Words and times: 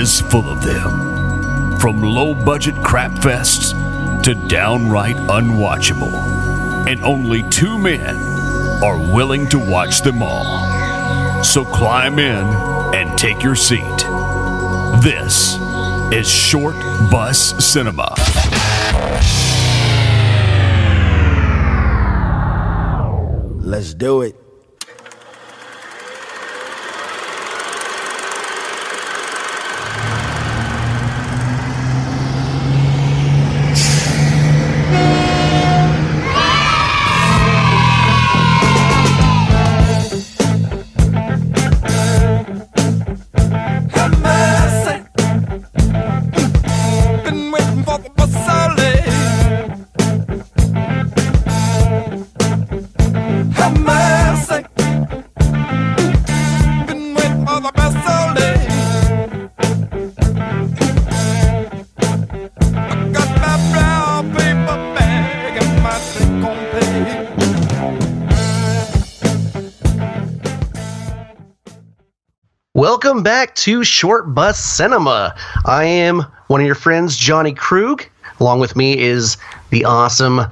is 0.00 0.22
full 0.22 0.48
of 0.48 0.62
them. 0.62 1.78
From 1.78 2.00
low 2.00 2.32
budget 2.32 2.74
crap 2.82 3.10
fests 3.20 3.74
to 4.22 4.34
downright 4.48 5.16
unwatchable. 5.16 6.14
And 6.88 7.04
only 7.04 7.42
two 7.50 7.76
men 7.78 8.16
are 8.82 8.96
willing 8.96 9.46
to 9.50 9.58
watch 9.58 10.00
them 10.00 10.22
all. 10.22 11.44
So 11.44 11.66
climb 11.66 12.18
in 12.18 12.46
and 12.94 13.18
take 13.18 13.42
your 13.42 13.54
seat. 13.54 13.98
This 15.04 15.56
is 16.12 16.26
Short 16.26 16.76
Bus 17.10 17.38
Cinema. 17.62 18.14
Let's 23.60 23.92
do 23.92 24.22
it. 24.22 24.39
Welcome 73.02 73.22
back 73.22 73.54
to 73.54 73.82
Short 73.82 74.34
Bus 74.34 74.62
Cinema. 74.62 75.34
I 75.64 75.84
am 75.84 76.20
one 76.48 76.60
of 76.60 76.66
your 76.66 76.74
friends, 76.74 77.16
Johnny 77.16 77.54
Krug. 77.54 78.04
Along 78.40 78.60
with 78.60 78.76
me 78.76 78.98
is 78.98 79.38
the 79.70 79.86
awesome 79.86 80.42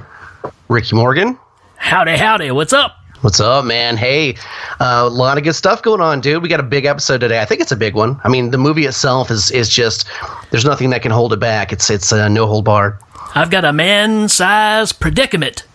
Ricky 0.70 0.96
Morgan. 0.96 1.38
Howdy, 1.76 2.16
howdy. 2.16 2.50
What's 2.50 2.72
up? 2.72 2.96
What's 3.20 3.38
up, 3.38 3.66
man? 3.66 3.98
Hey, 3.98 4.36
uh, 4.80 5.04
a 5.04 5.10
lot 5.10 5.36
of 5.36 5.44
good 5.44 5.56
stuff 5.56 5.82
going 5.82 6.00
on, 6.00 6.22
dude. 6.22 6.42
We 6.42 6.48
got 6.48 6.58
a 6.58 6.62
big 6.62 6.86
episode 6.86 7.18
today. 7.18 7.42
I 7.42 7.44
think 7.44 7.60
it's 7.60 7.70
a 7.70 7.76
big 7.76 7.94
one. 7.94 8.18
I 8.24 8.30
mean, 8.30 8.50
the 8.50 8.56
movie 8.56 8.86
itself 8.86 9.30
is 9.30 9.50
is 9.50 9.68
just 9.68 10.08
there's 10.50 10.64
nothing 10.64 10.88
that 10.88 11.02
can 11.02 11.12
hold 11.12 11.34
it 11.34 11.40
back. 11.40 11.70
It's 11.70 11.90
it's 11.90 12.14
uh, 12.14 12.28
no 12.28 12.46
hold 12.46 12.64
barred. 12.64 12.96
I've 13.34 13.50
got 13.50 13.66
a 13.66 13.74
man 13.74 14.26
size 14.30 14.94
predicament, 14.94 15.66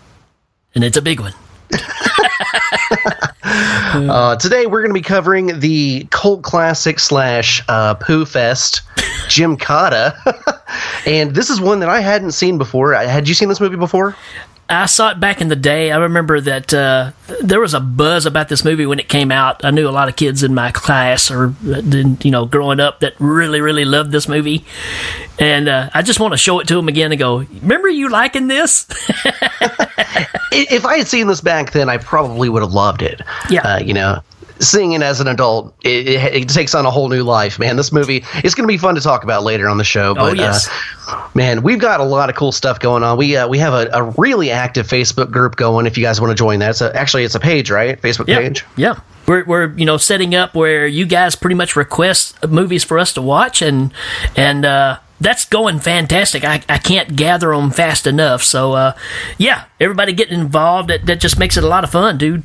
and 0.74 0.84
it's 0.84 0.98
a 0.98 1.04
big 1.04 1.20
one. 1.20 1.34
Uh, 3.56 4.36
today 4.38 4.66
we're 4.66 4.82
going 4.82 4.90
to 4.90 5.00
be 5.00 5.02
covering 5.02 5.60
the 5.60 6.08
cult 6.10 6.42
classic 6.42 7.00
slash 7.00 7.62
uh, 7.68 7.94
poo 7.94 8.26
fest, 8.26 8.82
Gymkata, 9.28 10.16
and 11.06 11.36
this 11.36 11.50
is 11.52 11.62
one 11.62 11.80
that 11.80 11.90
I 11.90 12.00
hadn't 12.00 12.32
seen 12.32 12.58
before. 12.58 12.96
Uh, 12.96 13.08
Had 13.08 13.28
you 13.28 13.36
seen 13.36 13.50
this 13.50 13.60
movie 13.60 13.76
before? 13.76 14.16
I 14.70 14.86
saw 14.86 15.12
it 15.12 15.20
back 15.20 15.42
in 15.42 15.50
the 15.50 15.56
day. 15.56 15.92
I 15.92 15.98
remember 15.98 16.40
that 16.42 16.74
uh, 16.74 17.12
there 17.42 17.60
was 17.60 17.74
a 17.74 17.80
buzz 17.80 18.26
about 18.26 18.50
this 18.50 18.64
movie 18.64 18.86
when 18.86 19.00
it 19.00 19.10
came 19.10 19.32
out. 19.32 19.64
I 19.64 19.72
knew 19.72 19.88
a 19.88 19.92
lot 19.92 20.08
of 20.08 20.16
kids 20.16 20.42
in 20.42 20.54
my 20.54 20.72
class 20.72 21.30
or, 21.30 21.54
you 21.64 22.32
know, 22.32 22.46
growing 22.46 22.80
up 22.80 23.02
that 23.02 23.14
really, 23.20 23.62
really 23.62 23.86
loved 23.86 24.12
this 24.12 24.28
movie. 24.28 24.66
And 25.38 25.68
uh, 25.68 25.90
I 25.94 26.02
just 26.02 26.20
want 26.20 26.34
to 26.34 26.38
show 26.38 26.60
it 26.60 26.68
to 26.70 26.76
them 26.76 26.88
again 26.88 27.12
and 27.12 27.20
go, 27.20 27.40
remember 27.40 27.90
you 27.90 28.10
liking 28.10 28.48
this? 28.48 28.88
If 30.56 30.86
I 30.86 30.98
had 30.98 31.08
seen 31.08 31.26
this 31.26 31.42
back 31.42 31.72
then, 31.72 31.90
I 31.90 31.98
probably 31.98 32.48
would 32.48 32.62
have 32.62 32.74
loved 32.74 33.02
it. 33.02 33.22
Yeah. 33.50 33.62
Uh, 33.62 33.80
you 33.80 33.94
know, 33.94 34.22
seeing 34.60 34.94
it 34.94 35.02
as 35.02 35.20
an 35.20 35.28
adult, 35.28 35.74
it, 35.84 36.08
it, 36.08 36.36
it 36.36 36.50
takes 36.50 36.76
on 36.76 36.86
a 36.86 36.92
whole 36.92 37.10
new 37.10 37.24
life, 37.24 37.60
man. 37.60 37.76
This 37.76 37.92
movie, 37.92 38.24
it's 38.36 38.56
going 38.56 38.68
to 38.68 38.72
be 38.72 38.78
fun 38.78 38.96
to 38.96 39.02
talk 39.02 39.24
about 39.24 39.44
later 39.44 39.68
on 39.68 39.78
the 39.78 39.84
show. 39.84 40.14
But, 40.14 40.38
yes. 40.38 40.70
uh, 41.08 41.30
man, 41.34 41.64
we've 41.64 41.80
got 41.80 42.00
a 42.00 42.04
lot 42.04 42.30
of 42.30 42.36
cool 42.36 42.52
stuff 42.52 42.80
going 42.80 43.04
on. 43.04 43.18
We 43.18 43.36
uh, 43.36 43.48
we 43.48 43.58
have 43.60 43.74
a, 43.74 43.90
a 43.94 44.04
really 44.18 44.52
active 44.52 44.88
Facebook 44.88 45.32
group 45.32 45.56
going. 45.56 45.86
If 45.86 45.98
you 45.98 46.04
guys 46.04 46.20
want 46.20 46.32
to 46.32 46.36
join 46.36 46.60
that, 46.60 46.72
it's 46.72 46.82
a, 46.82 46.96
actually 46.96 47.24
it's 47.24 47.36
a 47.36 47.40
page, 47.40 47.70
right? 47.72 48.02
Facebook 48.02 48.28
yeah. 48.28 48.40
page. 48.40 48.66
Yeah. 48.76 49.00
We're, 49.26 49.46
we're 49.46 49.74
you 49.78 49.86
know 49.86 49.98
setting 49.98 50.36
up 50.36 50.54
where 50.54 50.86
you 50.86 51.06
guys 51.06 51.36
pretty 51.36 51.56
much 51.56 51.76
request 51.76 52.46
movies 52.48 52.84
for 52.84 53.00
us 53.00 53.14
to 53.14 53.22
watch 53.22 53.62
and 53.62 53.94
and 54.36 54.66
uh, 54.66 55.00
that's 55.22 55.46
going 55.46 55.80
fantastic. 55.80 56.44
I, 56.44 56.62
I 56.68 56.78
can't 56.78 57.16
gather 57.16 57.50
them 57.50 57.72
fast 57.72 58.06
enough. 58.06 58.44
So 58.44 58.74
uh, 58.74 58.98
yeah, 59.38 59.66
everybody 59.80 60.14
getting 60.14 60.40
involved. 60.40 60.90
That, 60.90 61.06
that 61.06 61.22
just 61.22 61.40
makes 61.40 61.56
it 61.56 61.64
a 61.64 61.68
lot 61.68 61.84
of 61.84 61.92
fun, 61.92 62.18
dude. 62.18 62.44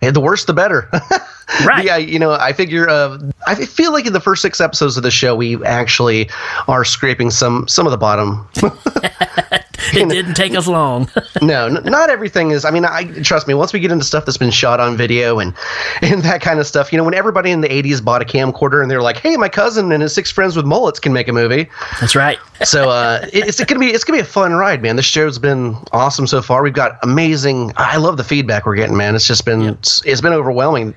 And 0.00 0.16
the 0.16 0.20
worse, 0.20 0.44
the 0.44 0.54
better. 0.54 0.90
Right. 1.64 1.84
yeah, 1.84 1.96
you 1.96 2.18
know, 2.18 2.32
I 2.32 2.52
figure. 2.52 2.88
Uh, 2.88 3.18
I 3.46 3.54
feel 3.54 3.92
like 3.92 4.04
in 4.06 4.12
the 4.12 4.20
first 4.20 4.42
six 4.42 4.60
episodes 4.60 4.96
of 4.96 5.02
the 5.04 5.10
show, 5.12 5.34
we 5.36 5.64
actually 5.64 6.28
are 6.66 6.84
scraping 6.84 7.30
some 7.30 7.68
some 7.68 7.86
of 7.86 7.92
the 7.92 7.96
bottom. 7.98 8.48
It 9.92 10.08
didn't 10.08 10.34
take 10.34 10.54
us 10.56 10.66
long. 10.66 11.08
no, 11.42 11.66
n- 11.66 11.82
not 11.84 12.10
everything 12.10 12.50
is. 12.50 12.64
I 12.64 12.70
mean, 12.72 12.84
I 12.84 13.04
trust 13.22 13.46
me. 13.46 13.54
Once 13.54 13.72
we 13.72 13.78
get 13.78 13.92
into 13.92 14.04
stuff 14.04 14.24
that's 14.24 14.36
been 14.38 14.50
shot 14.50 14.80
on 14.80 14.96
video 14.96 15.38
and 15.38 15.54
and 16.02 16.22
that 16.22 16.40
kind 16.40 16.58
of 16.58 16.66
stuff, 16.66 16.90
you 16.92 16.98
know, 16.98 17.04
when 17.04 17.14
everybody 17.14 17.52
in 17.52 17.60
the 17.60 17.68
'80s 17.68 18.02
bought 18.04 18.20
a 18.20 18.24
camcorder 18.24 18.82
and 18.82 18.90
they're 18.90 19.02
like, 19.02 19.18
"Hey, 19.18 19.36
my 19.36 19.48
cousin 19.48 19.92
and 19.92 20.02
his 20.02 20.12
six 20.12 20.30
friends 20.30 20.56
with 20.56 20.64
mullets 20.66 20.98
can 20.98 21.12
make 21.12 21.28
a 21.28 21.32
movie," 21.32 21.68
that's 22.00 22.16
right. 22.16 22.38
so 22.64 22.90
uh, 22.90 23.20
it- 23.32 23.46
it's 23.46 23.62
gonna 23.64 23.78
be 23.78 23.88
it's 23.88 24.02
gonna 24.02 24.16
be 24.16 24.22
a 24.22 24.24
fun 24.24 24.54
ride, 24.54 24.82
man. 24.82 24.96
This 24.96 25.04
show's 25.06 25.38
been 25.38 25.76
awesome 25.92 26.26
so 26.26 26.42
far. 26.42 26.62
We've 26.64 26.72
got 26.74 26.98
amazing. 27.04 27.72
I 27.76 27.98
love 27.98 28.16
the 28.16 28.24
feedback 28.24 28.66
we're 28.66 28.76
getting, 28.76 28.96
man. 28.96 29.14
It's 29.14 29.26
just 29.26 29.44
been 29.44 29.62
it's, 29.62 30.04
it's 30.04 30.20
been 30.20 30.32
overwhelming. 30.32 30.94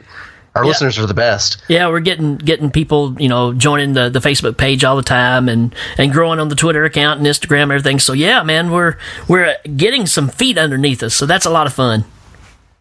Our 0.55 0.65
listeners 0.65 0.97
are 0.97 1.05
the 1.05 1.13
best. 1.13 1.61
Yeah, 1.67 1.87
we're 1.89 1.99
getting 1.99 2.37
getting 2.37 2.71
people, 2.71 3.15
you 3.21 3.29
know, 3.29 3.53
joining 3.53 3.93
the, 3.93 4.09
the 4.09 4.19
Facebook 4.19 4.57
page 4.57 4.83
all 4.83 4.95
the 4.95 5.03
time 5.03 5.47
and, 5.47 5.73
and 5.97 6.11
growing 6.11 6.39
on 6.39 6.49
the 6.49 6.55
Twitter 6.55 6.83
account 6.85 7.19
and 7.19 7.27
Instagram 7.27 7.63
and 7.63 7.71
everything. 7.73 7.99
So 7.99 8.13
yeah, 8.13 8.43
man, 8.43 8.71
we're 8.71 8.97
we're 9.27 9.55
getting 9.75 10.05
some 10.05 10.27
feet 10.27 10.57
underneath 10.57 11.03
us. 11.03 11.15
So 11.15 11.25
that's 11.25 11.45
a 11.45 11.49
lot 11.49 11.67
of 11.67 11.73
fun. 11.73 12.03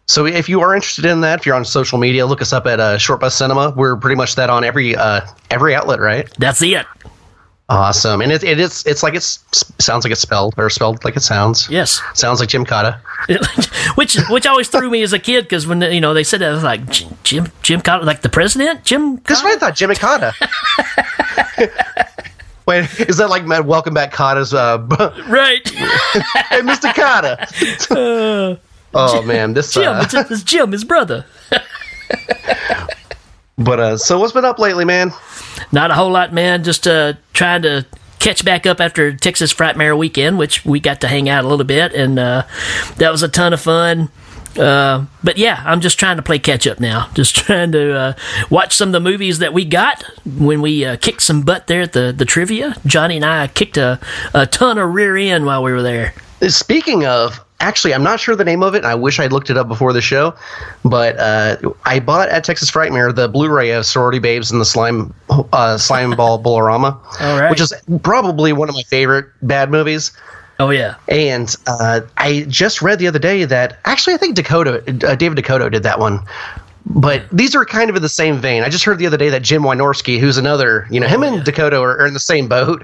So 0.07 0.25
if 0.25 0.49
you 0.49 0.61
are 0.61 0.73
interested 0.73 1.05
in 1.05 1.21
that, 1.21 1.39
if 1.39 1.45
you're 1.45 1.55
on 1.55 1.63
social 1.63 1.99
media, 1.99 2.25
look 2.25 2.41
us 2.41 2.51
up 2.51 2.65
at 2.65 2.79
uh, 2.79 2.97
Short 2.97 3.19
Bus 3.19 3.35
Cinema. 3.35 3.71
We're 3.75 3.95
pretty 3.95 4.15
much 4.15 4.35
that 4.35 4.49
on 4.49 4.63
every 4.63 4.95
uh, 4.95 5.21
every 5.51 5.75
outlet, 5.75 5.99
right? 5.99 6.27
That's 6.39 6.61
it. 6.63 6.87
Awesome, 7.69 8.21
and 8.21 8.31
it, 8.31 8.43
it 8.43 8.59
is 8.59 8.83
it's 8.87 9.03
like 9.03 9.13
it's 9.13 9.43
sounds 9.77 10.03
like 10.03 10.11
it's 10.11 10.21
spelled 10.21 10.55
or 10.57 10.71
spelled 10.71 11.05
like 11.05 11.15
it 11.15 11.21
sounds. 11.21 11.69
Yes. 11.69 12.01
sounds 12.15 12.39
like 12.39 12.49
Jim 12.49 12.65
Cotta. 12.65 12.99
which 13.95 14.17
which 14.29 14.47
always 14.47 14.67
threw 14.69 14.89
me 14.89 15.03
as 15.03 15.13
a 15.13 15.19
kid 15.19 15.43
because 15.43 15.67
when 15.67 15.79
you 15.83 16.01
know 16.01 16.15
they 16.15 16.23
said 16.23 16.41
that 16.41 16.49
I 16.49 16.53
was 16.53 16.63
like 16.63 16.89
Jim 16.89 17.15
Jim, 17.23 17.51
Jim 17.61 17.81
Cotter, 17.81 18.05
like 18.05 18.23
the 18.23 18.29
president 18.29 18.85
Jim. 18.85 19.17
That's 19.17 19.43
what 19.43 19.55
I 19.55 19.59
thought, 19.59 19.75
Jim 19.75 19.91
Cotta. 19.93 20.33
Wait, 22.65 22.89
is 23.01 23.17
that 23.17 23.29
like 23.29 23.43
uh, 23.47 23.61
Welcome 23.63 23.93
Back 23.93 24.11
Cotta's? 24.13 24.51
Uh, 24.51 24.79
Right, 25.27 25.67
hey, 25.69 26.61
Mr. 26.61 26.91
Kotter. 26.93 28.59
oh 28.95 29.21
man, 29.21 29.53
this. 29.53 29.71
Jim. 29.73 29.93
Uh, 29.93 30.01
It's, 30.01 30.13
it's 30.15 30.41
Jim, 30.43 30.71
his 30.71 30.83
brother. 30.83 31.23
But 33.59 33.79
uh, 33.79 33.97
so 33.97 34.19
what's 34.19 34.33
been 34.33 34.45
up 34.45 34.59
lately, 34.59 34.85
man? 34.85 35.11
Not 35.71 35.91
a 35.91 35.93
whole 35.93 36.11
lot, 36.11 36.33
man. 36.33 36.63
Just 36.63 36.87
uh, 36.87 37.13
trying 37.33 37.61
to 37.63 37.85
catch 38.19 38.43
back 38.43 38.65
up 38.65 38.79
after 38.79 39.13
Texas 39.13 39.53
Frightmare 39.53 39.97
weekend, 39.97 40.37
which 40.37 40.65
we 40.65 40.79
got 40.79 41.01
to 41.01 41.07
hang 41.07 41.29
out 41.29 41.45
a 41.45 41.47
little 41.47 41.65
bit, 41.65 41.93
and 41.93 42.17
uh, 42.17 42.43
that 42.97 43.11
was 43.11 43.23
a 43.23 43.27
ton 43.27 43.53
of 43.53 43.61
fun. 43.61 44.09
Uh, 44.57 45.05
but 45.23 45.37
yeah, 45.37 45.61
I'm 45.65 45.79
just 45.79 45.99
trying 45.99 46.17
to 46.17 46.23
play 46.23 46.39
catch 46.39 46.65
up 46.65 46.79
now. 46.79 47.09
Just 47.13 47.35
trying 47.35 47.71
to 47.73 47.93
uh, 47.93 48.13
watch 48.49 48.73
some 48.75 48.89
of 48.89 48.93
the 48.93 48.99
movies 48.99 49.39
that 49.39 49.53
we 49.53 49.63
got 49.63 50.03
when 50.25 50.61
we 50.61 50.83
uh, 50.83 50.97
kicked 50.97 51.21
some 51.21 51.43
butt 51.43 51.67
there 51.67 51.83
at 51.83 51.93
the, 51.93 52.11
the 52.11 52.25
trivia. 52.25 52.75
Johnny 52.85 53.17
and 53.17 53.25
I 53.25 53.47
kicked 53.47 53.77
a, 53.77 53.99
a 54.33 54.47
ton 54.47 54.79
of 54.79 54.93
rear 54.93 55.15
end 55.15 55.45
while 55.45 55.63
we 55.63 55.71
were 55.71 55.83
there. 55.83 56.13
Speaking 56.47 57.05
of, 57.05 57.39
actually, 57.59 57.93
I'm 57.93 58.03
not 58.03 58.19
sure 58.19 58.35
the 58.35 58.43
name 58.43 58.63
of 58.63 58.75
it. 58.75 58.79
and 58.79 58.87
I 58.87 58.95
wish 58.95 59.19
I'd 59.19 59.31
looked 59.31 59.49
it 59.49 59.57
up 59.57 59.67
before 59.67 59.93
the 59.93 60.01
show, 60.01 60.33
but 60.83 61.17
uh, 61.19 61.57
I 61.85 61.99
bought 61.99 62.29
at 62.29 62.43
Texas 62.43 62.71
Frightmare 62.71 63.13
the 63.13 63.27
Blu-ray 63.27 63.71
of 63.71 63.85
Sorority 63.85 64.19
Babes 64.19 64.51
and 64.51 64.59
the 64.59 64.65
Slime 64.65 65.13
uh, 65.29 65.77
Slime 65.77 66.11
Ball 66.11 66.39
Bolorama, 66.43 67.01
right. 67.19 67.49
which 67.49 67.61
is 67.61 67.73
probably 68.03 68.53
one 68.53 68.69
of 68.69 68.75
my 68.75 68.83
favorite 68.83 69.27
bad 69.41 69.71
movies. 69.71 70.11
Oh 70.61 70.71
yeah, 70.71 70.95
And 71.07 71.55
uh, 71.67 72.01
I 72.17 72.45
just 72.49 72.81
read 72.81 72.99
the 72.99 73.07
other 73.07 73.19
day 73.19 73.45
that 73.45 73.79
actually 73.85 74.13
I 74.13 74.17
think 74.17 74.35
DeCoteau, 74.35 75.03
uh, 75.05 75.15
David 75.15 75.37
DeCoteau 75.37 75.71
did 75.71 75.83
that 75.83 75.99
one. 75.99 76.19
But 76.89 77.29
these 77.31 77.55
are 77.55 77.65
kind 77.65 77.89
of 77.89 77.95
in 77.95 78.01
the 78.01 78.09
same 78.09 78.37
vein. 78.37 78.63
I 78.63 78.69
just 78.69 78.83
heard 78.83 78.97
the 78.97 79.05
other 79.05 79.17
day 79.17 79.29
that 79.29 79.43
Jim 79.43 79.61
Wynorski, 79.61 80.19
who's 80.19 80.37
another, 80.37 80.87
you 80.89 80.99
know, 80.99 81.07
him 81.07 81.21
and 81.21 81.43
DeCoteau 81.43 81.81
are, 81.81 81.99
are 81.99 82.07
in 82.07 82.13
the 82.13 82.19
same 82.19 82.47
boat. 82.47 82.83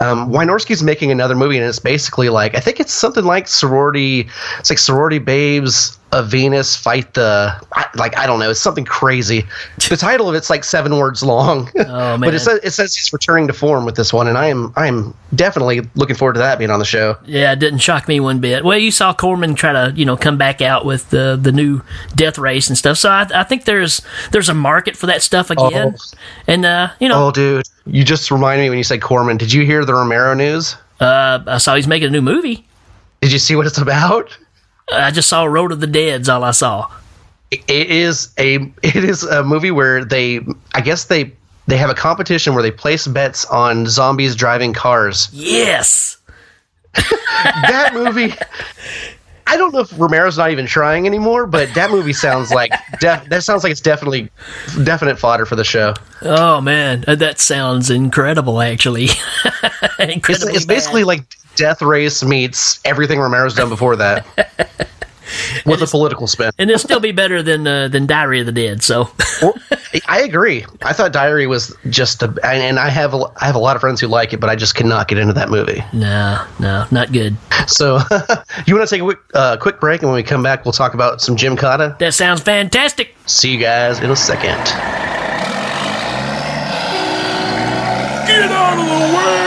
Um, 0.00 0.30
Wynorski's 0.30 0.82
making 0.82 1.10
another 1.10 1.34
movie, 1.34 1.56
and 1.56 1.66
it's 1.66 1.78
basically 1.78 2.28
like 2.28 2.54
I 2.54 2.60
think 2.60 2.80
it's 2.80 2.92
something 2.92 3.24
like 3.24 3.48
sorority. 3.48 4.28
It's 4.58 4.70
like 4.70 4.78
sorority 4.78 5.18
babes 5.18 5.98
a 6.12 6.22
Venus 6.22 6.76
fight 6.76 7.14
the 7.14 7.52
like 7.96 8.16
I 8.16 8.26
don't 8.26 8.38
know 8.38 8.50
it's 8.50 8.60
something 8.60 8.84
crazy. 8.84 9.44
The 9.88 9.96
title 9.96 10.28
of 10.28 10.34
it's 10.34 10.50
like 10.50 10.64
seven 10.64 10.96
words 10.98 11.22
long, 11.22 11.70
Oh, 11.78 12.18
but 12.20 12.34
it 12.34 12.40
says 12.40 12.58
it 12.64 12.70
says 12.72 12.94
he's 12.94 13.12
returning 13.12 13.46
to 13.46 13.52
form 13.52 13.84
with 13.84 13.94
this 13.94 14.12
one, 14.12 14.26
and 14.26 14.36
I 14.36 14.46
am 14.48 14.72
I 14.74 14.88
am 14.88 15.14
definitely 15.34 15.82
looking 15.94 16.16
forward 16.16 16.32
to 16.34 16.40
that 16.40 16.58
being 16.58 16.70
on 16.70 16.78
the 16.80 16.84
show. 16.84 17.16
Yeah, 17.24 17.52
it 17.52 17.60
didn't 17.60 17.78
shock 17.78 18.08
me 18.08 18.18
one 18.18 18.40
bit. 18.40 18.64
Well, 18.64 18.78
you 18.78 18.90
saw 18.90 19.12
Corman 19.14 19.54
try 19.54 19.72
to, 19.72 19.92
you 19.94 20.04
know, 20.04 20.16
come 20.16 20.38
back 20.38 20.60
out 20.60 20.84
with 20.84 21.10
the 21.10 21.38
the 21.40 21.52
new 21.52 21.82
Death 22.16 22.36
Race 22.38 22.68
and 22.68 22.76
stuff. 22.76 22.98
So 22.98 23.10
I, 23.10 23.26
I 23.32 23.44
think 23.44 23.64
there's 23.64 24.02
there's 24.32 24.48
a 24.48 24.54
market 24.54 24.96
for 24.96 25.06
that 25.06 25.22
stuff 25.22 25.50
again. 25.50 25.94
Oh. 25.96 26.18
And 26.48 26.64
uh, 26.64 26.88
you 26.98 27.08
know, 27.08 27.26
Oh, 27.26 27.30
dude, 27.30 27.64
you 27.86 28.02
just 28.04 28.30
reminded 28.32 28.62
me 28.64 28.70
when 28.70 28.78
you 28.78 28.84
said 28.84 29.00
Corman. 29.02 29.36
Did 29.36 29.52
you 29.52 29.64
hear 29.64 29.84
the 29.84 29.94
Romero 29.94 30.34
news? 30.34 30.76
uh, 31.00 31.40
I 31.46 31.58
saw 31.58 31.76
he's 31.76 31.86
making 31.86 32.08
a 32.08 32.10
new 32.12 32.22
movie. 32.22 32.66
Did 33.20 33.30
you 33.32 33.38
see 33.38 33.54
what 33.54 33.66
it's 33.66 33.78
about? 33.78 34.36
I 34.92 35.10
just 35.10 35.28
saw 35.28 35.44
Road 35.44 35.72
of 35.72 35.80
the 35.80 35.86
Dead's 35.86 36.28
all 36.28 36.44
I 36.44 36.52
saw. 36.52 36.90
it 37.50 37.90
is 37.90 38.32
a 38.38 38.56
it 38.82 38.96
is 39.04 39.22
a 39.24 39.42
movie 39.42 39.70
where 39.70 40.04
they 40.04 40.40
I 40.74 40.80
guess 40.80 41.04
they 41.04 41.32
they 41.66 41.76
have 41.76 41.90
a 41.90 41.94
competition 41.94 42.54
where 42.54 42.62
they 42.62 42.70
place 42.70 43.06
bets 43.06 43.44
on 43.46 43.86
zombies 43.86 44.36
driving 44.36 44.72
cars. 44.72 45.28
Yes. 45.32 46.18
That 46.94 47.90
movie 47.92 48.32
I 49.48 49.56
don't 49.56 49.72
know 49.72 49.80
if 49.80 49.96
Romero's 49.98 50.38
not 50.38 50.50
even 50.50 50.66
trying 50.66 51.06
anymore, 51.06 51.46
but 51.46 51.72
that 51.74 51.90
movie 51.90 52.12
sounds 52.12 52.50
like 52.50 52.72
def, 53.00 53.28
that 53.28 53.44
sounds 53.44 53.62
like 53.62 53.70
it's 53.70 53.80
definitely 53.80 54.30
definite 54.84 55.18
fodder 55.18 55.46
for 55.46 55.56
the 55.56 55.64
show. 55.64 55.94
Oh 56.22 56.60
man, 56.60 57.04
uh, 57.06 57.14
that 57.16 57.38
sounds 57.38 57.90
incredible. 57.90 58.60
Actually, 58.60 59.08
It's, 59.98 60.44
it's 60.44 60.64
basically 60.66 61.04
like 61.04 61.22
Death 61.54 61.80
Race 61.82 62.22
meets 62.22 62.80
everything 62.84 63.18
Romero's 63.18 63.54
done 63.54 63.68
before 63.68 63.96
that. 63.96 64.26
With 65.64 65.82
a 65.82 65.86
political 65.86 66.26
spin. 66.26 66.50
and 66.58 66.70
it'll 66.70 66.78
still 66.78 67.00
be 67.00 67.12
better 67.12 67.42
than 67.42 67.66
uh, 67.66 67.88
than 67.88 68.06
Diary 68.06 68.40
of 68.40 68.46
the 68.46 68.52
Dead. 68.52 68.82
So 68.82 69.10
Well, 69.42 69.54
I 70.06 70.20
agree. 70.22 70.64
I 70.82 70.92
thought 70.92 71.12
Diary 71.12 71.46
was 71.46 71.74
just 71.90 72.22
a, 72.22 72.26
and, 72.44 72.62
and 72.62 72.78
I 72.78 72.88
have 72.90 73.14
a, 73.14 73.24
I 73.40 73.46
have 73.46 73.54
a 73.54 73.58
lot 73.58 73.76
of 73.76 73.80
friends 73.80 74.00
who 74.00 74.06
like 74.08 74.32
it, 74.32 74.40
but 74.40 74.50
I 74.50 74.56
just 74.56 74.74
cannot 74.74 75.08
get 75.08 75.18
into 75.18 75.32
that 75.34 75.48
movie. 75.48 75.82
no, 75.92 76.44
no, 76.60 76.86
not 76.90 77.12
good. 77.12 77.36
So, 77.66 77.96
you 78.66 78.76
want 78.76 78.88
to 78.88 78.94
take 78.94 79.00
a 79.00 79.04
quick, 79.04 79.18
uh, 79.34 79.56
quick 79.56 79.80
break, 79.80 80.02
and 80.02 80.10
when 80.10 80.16
we 80.16 80.22
come 80.22 80.42
back, 80.42 80.64
we'll 80.64 80.72
talk 80.72 80.94
about 80.94 81.20
some 81.20 81.36
Gymkata. 81.36 81.98
That 81.98 82.14
sounds 82.14 82.40
fantastic. 82.42 83.14
See 83.26 83.52
you 83.52 83.58
guys 83.58 83.98
in 84.00 84.10
a 84.10 84.16
second. 84.16 84.56
Get 88.26 88.50
out 88.50 88.78
of 88.78 88.86
the 88.86 89.16
way! 89.16 89.45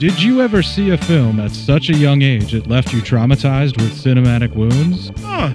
Did 0.00 0.22
you 0.22 0.40
ever 0.40 0.62
see 0.62 0.88
a 0.92 0.96
film 0.96 1.38
at 1.40 1.50
such 1.50 1.90
a 1.90 1.94
young 1.94 2.22
age 2.22 2.54
it 2.54 2.66
left 2.66 2.94
you 2.94 3.02
traumatized 3.02 3.76
with 3.76 3.92
cinematic 3.92 4.54
wounds? 4.54 5.12
Ah, 5.18 5.54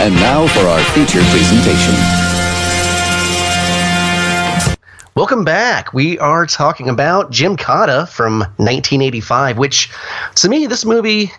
And 0.00 0.14
now 0.14 0.46
for 0.46 0.60
our 0.60 0.82
feature 0.94 1.20
presentation. 1.30 1.94
Welcome 5.14 5.44
back. 5.44 5.92
We 5.92 6.18
are 6.20 6.46
talking 6.46 6.88
about 6.88 7.30
Gymkata 7.30 8.08
from 8.08 8.38
1985, 8.56 9.58
which 9.58 9.90
to 10.36 10.48
me, 10.48 10.66
this 10.66 10.86
movie. 10.86 11.30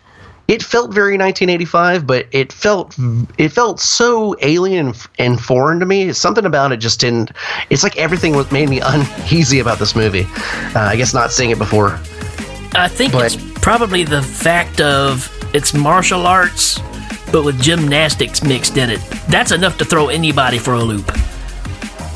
It 0.48 0.62
felt 0.62 0.94
very 0.94 1.18
1985, 1.18 2.06
but 2.06 2.28
it 2.32 2.52
felt 2.54 2.96
it 3.40 3.50
felt 3.50 3.80
so 3.80 4.36
alien 4.42 4.88
and, 4.88 5.08
and 5.18 5.40
foreign 5.42 5.80
to 5.80 5.86
me. 5.88 6.14
Something 6.14 6.46
about 6.46 6.72
it 6.72 6.78
just 6.78 7.00
didn't. 7.00 7.32
It's 7.72 7.82
like 7.82 7.98
everything 7.98 8.36
was 8.36 8.52
made 8.52 8.70
me 8.70 8.80
uneasy 8.84 9.58
about 9.60 9.80
this 9.80 9.96
movie. 9.96 10.28
Uh, 10.76 10.82
I 10.82 10.98
guess 10.98 11.14
not 11.16 11.32
seeing 11.32 11.50
it 11.50 11.58
before. 11.58 11.94
I 12.76 12.88
think 12.90 13.14
But- 13.14 13.34
it's 13.34 13.60
probably 13.62 14.04
the 14.04 14.22
fact 14.22 14.82
of 14.82 15.32
it's 15.56 15.74
martial 15.74 16.28
arts, 16.28 16.80
but 17.32 17.44
with 17.44 17.62
gymnastics 17.62 18.44
mixed 18.44 18.78
in 18.78 18.90
it. 18.90 19.02
That's 19.30 19.52
enough 19.52 19.78
to 19.78 19.86
throw 19.86 20.10
anybody 20.10 20.58
for 20.58 20.74
a 20.74 20.84
loop. 20.84 21.10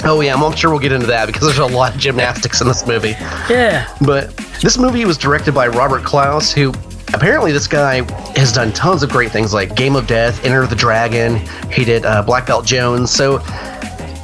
Oh 0.03 0.21
yeah, 0.21 0.35
I'm, 0.35 0.55
sure 0.55 0.69
we'll 0.69 0.79
get 0.79 0.91
into 0.91 1.07
that 1.07 1.25
because 1.25 1.41
there's 1.41 1.57
a 1.57 1.65
lot 1.65 1.95
of 1.95 1.99
gymnastics 1.99 2.61
in 2.61 2.67
this 2.67 2.85
movie. 2.85 3.15
Yeah. 3.49 3.87
But 4.05 4.35
this 4.61 4.77
movie 4.77 5.03
was 5.05 5.17
directed 5.17 5.53
by 5.53 5.67
Robert 5.67 6.03
Clouse, 6.03 6.51
who 6.51 6.73
apparently 7.13 7.51
this 7.51 7.67
guy 7.67 8.03
has 8.37 8.51
done 8.51 8.71
tons 8.73 9.01
of 9.01 9.09
great 9.09 9.31
things 9.31 9.53
like 9.53 9.75
Game 9.75 9.95
of 9.95 10.05
Death, 10.05 10.43
Enter 10.45 10.67
the 10.67 10.75
Dragon. 10.75 11.37
He 11.71 11.85
did 11.85 12.05
uh, 12.05 12.21
Black 12.21 12.45
Belt 12.45 12.65
Jones. 12.65 13.09
So, 13.09 13.37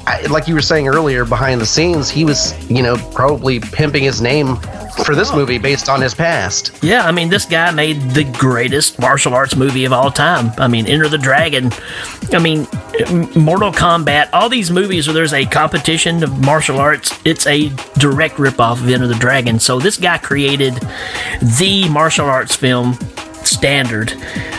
I, 0.08 0.26
like 0.30 0.48
you 0.48 0.56
were 0.56 0.62
saying 0.62 0.88
earlier, 0.88 1.26
behind 1.26 1.62
the 1.62 1.66
scenes, 1.66 2.10
he 2.10 2.26
was, 2.26 2.54
you 2.70 2.82
know, 2.82 2.96
probably 3.14 3.60
pimping 3.60 4.04
his 4.04 4.22
name 4.22 4.58
for 5.06 5.16
this 5.16 5.34
movie 5.34 5.58
based 5.58 5.90
on 5.90 6.02
his 6.02 6.14
past. 6.14 6.78
Yeah, 6.82 7.06
I 7.06 7.12
mean, 7.12 7.30
this 7.30 7.46
guy 7.46 7.72
made 7.72 8.02
the 8.12 8.24
greatest 8.24 9.00
martial 9.00 9.34
arts 9.34 9.56
movie 9.56 9.86
of 9.86 9.94
all 9.94 10.12
time. 10.12 10.52
I 10.58 10.68
mean, 10.68 10.88
Enter 10.88 11.08
the 11.08 11.18
Dragon. 11.18 11.72
I 12.34 12.40
mean, 12.40 12.68
Mortal 13.36 13.72
Kombat. 13.72 14.30
All 14.34 14.50
these 14.50 14.72
movies 14.72 15.08
where 15.08 15.14
there's 15.14 15.34
a 15.34 15.46
competition 15.46 16.24
of 16.24 16.44
martial 16.44 16.80
arts, 16.80 17.18
it's 17.26 17.48
a 17.48 17.70
direct 17.98 18.36
ripoff 18.36 18.82
of 18.82 18.90
Enter 18.90 19.08
the 19.08 19.16
Dragon. 19.16 19.60
So 19.60 19.80
this 19.80 19.98
guy 19.98 20.18
created 20.18 20.76
the 21.60 21.88
martial 21.90 22.26
arts 22.26 22.56
film 22.56 22.94
standard. 23.44 24.14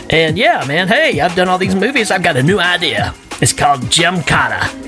And 0.09 0.37
yeah, 0.37 0.63
man, 0.67 0.87
hey, 0.87 1.19
I've 1.19 1.35
done 1.35 1.47
all 1.47 1.57
these 1.57 1.75
movies. 1.75 2.11
I've 2.11 2.23
got 2.23 2.37
a 2.37 2.43
new 2.43 2.59
idea. 2.59 3.13
It's 3.41 3.53
called 3.53 3.81
Cotta. 3.91 4.82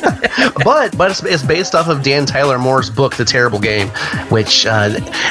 But 0.64 0.96
but 0.96 1.10
it's, 1.10 1.22
it's 1.22 1.42
based 1.42 1.74
off 1.74 1.88
of 1.88 2.02
Dan 2.02 2.26
Tyler 2.26 2.58
Moore's 2.58 2.90
book, 2.90 3.16
The 3.16 3.24
Terrible 3.24 3.58
Game, 3.58 3.88
which 4.28 4.66
uh, 4.66 4.90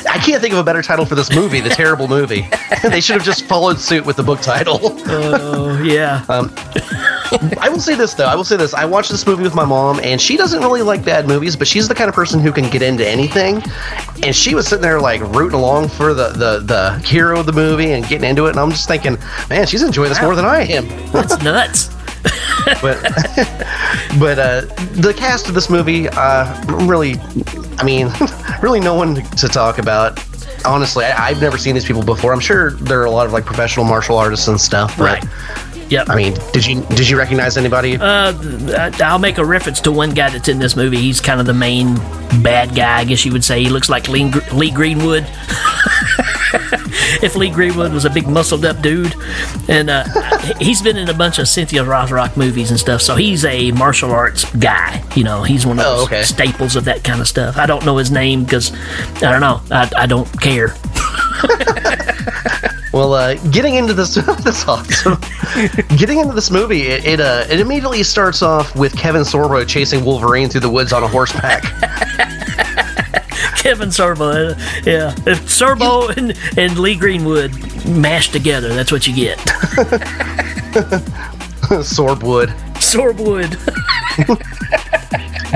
I 0.10 0.18
can't 0.20 0.42
think 0.42 0.54
of 0.54 0.60
a 0.60 0.64
better 0.64 0.82
title 0.82 1.06
for 1.06 1.16
this 1.16 1.34
movie, 1.34 1.60
The 1.60 1.70
Terrible 1.70 2.08
Movie. 2.08 2.48
they 2.84 3.02
should 3.02 3.16
have 3.16 3.26
just 3.26 3.46
followed 3.46 3.80
suit 3.80 4.06
with 4.06 4.16
the 4.16 4.24
book 4.24 4.42
title. 4.42 4.80
Oh, 4.82 5.82
yeah. 5.84 6.24
I 7.60 7.70
will 7.70 7.80
say 7.80 7.96
this 7.96 8.14
though. 8.14 8.26
I 8.26 8.36
will 8.36 8.44
say 8.44 8.58
this. 8.58 8.74
I 8.74 8.86
watched 8.86 9.12
this 9.12 9.26
movie 9.26 9.44
with 9.44 9.56
my 9.56 9.66
mom, 9.66 10.00
and 10.04 10.22
she 10.22 10.38
doesn't 10.38 10.62
really 10.62 10.82
like 10.82 11.04
bad 11.04 11.28
movies, 11.28 11.56
but 11.56 11.68
she's 11.68 11.88
the 11.88 11.96
kind 11.96 12.10
of 12.10 12.16
person 12.16 12.40
who 12.40 12.52
can 12.52 12.70
get 12.70 12.82
into 12.82 13.08
anything. 13.08 13.64
And 14.24 14.36
she 14.36 14.56
was 14.56 14.68
sitting 14.68 14.84
there 14.84 15.00
like 15.00 15.22
rooting 15.34 15.58
along 15.58 15.90
for 15.90 16.14
the 16.14 16.30
the, 16.30 16.60
the 16.60 17.00
hero 17.08 17.40
of 17.40 17.46
the 17.46 17.54
movie 17.54 17.92
and 17.92 18.08
getting 18.08 18.30
into 18.30 18.46
it. 18.48 18.52
And 18.52 18.60
I'm 18.60 18.72
just 18.72 18.88
thinking, 18.88 19.18
man, 19.50 19.66
she's 19.68 19.84
enjoying 19.84 20.10
this 20.10 20.22
more 20.22 20.36
than 20.36 20.46
I 20.46 20.62
am. 20.64 20.88
That's 21.12 21.42
nuts. 21.42 21.93
But 22.82 23.02
but 24.20 24.40
uh, 24.40 24.62
the 24.94 25.14
cast 25.16 25.48
of 25.48 25.54
this 25.54 25.70
movie, 25.70 26.08
uh, 26.10 26.64
really, 26.86 27.16
I 27.78 27.84
mean, 27.84 28.12
really 28.62 28.80
no 28.80 28.94
one 28.94 29.16
to 29.16 29.48
talk 29.48 29.78
about. 29.78 30.24
Honestly, 30.66 31.04
I, 31.06 31.28
I've 31.28 31.42
never 31.42 31.58
seen 31.58 31.76
these 31.76 31.86
people 31.86 32.04
before. 32.04 32.34
I'm 32.34 32.40
sure 32.40 32.72
there 32.72 33.02
are 33.02 33.06
a 33.06 33.12
lot 33.12 33.26
of 33.26 33.34
like 33.34 33.46
professional 33.46 33.86
martial 33.86 34.18
artists 34.18 34.48
and 34.48 34.60
stuff. 34.60 34.98
But, 34.98 35.22
Right. 35.22 35.64
Yep. 35.90 36.10
I 36.10 36.16
mean, 36.16 36.34
did 36.54 36.66
you 36.66 36.82
did 36.96 37.08
you 37.08 37.18
recognize 37.18 37.58
anybody? 37.58 37.98
Uh, 37.98 38.34
I'll 39.04 39.20
make 39.20 39.38
a 39.38 39.46
reference 39.46 39.82
to 39.82 39.92
one 39.92 40.12
guy 40.12 40.30
that's 40.30 40.48
in 40.48 40.58
this 40.58 40.76
movie. 40.76 40.98
He's 40.98 41.20
kind 41.22 41.40
of 41.40 41.46
the 41.46 41.54
main 41.54 41.96
bad 42.42 42.74
guy, 42.74 43.00
I 43.00 43.04
guess 43.04 43.26
you 43.26 43.32
would 43.32 43.44
say. 43.44 43.62
He 43.62 43.70
looks 43.70 43.90
like 43.90 44.08
Lee, 44.08 44.32
Lee 44.54 44.72
Greenwood. 44.72 45.28
if 47.24 47.36
Lee 47.36 47.50
Greenwood 47.50 47.92
was 47.94 48.06
a 48.06 48.10
big 48.10 48.28
muscled 48.28 48.66
up 48.66 48.82
dude, 48.82 49.14
and 49.68 49.90
uh, 49.90 50.04
he's 50.60 50.82
been 50.82 50.98
in 50.98 51.10
a 51.10 51.14
bunch 51.14 51.40
of 51.40 51.48
Cynthia 51.48 51.84
Rothrock 51.84 52.38
movies 52.38 52.70
and 52.72 52.80
stuff, 52.80 53.02
so 53.02 53.16
he's 53.16 53.44
a 53.46 53.72
martial 53.72 54.12
arts 54.12 54.46
guy. 54.56 55.04
You 55.16 55.24
know, 55.24 55.44
he's 55.44 55.66
one 55.66 55.80
of 55.80 55.86
Oh, 55.86 55.98
those 55.98 56.06
okay. 56.08 56.24
staples 56.24 56.76
of 56.76 56.86
that 56.86 57.04
kind 57.04 57.22
of 57.22 57.28
stuff. 57.28 57.58
I 57.58 57.66
don't 57.66 57.86
know 57.86 57.98
his 57.98 58.12
name 58.12 58.44
because 58.44 58.72
I 59.18 59.32
don't 59.32 59.42
know. 59.42 59.62
I, 59.72 59.92
I 59.98 60.06
don't 60.06 60.28
care. 60.42 60.76
Well, 62.94 63.14
uh, 63.14 63.34
getting 63.50 63.74
into 63.74 63.96
this, 63.96 64.14
that's 64.44 64.68
awesome. 64.68 65.18
getting 65.98 66.20
into 66.20 66.34
this 66.36 66.52
movie, 66.52 66.84
it 66.84 67.04
it, 67.06 67.20
uh, 67.20 67.44
it 67.50 67.60
immediately 67.60 68.04
starts 68.04 68.44
off 68.44 68.76
with 68.76 68.96
Kevin 68.96 69.24
Sorbo 69.24 69.68
chasing 69.68 70.06
Wolverine 70.06 70.48
through 70.48 70.62
the 70.62 70.70
woods 70.70 70.94
on 70.94 71.02
a 71.02 71.08
horseback. 71.08 71.64
Kevin 73.64 73.90
Sorbo, 73.90 74.52
uh, 74.52 74.82
yeah. 74.86 75.16
If 75.26 75.44
Sorbo 75.44 76.10
and, 76.18 76.38
and 76.58 76.78
Lee 76.78 76.98
Greenwood 76.98 77.54
mashed 77.88 78.34
together, 78.34 78.76
that's 78.76 78.92
what 78.92 79.08
you 79.08 79.16
get. 79.16 79.38
Swordwood. 81.80 82.50
Sorwood. 82.82 83.56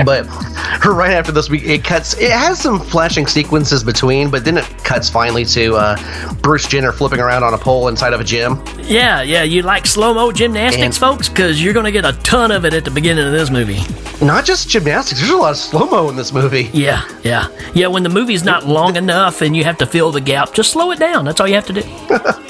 But 0.04 0.26
right 0.84 1.12
after 1.12 1.32
this, 1.32 1.48
we 1.50 1.60
it 1.60 1.84
cuts. 1.84 2.14
It 2.18 2.30
has 2.30 2.60
some 2.60 2.80
flashing 2.80 3.26
sequences 3.26 3.82
between, 3.82 4.30
but 4.30 4.44
then 4.44 4.58
it 4.58 4.64
cuts 4.84 5.08
finally 5.10 5.44
to 5.46 5.74
uh, 5.74 6.34
Bruce 6.42 6.66
Jenner 6.66 6.92
flipping 6.92 7.20
around 7.20 7.42
on 7.44 7.54
a 7.54 7.58
pole 7.58 7.88
inside 7.88 8.12
of 8.12 8.20
a 8.20 8.24
gym. 8.24 8.62
Yeah, 8.78 9.22
yeah, 9.22 9.42
you 9.42 9.62
like 9.62 9.86
slow 9.86 10.14
mo 10.14 10.32
gymnastics, 10.32 10.82
And- 10.84 10.94
folks? 10.96 11.28
Because 11.28 11.62
you're 11.62 11.74
going 11.74 11.84
to 11.86 11.92
get 11.92 12.04
a 12.04 12.12
ton 12.22 12.50
of 12.50 12.64
it 12.64 12.74
at 12.74 12.84
the 12.84 12.90
beginning 12.90 13.26
of 13.26 13.32
this 13.32 13.50
movie. 13.50 13.80
Not 14.24 14.44
just 14.44 14.68
gymnastics. 14.68 15.20
There's 15.20 15.32
a 15.32 15.36
lot 15.36 15.50
of 15.50 15.56
slow 15.56 15.86
mo 15.86 16.08
in 16.08 16.16
this 16.16 16.32
movie. 16.32 16.70
Yeah, 16.72 17.06
yeah. 17.22 17.48
Yeah, 17.74 17.86
when 17.88 18.02
the 18.02 18.08
movie's 18.08 18.44
not 18.44 18.66
long 18.66 18.96
enough 18.96 19.42
and 19.42 19.56
you 19.56 19.64
have 19.64 19.78
to 19.78 19.86
fill 19.86 20.10
the 20.10 20.20
gap, 20.20 20.52
just 20.54 20.72
slow 20.72 20.90
it 20.90 20.98
down. 20.98 21.24
That's 21.24 21.40
all 21.40 21.46
you 21.48 21.54
have 21.54 21.66
to 21.66 21.72
do. 21.72 21.82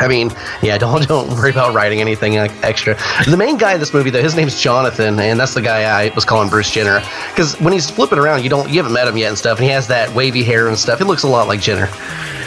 I 0.00 0.08
mean, 0.08 0.30
yeah, 0.62 0.78
don't 0.78 1.06
don't 1.08 1.28
worry 1.30 1.50
about 1.50 1.74
writing 1.74 2.00
anything 2.00 2.36
extra. 2.36 2.96
The 3.28 3.36
main 3.36 3.56
guy 3.56 3.74
in 3.74 3.80
this 3.80 3.92
movie, 3.94 4.10
though, 4.10 4.22
his 4.22 4.34
name's 4.36 4.60
Jonathan, 4.60 5.18
and 5.20 5.38
that's 5.38 5.54
the 5.54 5.62
guy 5.62 5.82
I 6.04 6.12
was 6.14 6.24
calling 6.24 6.48
Bruce 6.48 6.70
Jenner. 6.70 7.00
Because 7.30 7.58
when 7.60 7.72
he's 7.72 7.90
flipping 7.90 8.18
around, 8.18 8.42
you 8.44 8.50
don't 8.50 8.68
you 8.68 8.76
haven't 8.76 8.92
met 8.92 9.08
him 9.08 9.16
yet 9.16 9.28
and 9.28 9.38
stuff, 9.38 9.58
and 9.58 9.64
he 9.64 9.70
has 9.70 9.86
that 9.88 10.12
wavy 10.14 10.42
hair 10.42 10.68
and 10.68 10.78
stuff. 10.78 10.98
He 10.98 11.04
looks 11.04 11.22
a 11.22 11.28
lot 11.28 11.48
like 11.48 11.60
Jenner. 11.60 11.88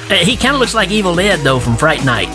Uh, 0.10 0.16
He 0.16 0.36
kind 0.36 0.54
of 0.54 0.60
looks 0.60 0.74
like 0.74 0.92
Evil 0.92 1.18
Ed, 1.20 1.38
though, 1.38 1.60
from 1.60 1.78
Fright 1.78 2.04
Night. 2.04 2.28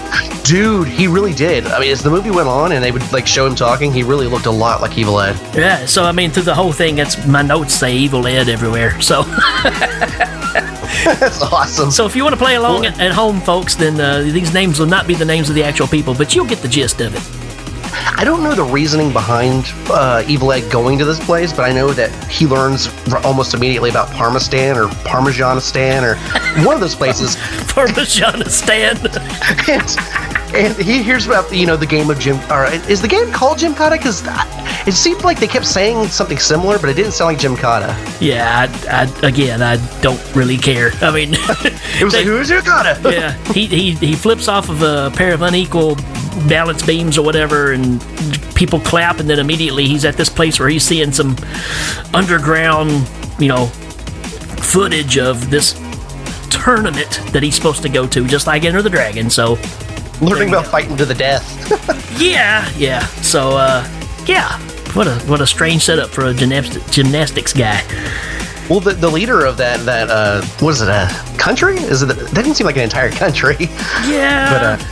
Dude, 0.45 0.89
he 0.89 1.09
really 1.09 1.35
did. 1.35 1.67
I 1.67 1.81
mean, 1.81 1.91
as 1.91 2.03
the 2.03 2.09
movie 2.11 2.31
went 2.31 2.49
on 2.49 2.73
and 2.73 2.83
they 2.83 2.91
would 2.93 3.13
like 3.13 3.27
show 3.27 3.47
him 3.47 3.55
talking, 3.55 3.93
he 3.93 4.03
really 4.03 4.27
looked 4.29 4.47
a 4.47 4.51
lot 4.51 4.81
like 4.81 4.97
Evil 4.97 5.21
Ed. 5.21 5.37
Yeah, 5.55 5.85
so 5.87 6.05
I 6.05 6.13
mean, 6.13 6.31
through 6.31 6.45
the 6.45 6.55
whole 6.55 6.73
thing, 6.73 6.99
it's 6.99 7.27
my 7.27 7.43
notes 7.43 7.75
say 7.75 7.95
Evil 7.95 8.27
Ed 8.27 8.49
everywhere. 8.49 8.99
So, 9.03 9.25
That's 11.05 11.43
awesome. 11.43 11.91
so 11.91 12.07
if 12.07 12.17
you 12.17 12.23
want 12.23 12.35
to 12.35 12.39
play 12.43 12.57
along 12.57 12.87
at, 12.87 12.99
at 13.01 13.13
home, 13.13 13.41
folks, 13.41 13.75
then 13.75 14.01
uh, 14.01 14.21
these 14.21 14.53
names 14.55 14.79
will 14.79 14.87
not 14.87 15.07
be 15.07 15.15
the 15.15 15.25
names 15.25 15.49
of 15.49 15.55
the 15.55 15.63
actual 15.65 15.87
people, 15.87 16.15
but 16.15 16.35
you'll 16.35 16.47
get 16.47 16.59
the 16.59 16.69
gist 16.69 17.01
of 17.01 17.15
it. 17.15 17.23
I 18.19 18.25
don't 18.25 18.43
know 18.43 18.55
the 18.55 18.65
reasoning 18.65 19.13
behind 19.13 19.73
uh, 19.91 20.23
Evil 20.27 20.53
Ed 20.53 20.71
going 20.71 20.99
to 20.99 21.05
this 21.05 21.23
place, 21.25 21.53
but 21.53 21.69
I 21.69 21.73
know 21.73 21.93
that 21.93 22.11
he 22.31 22.47
learns 22.47 22.89
r- 23.13 23.23
almost 23.25 23.53
immediately 23.55 23.91
about 23.91 24.11
Parmesan 24.11 24.77
or 24.77 24.89
Parmesanistan 25.05 26.03
or 26.03 26.17
one 26.65 26.75
of 26.75 26.81
those 26.81 26.95
places. 26.95 27.37
Parmesanistan. 27.69 28.97
and 30.55 30.77
he 30.77 31.03
hears 31.03 31.27
about 31.27 31.49
the, 31.51 31.57
you 31.57 31.67
know 31.67 31.77
the 31.77 31.87
game 31.87 32.11
of 32.11 32.19
Jim. 32.19 32.37
Or 32.51 32.67
is 32.89 33.03
the 33.03 33.09
game 33.09 33.31
called 33.33 33.59
Gymkata? 33.59 33.93
Because 33.93 34.23
it 34.87 34.93
seemed 34.95 35.25
like 35.25 35.41
they 35.41 35.47
kept 35.49 35.67
saying 35.67 36.09
something 36.09 36.39
similar, 36.39 36.79
but 36.79 36.89
it 36.91 36.95
didn't 36.95 37.13
sound 37.13 37.35
like 37.35 37.39
Gymkata. 37.43 37.95
yeah, 38.21 38.67
I, 38.89 39.05
I, 39.05 39.27
again, 39.29 39.63
I 39.63 39.77
don't 40.01 40.21
really 40.35 40.57
care. 40.57 40.91
I 41.01 41.11
mean, 41.13 41.31
It 41.99 42.05
was 42.05 42.15
like, 42.15 42.25
who's 42.25 42.49
Jim 42.49 42.63
Cotta? 42.63 43.01
yeah, 43.13 43.33
he, 43.53 43.67
he 43.67 43.93
he 43.93 44.15
flips 44.15 44.49
off 44.49 44.69
of 44.69 44.83
a 44.83 45.11
pair 45.17 45.33
of 45.35 45.43
unequal 45.43 45.97
balance 46.49 46.85
beams 46.85 47.19
or 47.19 47.25
whatever, 47.25 47.73
and 47.73 48.01
people 48.55 48.81
clap, 48.81 49.19
and 49.21 49.29
then 49.29 49.39
immediately 49.39 49.87
he's 49.87 50.05
at 50.05 50.17
this 50.17 50.29
place 50.29 50.59
where 50.61 50.69
he's 50.69 50.85
seeing 50.85 51.13
some 51.13 51.37
underground, 52.15 52.91
you 53.39 53.49
know, 53.49 53.67
footage 54.63 55.19
of 55.19 55.51
this 55.51 55.73
tournament 56.51 57.21
that 57.33 57.43
he's 57.43 57.55
supposed 57.55 57.83
to 57.83 57.89
go 57.89 58.07
to, 58.07 58.27
just 58.27 58.47
like 58.47 58.65
Enter 58.65 58.83
the 58.83 58.91
Dragon. 58.91 59.31
So 59.31 59.57
Learning 60.21 60.49
about 60.49 60.67
fighting 60.67 60.97
to 60.97 61.05
the 61.05 61.15
death. 61.15 61.45
yeah, 62.21 62.69
yeah. 62.77 63.07
So 63.23 63.51
uh, 63.57 63.87
yeah, 64.27 64.59
what 64.95 65.07
a 65.07 65.15
what 65.27 65.41
a 65.41 65.47
strange 65.47 65.83
setup 65.83 66.11
for 66.11 66.27
a 66.27 66.35
gymnast- 66.35 66.91
gymnastics 66.93 67.53
guy. 67.53 67.83
Well, 68.71 68.81
the, 68.81 68.95
the 68.95 69.09
leader 69.11 69.45
of 69.45 69.57
that 69.59 69.81
that 69.87 70.11
uh, 70.11 70.43
what 70.61 70.71
is 70.71 70.81
it? 70.83 70.89
A 70.89 71.09
country? 71.39 71.77
Is 71.77 72.03
it? 72.03 72.07
That 72.09 72.35
didn't 72.35 72.55
seem 72.55 72.67
like 72.67 72.77
an 72.77 72.83
entire 72.83 73.11
country. 73.11 73.57
Yeah, 74.07 74.79
But, 74.79 74.81
uh, 74.81 74.85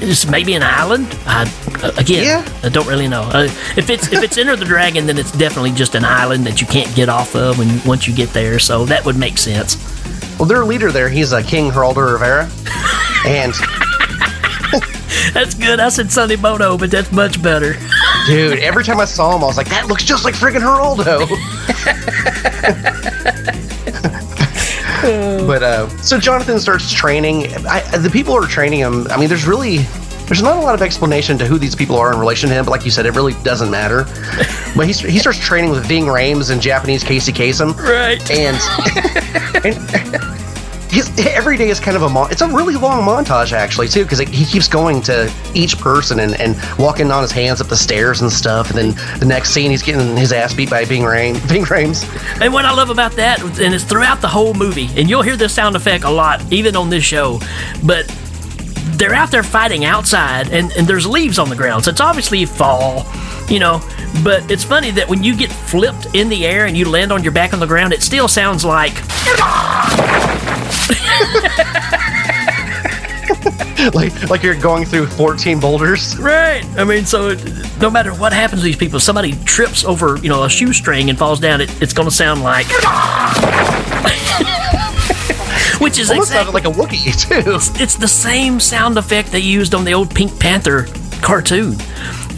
it's 0.00 0.26
maybe 0.28 0.54
an 0.54 0.62
island. 0.62 1.06
I, 1.26 1.42
uh, 1.82 1.92
again, 1.96 2.24
Yeah. 2.24 2.52
I 2.62 2.68
don't 2.68 2.86
really 2.86 3.08
know. 3.08 3.22
Uh, 3.22 3.44
if 3.76 3.88
it's 3.90 4.12
if 4.12 4.22
it's 4.22 4.36
Enter 4.38 4.56
the 4.56 4.64
Dragon, 4.64 5.06
then 5.06 5.18
it's 5.18 5.32
definitely 5.32 5.72
just 5.72 5.94
an 5.94 6.04
island 6.04 6.46
that 6.46 6.60
you 6.60 6.66
can't 6.66 6.94
get 6.94 7.08
off 7.08 7.34
of 7.34 7.58
when 7.58 7.80
once 7.86 8.06
you 8.06 8.14
get 8.14 8.30
there. 8.30 8.58
So 8.58 8.84
that 8.86 9.04
would 9.04 9.16
make 9.16 9.38
sense. 9.38 9.76
Well, 10.38 10.46
their 10.46 10.64
leader 10.64 10.92
there, 10.92 11.08
he's 11.08 11.32
a 11.32 11.42
King 11.42 11.70
Geraldo 11.72 12.12
Rivera, 12.12 12.44
and 13.26 13.54
That's 15.32 15.54
good. 15.54 15.80
I 15.80 15.88
said 15.88 16.10
Sonny 16.10 16.36
Bono, 16.36 16.78
but 16.78 16.90
that's 16.90 17.12
much 17.12 17.42
better. 17.42 17.74
dude, 18.26 18.58
every 18.60 18.84
time 18.84 19.00
I 19.00 19.04
saw 19.04 19.36
him, 19.36 19.42
I 19.42 19.46
was 19.46 19.56
like, 19.56 19.68
that 19.68 19.86
looks 19.86 20.04
just 20.04 20.24
like 20.24 20.34
friggin' 20.34 20.60
Geraldo. 20.60 21.26
but 25.46 25.62
uh, 25.62 25.88
so 25.98 26.18
Jonathan 26.18 26.58
starts 26.58 26.92
training. 26.92 27.46
I, 27.66 27.80
the 27.98 28.10
people 28.10 28.34
who 28.34 28.42
are 28.44 28.46
training 28.48 28.80
him. 28.80 29.06
I 29.08 29.18
mean, 29.18 29.28
there's 29.28 29.46
really 29.46 29.78
there's 30.26 30.42
not 30.42 30.56
a 30.56 30.60
lot 30.60 30.74
of 30.74 30.82
explanation 30.82 31.38
to 31.38 31.46
who 31.46 31.58
these 31.58 31.74
people 31.74 31.96
are 31.96 32.12
in 32.12 32.18
relation 32.18 32.48
to 32.50 32.54
him. 32.54 32.64
But 32.64 32.72
like 32.72 32.84
you 32.84 32.90
said, 32.90 33.06
it 33.06 33.14
really 33.14 33.34
doesn't 33.42 33.70
matter. 33.70 34.06
But 34.76 34.86
he 34.86 34.92
he 34.92 35.18
starts 35.18 35.38
training 35.38 35.70
with 35.70 35.86
Ving 35.86 36.04
Rhames 36.04 36.50
and 36.52 36.60
Japanese 36.60 37.02
Casey 37.02 37.32
Kasem. 37.32 37.74
Right. 37.78 38.30
and, 38.30 38.56
and 39.64 40.37
every 41.18 41.56
day 41.56 41.68
is 41.68 41.80
kind 41.80 41.96
of 41.96 42.02
a 42.02 42.08
mon- 42.08 42.30
it's 42.30 42.40
a 42.40 42.48
really 42.48 42.74
long 42.74 43.02
montage 43.02 43.52
actually 43.52 43.88
too 43.88 44.04
because 44.04 44.18
he 44.20 44.44
keeps 44.44 44.68
going 44.68 45.02
to 45.02 45.32
each 45.54 45.78
person 45.78 46.20
and, 46.20 46.40
and 46.40 46.56
walking 46.78 47.10
on 47.10 47.22
his 47.22 47.30
hands 47.30 47.60
up 47.60 47.68
the 47.68 47.76
stairs 47.76 48.22
and 48.22 48.32
stuff 48.32 48.70
and 48.70 48.78
then 48.78 49.18
the 49.18 49.26
next 49.26 49.50
scene 49.50 49.70
he's 49.70 49.82
getting 49.82 50.16
his 50.16 50.32
ass 50.32 50.54
beat 50.54 50.70
by 50.70 50.84
Bing 50.84 51.04
Rain 51.04 51.36
Bing 51.48 51.64
Rames 51.64 52.04
And 52.40 52.52
what 52.52 52.64
I 52.64 52.72
love 52.72 52.90
about 52.90 53.12
that, 53.12 53.40
and 53.42 53.74
it's 53.74 53.84
throughout 53.84 54.20
the 54.20 54.28
whole 54.28 54.54
movie, 54.54 54.88
and 54.96 55.08
you'll 55.08 55.22
hear 55.22 55.36
this 55.36 55.54
sound 55.54 55.76
effect 55.76 56.04
a 56.04 56.10
lot, 56.10 56.40
even 56.52 56.76
on 56.76 56.88
this 56.90 57.04
show, 57.04 57.40
but 57.84 58.06
they're 58.96 59.14
out 59.14 59.30
there 59.30 59.42
fighting 59.42 59.84
outside, 59.84 60.50
and, 60.50 60.72
and 60.72 60.86
there's 60.86 61.06
leaves 61.06 61.38
on 61.38 61.48
the 61.48 61.56
ground, 61.56 61.84
so 61.84 61.90
it's 61.90 62.00
obviously 62.00 62.44
fall, 62.44 63.06
you 63.48 63.58
know. 63.58 63.80
But 64.24 64.50
it's 64.50 64.64
funny 64.64 64.90
that 64.92 65.08
when 65.08 65.22
you 65.22 65.36
get 65.36 65.52
flipped 65.52 66.14
in 66.14 66.28
the 66.28 66.46
air 66.46 66.66
and 66.66 66.76
you 66.76 66.88
land 66.88 67.12
on 67.12 67.22
your 67.22 67.32
back 67.32 67.52
on 67.52 67.60
the 67.60 67.66
ground, 67.66 67.92
it 67.92 68.02
still 68.02 68.26
sounds 68.28 68.64
like 68.64 68.94
like 73.94 74.28
like 74.28 74.42
you're 74.42 74.54
going 74.54 74.84
through 74.84 75.06
14 75.06 75.60
boulders 75.60 76.18
right. 76.18 76.62
I 76.76 76.84
mean, 76.84 77.06
so 77.06 77.28
it, 77.28 77.40
no 77.80 77.90
matter 77.90 78.12
what 78.12 78.32
happens 78.32 78.62
to 78.62 78.64
these 78.64 78.76
people, 78.76 79.00
somebody 79.00 79.32
trips 79.44 79.84
over, 79.84 80.16
you 80.18 80.28
know, 80.28 80.44
a 80.44 80.50
shoestring 80.50 81.10
and 81.10 81.18
falls 81.18 81.40
down, 81.40 81.60
it, 81.60 81.82
it's 81.82 81.92
going 81.92 82.08
to 82.08 82.14
sound 82.14 82.42
like. 82.42 82.66
Which 85.80 85.98
is 85.98 86.10
almost 86.10 86.30
exactly 86.30 86.32
sounded 86.34 86.54
like 86.54 86.64
a 86.64 86.70
Wookiee 86.70 87.16
too 87.16 87.58
it's 87.82 87.94
the 87.94 88.08
same 88.08 88.58
sound 88.58 88.98
effect 88.98 89.30
they 89.30 89.38
used 89.38 89.74
on 89.74 89.84
the 89.84 89.94
old 89.94 90.12
Pink 90.14 90.38
Panther 90.40 90.86
cartoon. 91.22 91.76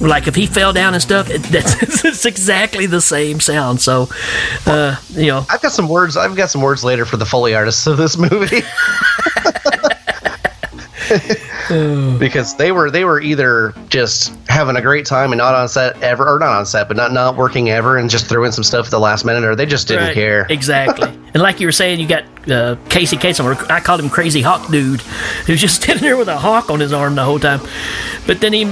Like 0.01 0.27
if 0.27 0.35
he 0.35 0.47
fell 0.47 0.73
down 0.73 0.95
and 0.95 1.03
stuff, 1.03 1.29
it, 1.29 1.43
that's 1.45 1.83
it's 2.05 2.25
exactly 2.25 2.87
the 2.87 3.01
same 3.03 3.39
sound. 3.39 3.81
So, 3.83 4.09
uh, 4.67 4.97
you 5.11 5.27
know, 5.27 5.45
I've 5.51 5.61
got 5.61 5.73
some 5.73 5.89
words 5.89 6.17
I've 6.17 6.35
got 6.37 6.49
some 6.51 6.63
words 6.63 6.83
later 6.85 7.05
for 7.05 7.17
the 7.19 7.27
Foley 7.27 7.55
artists 7.55 7.87
of 7.87 7.99
this 7.99 8.17
movie 8.17 8.63
because 12.19 12.57
they 12.57 12.73
were 12.73 12.91
they 12.91 13.05
were 13.05 13.21
either 13.21 13.75
just 13.89 14.33
having 14.49 14.77
a 14.77 14.81
great 14.83 15.05
time 15.07 15.33
and 15.33 15.39
not 15.39 15.55
on 15.55 15.69
set 15.69 16.01
ever 16.03 16.25
or 16.27 16.39
not 16.39 16.51
on 16.57 16.65
set 16.67 16.89
but 16.89 16.97
not 16.97 17.13
not 17.13 17.37
working 17.37 17.71
ever 17.71 17.97
and 17.97 18.09
just 18.11 18.27
threw 18.27 18.45
in 18.45 18.53
some 18.53 18.65
stuff 18.65 18.87
at 18.87 18.91
the 18.91 18.99
last 18.99 19.25
minute 19.25 19.45
or 19.45 19.55
they 19.57 19.67
just 19.67 19.89
didn't 19.89 20.05
Right. 20.07 20.15
care 20.15 20.47
Exactly. 20.51 21.09
and 21.09 21.43
like 21.43 21.61
you 21.61 21.67
were 21.67 21.73
saying, 21.73 22.01
you 22.01 22.07
got 22.09 22.25
uh, 22.51 22.77
Casey 22.89 23.17
Kasem, 23.17 23.45
or 23.45 23.73
I 23.73 23.81
called 23.81 24.01
him 24.01 24.09
Crazy 24.09 24.41
Hawk 24.41 24.71
Dude, 24.71 25.01
who's 25.47 25.61
just 25.61 25.83
standing 25.83 26.03
there 26.03 26.17
with 26.17 26.29
a 26.29 26.39
hawk 26.39 26.71
on 26.71 26.81
his 26.81 26.93
arm 26.93 27.15
the 27.17 27.25
whole 27.25 27.39
time. 27.39 27.61
But 28.27 28.41
then 28.41 28.53
he. 28.53 28.65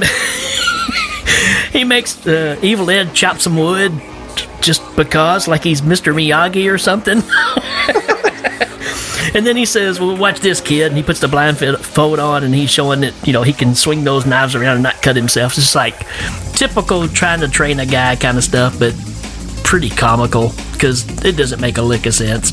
He 1.72 1.84
makes 1.84 2.26
uh, 2.26 2.58
Evil 2.62 2.90
Ed 2.90 3.14
chop 3.14 3.38
some 3.38 3.56
wood 3.56 3.92
just 4.60 4.82
because, 4.96 5.48
like 5.48 5.64
he's 5.64 5.80
Mr. 5.80 6.14
Miyagi 6.14 6.72
or 6.72 6.78
something. 6.78 7.18
and 9.34 9.46
then 9.46 9.56
he 9.56 9.64
says, 9.64 10.00
"Well, 10.00 10.16
watch 10.16 10.40
this, 10.40 10.60
kid." 10.60 10.88
And 10.88 10.96
he 10.96 11.02
puts 11.02 11.20
the 11.20 11.28
blindfold 11.28 12.18
on, 12.18 12.44
and 12.44 12.54
he's 12.54 12.70
showing 12.70 13.00
that 13.00 13.14
you 13.26 13.32
know 13.32 13.42
he 13.42 13.52
can 13.52 13.74
swing 13.74 14.04
those 14.04 14.26
knives 14.26 14.54
around 14.54 14.74
and 14.74 14.82
not 14.82 15.00
cut 15.02 15.16
himself. 15.16 15.52
It's 15.52 15.62
just 15.62 15.74
like 15.74 16.06
typical 16.52 17.08
trying 17.08 17.40
to 17.40 17.48
train 17.48 17.80
a 17.80 17.86
guy 17.86 18.16
kind 18.16 18.36
of 18.36 18.44
stuff, 18.44 18.78
but 18.78 18.94
pretty 19.64 19.90
comical 19.90 20.52
because 20.72 21.04
it 21.24 21.36
doesn't 21.36 21.60
make 21.60 21.78
a 21.78 21.82
lick 21.82 22.06
of 22.06 22.14
sense. 22.14 22.52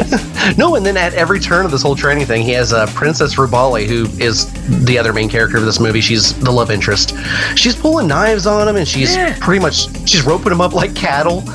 No, 0.56 0.74
and 0.74 0.84
then 0.84 0.96
at 0.96 1.14
every 1.14 1.38
turn 1.38 1.64
of 1.64 1.70
this 1.70 1.82
whole 1.82 1.94
training 1.94 2.26
thing, 2.26 2.42
he 2.42 2.50
has 2.52 2.72
uh, 2.72 2.86
Princess 2.94 3.36
Rubali, 3.36 3.86
who 3.86 4.04
is 4.22 4.50
the 4.84 4.98
other 4.98 5.12
main 5.12 5.28
character 5.28 5.58
of 5.58 5.64
this 5.64 5.78
movie. 5.78 6.00
She's 6.00 6.34
the 6.40 6.50
love 6.50 6.70
interest. 6.70 7.14
She's 7.56 7.76
pulling 7.76 8.08
knives 8.08 8.46
on 8.46 8.66
him, 8.66 8.76
and 8.76 8.86
she's 8.88 9.14
Yeah. 9.14 9.36
pretty 9.40 9.60
much 9.60 9.86
she's 10.08 10.24
roping 10.24 10.50
him 10.52 10.60
up 10.60 10.72
like 10.72 10.94
cattle. 10.94 11.44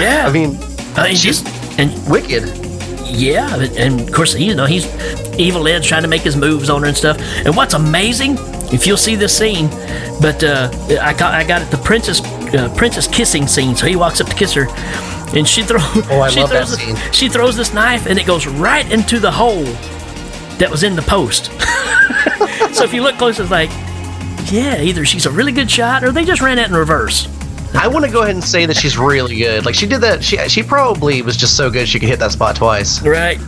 Yeah, 0.00 0.24
I 0.26 0.32
mean, 0.32 0.56
I 0.96 1.08
mean, 1.08 1.16
she's 1.16 1.42
just 1.42 1.78
and 1.78 1.90
wicked. 2.08 2.44
Yeah, 3.06 3.54
and- 3.76 4.00
of 4.00 4.12
course, 4.12 4.34
you 4.34 4.54
know, 4.54 4.64
he's 4.66 4.86
Evil 5.38 5.66
Ed's 5.68 5.86
trying 5.86 6.02
to 6.02 6.08
make 6.08 6.22
his 6.22 6.36
moves 6.36 6.70
on 6.70 6.82
her 6.82 6.88
and 6.88 6.96
stuff. 6.96 7.18
And 7.44 7.56
what's 7.56 7.74
amazing, 7.74 8.36
if 8.72 8.86
you'll 8.86 8.96
see 8.96 9.16
this 9.16 9.36
scene, 9.36 9.68
but 10.20 10.42
uh, 10.44 10.70
I 11.02 11.12
got 11.14 11.34
I 11.34 11.42
got 11.44 11.62
it 11.62 11.70
the 11.70 11.78
princess 11.78 12.20
uh, 12.54 12.72
princess 12.76 13.06
kissing 13.08 13.46
scene. 13.48 13.74
So 13.74 13.86
he 13.86 13.96
walks 13.96 14.20
up 14.20 14.28
to 14.28 14.34
kiss 14.36 14.52
her, 14.54 14.66
and 15.34 15.46
she 15.46 15.62
throws 15.62 15.82
Oh, 15.84 16.28
she 16.30 16.40
love 16.40 16.50
that 16.50 16.66
throws 16.66 16.78
scene. 16.78 16.96
she 17.12 17.28
throws 17.28 17.56
this 17.56 17.72
knife, 17.72 18.06
and 18.06 18.18
it 18.18 18.26
goes 18.26 18.46
right 18.46 18.90
into 18.90 19.18
the 19.18 19.30
hole 19.30 19.64
that 20.58 20.68
was 20.70 20.82
in 20.82 20.94
the 20.96 21.02
post. 21.02 21.46
so 22.74 22.84
if 22.84 22.92
you 22.92 23.02
look 23.02 23.16
close, 23.16 23.38
it's 23.40 23.50
like, 23.50 23.70
yeah, 24.52 24.80
either 24.82 25.04
she's 25.04 25.26
a 25.26 25.30
really 25.30 25.52
good 25.52 25.70
shot, 25.70 26.04
or 26.04 26.12
they 26.12 26.24
just 26.24 26.40
ran 26.42 26.58
it 26.58 26.68
in 26.68 26.74
reverse. 26.74 27.28
I 27.72 27.86
want 27.86 28.04
to 28.04 28.10
go 28.10 28.22
ahead 28.22 28.34
and 28.34 28.42
say 28.42 28.66
that 28.66 28.76
she's 28.76 28.98
really 28.98 29.36
good. 29.38 29.64
Like 29.64 29.76
she 29.76 29.86
did 29.86 30.00
that. 30.00 30.24
She 30.24 30.36
she 30.48 30.62
probably 30.62 31.22
was 31.22 31.36
just 31.36 31.56
so 31.56 31.70
good 31.70 31.88
she 31.88 32.00
could 32.00 32.08
hit 32.08 32.18
that 32.18 32.32
spot 32.32 32.56
twice. 32.56 33.00
Right. 33.02 33.38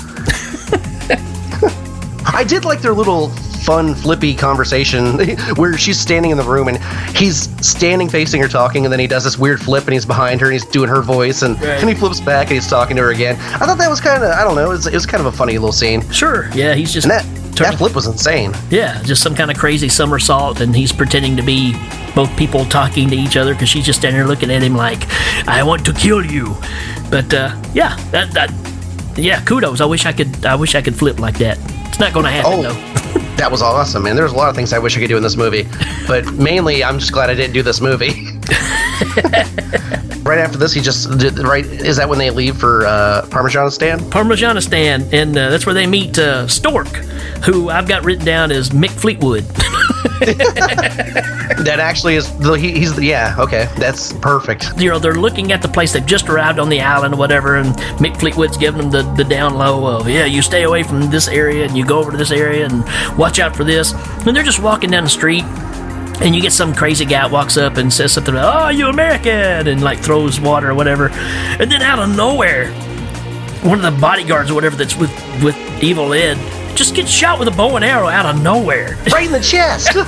I 2.24 2.44
did 2.46 2.64
like 2.64 2.80
their 2.80 2.94
little 2.94 3.32
fun 3.64 3.94
flippy 3.94 4.34
conversation 4.34 5.18
where 5.56 5.76
she's 5.78 5.98
standing 5.98 6.30
in 6.30 6.36
the 6.36 6.42
room 6.42 6.68
and 6.68 6.78
he's 7.16 7.48
standing 7.66 8.08
facing 8.08 8.40
her 8.42 8.48
talking 8.48 8.84
and 8.84 8.92
then 8.92 8.98
he 9.00 9.06
does 9.06 9.24
this 9.24 9.38
weird 9.38 9.60
flip 9.60 9.84
and 9.84 9.92
he's 9.92 10.06
behind 10.06 10.40
her 10.40 10.46
and 10.48 10.52
he's 10.54 10.64
doing 10.64 10.88
her 10.88 11.02
voice 11.02 11.42
and, 11.42 11.54
Right. 11.60 11.80
and 11.80 11.88
he 11.88 11.94
flips 11.94 12.20
back 12.20 12.48
and 12.48 12.54
he's 12.54 12.66
talking 12.68 12.96
to 12.96 13.02
her 13.02 13.10
again. 13.10 13.36
I 13.36 13.66
thought 13.66 13.78
that 13.78 13.88
was 13.90 14.00
kind 14.00 14.22
of 14.22 14.30
I 14.30 14.42
don't 14.44 14.54
know. 14.56 14.64
It 14.66 14.68
was, 14.68 14.86
it 14.86 14.94
was 14.94 15.06
kind 15.06 15.20
of 15.24 15.32
a 15.32 15.36
funny 15.36 15.52
little 15.54 15.72
scene. 15.72 16.08
Sure. 16.10 16.48
Yeah, 16.54 16.74
he's 16.74 16.92
just 16.92 17.06
And 17.06 17.12
that 17.12 17.24
turning- 17.56 17.72
that 17.72 17.78
flip 17.78 17.94
was 17.94 18.06
insane. 18.06 18.52
Yeah, 18.70 19.02
just 19.02 19.22
some 19.22 19.34
kind 19.34 19.50
of 19.50 19.56
crazy 19.58 19.88
somersault, 19.88 20.60
and 20.60 20.74
he's 20.74 20.92
pretending 20.92 21.36
to 21.36 21.42
be 21.42 21.74
both 22.14 22.34
people 22.36 22.64
talking 22.66 23.08
to 23.10 23.16
each 23.16 23.36
other 23.36 23.52
because 23.54 23.68
she's 23.68 23.84
just 23.86 23.98
standing 24.00 24.18
there 24.18 24.26
looking 24.28 24.50
at 24.50 24.62
him 24.62 24.74
like, 24.74 25.06
"I 25.48 25.62
want 25.62 25.84
to 25.86 25.92
kill 25.92 26.24
you." 26.24 26.54
But 27.10 27.32
uh, 27.32 27.54
yeah, 27.74 27.96
that, 28.10 28.32
that 28.32 28.52
yeah, 29.16 29.42
kudos. 29.44 29.80
I 29.80 29.84
wish 29.84 30.06
I 30.06 30.12
could. 30.12 30.44
I 30.46 30.54
wish 30.54 30.74
I 30.74 30.80
could 30.82 30.96
flip 30.96 31.18
like 31.20 31.38
that. 31.38 31.58
It's 31.88 32.00
not 32.00 32.12
going 32.14 32.24
to 32.24 32.30
happen 32.32 32.52
Oh. 32.54 32.62
though. 32.62 33.18
That 33.36 33.48
was 33.50 33.62
awesome, 33.62 34.04
man. 34.04 34.16
There's 34.16 34.32
a 34.32 34.36
lot 34.36 34.48
of 34.48 34.56
things 34.56 34.72
I 34.72 34.78
wish 34.78 34.96
I 34.96 35.00
could 35.00 35.08
do 35.08 35.16
in 35.16 35.22
this 35.22 35.36
movie, 35.36 35.66
but 36.06 36.32
mainly 36.34 36.84
I'm 36.84 36.98
just 36.98 37.12
glad 37.12 37.30
I 37.30 37.34
didn't 37.34 37.54
do 37.54 37.62
this 37.62 37.80
movie. 37.80 38.08
right 40.22 40.38
after 40.38 40.58
this, 40.58 40.72
he 40.72 40.80
just 40.80 41.18
did, 41.18 41.38
right. 41.38 41.64
Is 41.64 41.96
that 41.96 42.08
when 42.08 42.18
they 42.18 42.30
leave 42.30 42.56
for 42.56 42.86
uh, 42.86 43.26
Parmesanistan? 43.30 43.98
Parmesanistan, 44.10 45.12
and 45.12 45.36
uh, 45.36 45.50
that's 45.50 45.66
where 45.66 45.74
they 45.74 45.86
meet 45.86 46.18
uh, 46.18 46.46
Stork, 46.46 46.88
who 47.44 47.70
I've 47.70 47.88
got 47.88 48.04
written 48.04 48.24
down 48.24 48.52
as 48.52 48.70
Mick 48.70 48.90
Fleetwood. 48.90 49.44
That 51.64 51.78
actually 51.80 52.16
is 52.16 52.36
the 52.38 52.52
he, 52.54 52.72
he's 52.72 52.94
the 52.94 53.04
yeah 53.04 53.36
okay 53.38 53.68
that's 53.76 54.12
perfect. 54.14 54.78
you 54.78 54.88
know, 54.88 54.98
they're 54.98 55.14
looking 55.14 55.52
at 55.52 55.62
the 55.62 55.68
place. 55.68 55.92
They've 55.92 56.06
just 56.06 56.28
arrived 56.28 56.58
on 56.58 56.68
the 56.68 56.80
island 56.80 57.14
or 57.14 57.16
whatever, 57.16 57.56
and 57.56 57.74
Mick 57.98 58.18
Fleetwood's 58.18 58.56
giving 58.56 58.90
them 58.90 58.90
the, 58.90 59.24
the 59.24 59.24
down 59.24 59.54
low 59.54 59.86
of, 59.86 60.08
yeah, 60.08 60.24
you 60.24 60.42
stay 60.42 60.62
away 60.62 60.82
from 60.82 61.10
this 61.10 61.28
area 61.28 61.64
and 61.64 61.76
you 61.76 61.84
go 61.84 61.98
over 61.98 62.10
to 62.10 62.16
this 62.16 62.30
area 62.30 62.66
and 62.66 62.84
watch 63.18 63.38
out 63.38 63.56
for 63.56 63.64
this. 63.64 63.92
And 64.26 64.36
they're 64.36 64.42
just 64.42 64.60
walking 64.62 64.90
down 64.90 65.04
the 65.04 65.10
street, 65.10 65.44
and 66.22 66.34
you 66.34 66.42
get 66.42 66.52
some 66.52 66.74
crazy 66.74 67.04
guy 67.04 67.26
walks 67.26 67.56
up 67.56 67.76
and 67.76 67.92
says 67.92 68.12
something 68.12 68.34
oh, 68.36 68.68
you 68.68 68.86
American, 68.86 69.66
and 69.68 69.82
like 69.82 69.98
throws 69.98 70.40
water 70.40 70.70
or 70.70 70.74
whatever. 70.74 71.08
And 71.10 71.70
then 71.70 71.82
out 71.82 71.98
of 71.98 72.14
nowhere, 72.16 72.72
one 73.62 73.84
of 73.84 73.94
the 73.94 74.00
bodyguards 74.00 74.50
or 74.50 74.54
whatever 74.54 74.76
that's 74.76 74.96
with, 74.96 75.10
with 75.42 75.56
Evil 75.82 76.12
Ed 76.12 76.36
just 76.74 76.94
get 76.94 77.08
shot 77.08 77.38
with 77.38 77.48
a 77.48 77.50
bow 77.50 77.76
and 77.76 77.84
arrow 77.84 78.08
out 78.08 78.26
of 78.26 78.42
nowhere. 78.42 78.96
Right 79.12 79.26
in 79.26 79.32
the 79.32 79.40
chest. 79.40 79.90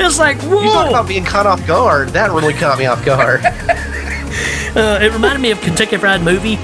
It's 0.00 0.18
like, 0.18 0.40
whoa. 0.42 0.62
You 0.62 0.70
talk 0.70 0.88
about 0.88 1.08
being 1.08 1.24
caught 1.24 1.46
off 1.46 1.66
guard. 1.66 2.10
That 2.10 2.30
really 2.30 2.54
caught 2.54 2.78
me 2.78 2.86
off 2.86 3.04
guard. 3.04 3.42
Uh, 4.76 4.98
it 5.02 5.10
reminded 5.12 5.40
me 5.40 5.50
of 5.50 5.60
Kentucky 5.62 5.96
Fried 5.96 6.20
Movie 6.22 6.56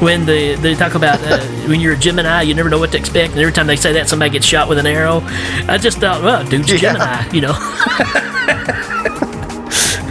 when 0.00 0.24
they, 0.24 0.54
they 0.56 0.74
talk 0.74 0.94
about 0.94 1.20
uh, 1.22 1.38
when 1.68 1.78
you're 1.78 1.92
a 1.92 1.96
Gemini, 1.96 2.40
you 2.42 2.54
never 2.54 2.70
know 2.70 2.78
what 2.78 2.90
to 2.92 2.98
expect, 2.98 3.32
and 3.32 3.40
every 3.40 3.52
time 3.52 3.66
they 3.66 3.76
say 3.76 3.92
that, 3.92 4.08
somebody 4.08 4.30
gets 4.30 4.46
shot 4.46 4.66
with 4.68 4.78
an 4.78 4.86
arrow. 4.86 5.20
I 5.68 5.78
just 5.78 5.98
thought, 5.98 6.22
well, 6.24 6.42
dude's 6.44 6.72
Yeah. 6.72 6.78
Gemini, 6.78 7.28
you 7.32 7.42
know. 7.42 7.54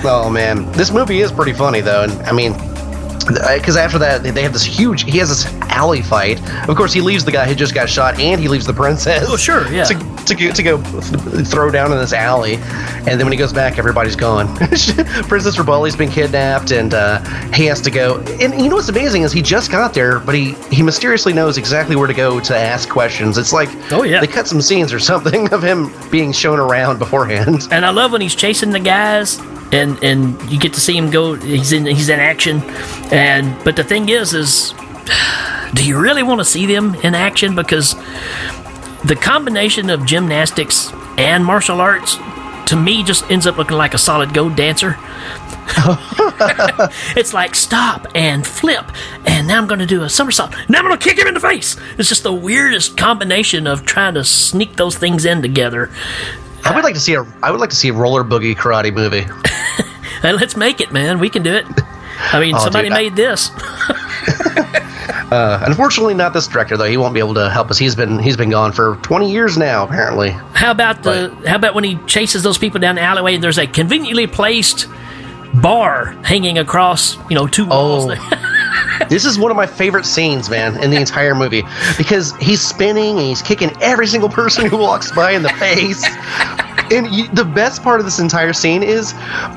Oh 0.02 0.30
man, 0.30 0.72
this 0.72 0.92
movie 0.94 1.20
is 1.20 1.30
pretty 1.30 1.52
funny 1.52 1.82
though, 1.82 2.04
and 2.04 2.14
I 2.22 2.32
mean, 2.32 2.54
because 3.34 3.78
after 3.78 3.98
that 4.00 4.24
they 4.24 4.42
have 4.44 4.54
this 4.54 4.64
huge. 4.66 5.04
He 5.04 5.18
has 5.20 5.30
this 5.30 5.46
alley 5.70 6.02
fight. 6.02 6.40
Of 6.68 6.76
course, 6.76 6.92
he 6.94 7.02
leaves 7.02 7.24
the 7.26 7.32
guy 7.32 7.48
who 7.48 7.56
just 7.56 7.74
got 7.74 7.90
shot, 7.90 8.20
and 8.20 8.40
he 8.42 8.48
leaves 8.48 8.66
the 8.66 8.74
princess. 8.74 9.26
Oh, 9.28 9.38
sure, 9.38 9.70
yeah. 9.72 9.84
To, 9.86 10.26
to, 10.26 10.36
go- 10.36 10.52
to 10.52 10.64
go 10.64 10.78
throw 11.44 11.72
down 11.72 11.92
in 11.92 11.98
this 11.98 12.14
alley, 12.14 12.56
and 12.56 13.06
then 13.20 13.22
when 13.26 13.32
he 13.32 13.38
goes 13.38 13.54
back, 13.54 13.78
everybody's 13.78 14.16
gone. 14.16 14.48
Princess 14.56 15.58
Rubali's 15.58 15.96
been 15.96 16.10
kidnapped, 16.12 16.72
and 16.72 16.94
uh, 16.94 17.20
he 17.54 17.66
has 17.66 17.82
to 17.82 17.92
go. 17.92 18.20
And 18.42 18.62
you 18.62 18.70
know 18.70 18.76
what's 18.76 18.90
amazing 18.90 19.24
is 19.24 19.32
he 19.32 19.42
just 19.42 19.72
got 19.72 19.94
there, 19.94 20.20
but 20.20 20.36
he 20.36 20.54
he 20.72 20.82
mysteriously 20.84 21.34
knows 21.34 21.58
exactly 21.58 21.96
where 21.96 22.08
to 22.08 22.14
go 22.14 22.40
to 22.40 22.56
ask 22.58 22.90
questions. 22.90 23.38
It's 23.38 23.54
like 23.54 23.70
Oh, 23.92 24.04
yeah. 24.04 24.20
they 24.20 24.28
cut 24.28 24.48
some 24.48 24.62
scenes 24.62 24.92
or 24.94 25.00
something 25.00 25.52
of 25.54 25.64
him 25.64 25.92
being 26.10 26.32
shown 26.32 26.60
around 26.60 27.00
beforehand. 27.00 27.68
and 27.72 27.86
I 27.86 27.90
love 27.92 28.12
when 28.12 28.22
he's 28.22 28.36
chasing 28.36 28.72
the 28.72 28.80
guys, 28.80 29.40
and 29.72 30.02
and 30.04 30.52
you 30.52 30.60
get 30.60 30.74
to 30.74 30.82
see 30.82 30.98
him 30.98 31.10
go. 31.10 31.36
He's 31.36 31.72
in 31.72 31.86
he's 31.86 32.10
in 32.10 32.20
action, 32.20 32.62
and 33.12 33.64
but 33.64 33.76
the 33.76 33.84
thing 33.84 34.10
is, 34.10 34.34
is 34.34 34.74
do 35.74 35.86
you 35.86 36.00
really 36.00 36.24
want 36.24 36.40
to 36.40 36.46
see 36.46 36.66
them 36.66 36.96
in 36.96 37.16
action? 37.16 37.56
Because 37.56 37.96
the 39.06 39.16
combination 39.16 39.90
of 39.90 40.06
gymnastics 40.06 40.92
and 41.18 41.46
martial 41.46 41.80
arts 41.82 42.18
to 42.68 42.76
me 42.76 43.04
just 43.04 43.30
ends 43.32 43.48
up 43.48 43.58
looking 43.58 43.78
like 43.78 43.94
a 43.94 43.98
solid 43.98 44.34
gold 44.34 44.56
dancer. 44.56 44.96
it's 47.16 47.34
like 47.34 47.56
stop 47.56 48.08
and 48.16 48.46
flip, 48.46 48.86
and 49.26 49.48
now 49.48 49.60
I'm 49.60 49.68
going 49.68 49.80
to 49.80 49.86
do 49.86 50.04
a 50.04 50.10
somersault. 50.10 50.52
Now 50.68 50.80
I'm 50.80 50.86
going 50.86 50.98
to 50.98 51.04
kick 51.04 51.18
him 51.18 51.28
in 51.28 51.34
the 51.34 51.40
face. 51.40 51.78
It's 51.98 52.10
just 52.10 52.24
the 52.24 52.34
weirdest 52.34 52.98
combination 52.98 53.68
of 53.68 53.86
trying 53.86 54.16
to 54.16 54.24
sneak 54.24 54.76
those 54.76 54.98
things 54.98 55.26
in 55.26 55.42
together. 55.42 55.92
I 56.64 56.76
would 56.76 56.84
like 56.84 56.96
to 56.96 57.00
see 57.00 57.14
a 57.14 57.26
I 57.42 57.52
would 57.52 57.60
like 57.60 57.70
to 57.70 57.76
see 57.76 57.90
a 57.90 57.94
roller 57.94 58.24
boogie 58.24 58.56
karate 58.56 58.94
movie. 58.94 59.26
Hey, 60.22 60.34
let's 60.34 60.56
make 60.58 60.82
it, 60.82 60.92
man. 60.92 61.20
We 61.20 61.30
can 61.30 61.44
do 61.44 61.54
it. 61.54 61.66
I 62.34 62.40
mean, 62.40 62.56
Oh, 62.58 62.60
somebody 62.60 62.90
dude, 62.90 62.98
I- 62.98 63.02
made 63.04 63.16
this. 63.16 63.52
Uh, 65.32 65.62
unfortunately, 65.68 66.16
not 66.16 66.34
this 66.34 66.48
director 66.48 66.76
though. 66.76 66.86
He 66.86 66.98
won't 66.98 67.14
be 67.14 67.20
able 67.20 67.36
to 67.36 67.52
help 67.52 67.70
us. 67.70 67.78
He's 67.78 67.96
been 67.96 68.18
he's 68.18 68.36
been 68.36 68.50
gone 68.50 68.72
for 68.72 68.96
20 69.04 69.32
years 69.32 69.60
now, 69.60 69.84
apparently. 69.86 70.32
How 70.32 70.72
about 70.72 71.04
the? 71.04 71.30
How 71.46 71.56
about 71.56 71.76
when 71.76 71.84
he 71.84 71.98
chases 72.08 72.42
those 72.42 72.58
people 72.58 72.80
down 72.80 72.96
the 72.96 73.02
alleyway 73.02 73.36
and 73.36 73.44
there's 73.44 73.60
a 73.60 73.68
conveniently 73.68 74.26
placed 74.26 74.88
bar 75.54 76.14
hanging 76.24 76.58
across, 76.58 77.16
you 77.30 77.36
know, 77.36 77.46
two 77.46 77.68
walls. 77.68 78.06
Oh. 78.06 78.16
there. 79.00 79.08
This 79.08 79.24
is 79.26 79.38
one 79.38 79.52
of 79.52 79.58
my 79.58 79.68
favorite 79.68 80.06
scenes, 80.06 80.50
man, 80.50 80.82
in 80.84 80.90
the 80.90 80.98
entire 80.98 81.36
movie 81.36 81.62
because 81.98 82.36
he's 82.38 82.62
spinning 82.62 83.12
and 83.20 83.28
he's 83.28 83.44
kicking 83.44 83.70
every 83.82 84.08
single 84.08 84.30
person 84.30 84.66
who 84.66 84.78
walks 84.78 85.12
by 85.12 85.32
in 85.34 85.44
the 85.44 85.50
face. 85.50 86.04
And 86.92 87.08
you, 87.08 87.28
the 87.30 87.46
best 87.46 87.84
part 87.84 88.00
of 88.00 88.06
this 88.06 88.20
entire 88.20 88.54
scene 88.54 88.84
is 88.84 89.14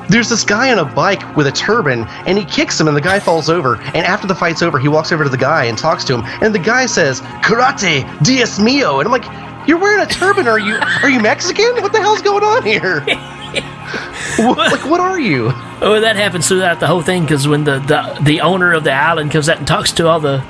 there's 0.09 0.29
this 0.29 0.43
guy 0.43 0.71
on 0.71 0.79
a 0.79 0.85
bike 0.85 1.35
with 1.35 1.47
a 1.47 1.51
turban, 1.51 2.05
and 2.25 2.37
he 2.37 2.45
kicks 2.45 2.79
him, 2.79 2.87
and 2.87 2.95
the 2.95 3.01
guy 3.01 3.19
falls 3.19 3.49
over. 3.49 3.81
And 3.81 4.05
after 4.05 4.27
the 4.27 4.35
fight's 4.35 4.61
over, 4.61 4.79
he 4.79 4.87
walks 4.87 5.11
over 5.11 5.23
to 5.23 5.29
the 5.29 5.37
guy 5.37 5.65
and 5.65 5.77
talks 5.77 6.03
to 6.05 6.17
him, 6.17 6.23
and 6.41 6.53
the 6.53 6.59
guy 6.59 6.85
says, 6.85 7.21
"Karate, 7.41 8.03
Dios 8.23 8.59
mío," 8.59 8.99
and 8.99 9.07
I'm 9.07 9.11
like, 9.11 9.67
"You're 9.67 9.79
wearing 9.79 10.03
a 10.03 10.09
turban? 10.09 10.47
Are 10.47 10.59
you 10.59 10.77
are 11.01 11.09
you 11.09 11.19
Mexican? 11.19 11.81
What 11.81 11.91
the 11.91 12.01
hell's 12.01 12.21
going 12.21 12.43
on 12.43 12.63
here? 12.63 13.01
what, 14.37 14.71
like, 14.71 14.85
what 14.85 14.99
are 14.99 15.19
you?" 15.19 15.51
Oh, 15.81 15.99
that 15.99 16.15
happens 16.15 16.47
throughout 16.47 16.79
the 16.79 16.87
whole 16.87 17.01
thing 17.01 17.23
because 17.23 17.47
when 17.47 17.63
the, 17.63 17.79
the 17.79 18.19
the 18.23 18.41
owner 18.41 18.73
of 18.73 18.83
the 18.83 18.93
island 18.93 19.31
comes 19.31 19.49
out 19.49 19.57
and 19.57 19.67
talks 19.67 19.91
to 19.93 20.07
all 20.07 20.19
the 20.19 20.43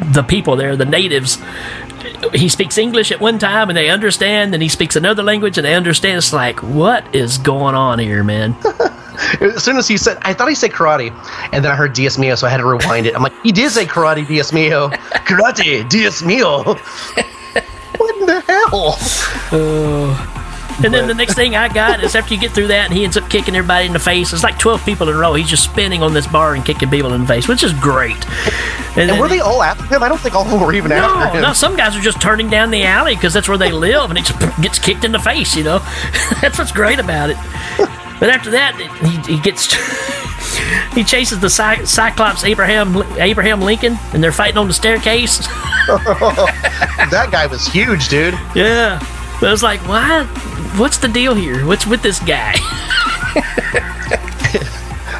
the 0.00 0.22
people 0.22 0.56
there, 0.56 0.76
the 0.76 0.86
natives, 0.86 1.38
he 2.32 2.48
speaks 2.48 2.78
English 2.78 3.10
at 3.12 3.20
one 3.20 3.38
time 3.38 3.68
and 3.70 3.76
they 3.76 3.88
understand, 3.88 4.54
and 4.54 4.62
he 4.62 4.68
speaks 4.68 4.96
another 4.96 5.22
language 5.22 5.58
and 5.58 5.64
they 5.64 5.74
understand. 5.74 6.18
It's 6.18 6.32
like, 6.32 6.62
what 6.62 7.14
is 7.14 7.38
going 7.38 7.74
on 7.74 7.98
here, 7.98 8.22
man? 8.24 8.54
As 9.40 9.62
soon 9.62 9.76
as 9.76 9.86
he 9.86 9.96
said, 9.96 10.18
I 10.22 10.32
thought 10.32 10.48
he 10.48 10.54
said 10.54 10.70
karate, 10.70 11.10
and 11.52 11.64
then 11.64 11.70
I 11.70 11.74
heard 11.74 11.92
Dios 11.92 12.16
Mio, 12.16 12.34
so 12.36 12.46
I 12.46 12.50
had 12.50 12.58
to 12.58 12.64
rewind 12.66 13.06
it. 13.06 13.14
I'm 13.14 13.22
like, 13.22 13.34
he 13.42 13.52
did 13.52 13.70
say 13.70 13.84
karate, 13.84 14.26
Dios 14.26 14.52
Mio. 14.52 14.88
Karate, 14.88 15.88
Dios 15.88 16.22
Mio. 16.22 16.62
what 17.96 18.16
in 18.16 18.26
the 18.26 18.40
hell? 18.46 18.96
Oh. 19.52 20.29
And 20.82 20.94
then 20.94 21.06
the 21.08 21.14
next 21.14 21.34
thing 21.34 21.56
I 21.56 21.68
got 21.68 22.02
is 22.02 22.14
after 22.14 22.32
you 22.34 22.40
get 22.40 22.52
through 22.52 22.68
that, 22.68 22.86
and 22.88 22.96
he 22.96 23.04
ends 23.04 23.16
up 23.16 23.28
kicking 23.28 23.54
everybody 23.54 23.86
in 23.86 23.92
the 23.92 23.98
face. 23.98 24.32
It's 24.32 24.42
like 24.42 24.58
twelve 24.58 24.84
people 24.84 25.08
in 25.08 25.14
a 25.14 25.18
row. 25.18 25.34
He's 25.34 25.48
just 25.48 25.64
spinning 25.64 26.02
on 26.02 26.14
this 26.14 26.26
bar 26.26 26.54
and 26.54 26.64
kicking 26.64 26.88
people 26.88 27.12
in 27.12 27.20
the 27.22 27.26
face, 27.26 27.48
which 27.48 27.62
is 27.62 27.72
great. 27.74 28.16
And 28.96 29.08
then- 29.10 29.18
were 29.18 29.28
they 29.28 29.40
all 29.40 29.62
after 29.62 29.84
him? 29.84 30.02
I 30.02 30.08
don't 30.08 30.18
think 30.20 30.34
all 30.34 30.44
of 30.44 30.50
them 30.50 30.60
were 30.60 30.72
even 30.72 30.90
after 30.92 31.24
no, 31.26 31.30
him. 31.32 31.42
no, 31.42 31.52
some 31.52 31.76
guys 31.76 31.96
are 31.96 32.00
just 32.00 32.20
turning 32.20 32.48
down 32.50 32.70
the 32.70 32.84
alley 32.84 33.14
because 33.14 33.32
that's 33.34 33.48
where 33.48 33.58
they 33.58 33.70
live, 33.72 34.10
and 34.10 34.18
he 34.18 34.24
just 34.24 34.40
gets 34.62 34.78
kicked 34.78 35.04
in 35.04 35.12
the 35.12 35.18
face. 35.18 35.54
You 35.54 35.64
know, 35.64 35.78
that's 36.40 36.58
what's 36.58 36.72
great 36.72 36.98
about 36.98 37.30
it. 37.30 37.36
But 38.18 38.30
after 38.30 38.50
that, 38.50 38.76
he, 39.26 39.34
he 39.36 39.40
gets 39.40 39.72
he 40.94 41.04
chases 41.04 41.40
the 41.40 41.48
Cy- 41.50 41.84
Cyclops 41.84 42.44
Abraham 42.44 42.96
Abraham 43.18 43.60
Lincoln, 43.60 43.96
and 44.12 44.22
they're 44.22 44.32
fighting 44.32 44.58
on 44.58 44.66
the 44.68 44.74
staircase. 44.74 45.38
that 45.88 47.28
guy 47.30 47.46
was 47.46 47.66
huge, 47.66 48.08
dude. 48.08 48.34
yeah, 48.54 48.98
but 49.40 49.48
I 49.48 49.52
was 49.52 49.62
like, 49.62 49.80
why? 49.88 50.26
What's 50.78 50.98
the 50.98 51.08
deal 51.08 51.34
here? 51.34 51.66
What's 51.66 51.86
with 51.86 52.02
this 52.02 52.20
guy? 52.20 52.54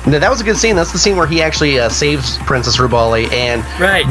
No, 0.06 0.18
that 0.18 0.30
was 0.30 0.40
a 0.40 0.44
good 0.44 0.56
scene. 0.56 0.74
That's 0.76 0.92
the 0.92 0.98
scene 0.98 1.16
where 1.16 1.26
he 1.26 1.40
actually 1.42 1.78
uh, 1.78 1.88
saves 1.88 2.38
Princess 2.38 2.78
Rubali, 2.78 3.30
and 3.30 3.62
right. 3.78 4.06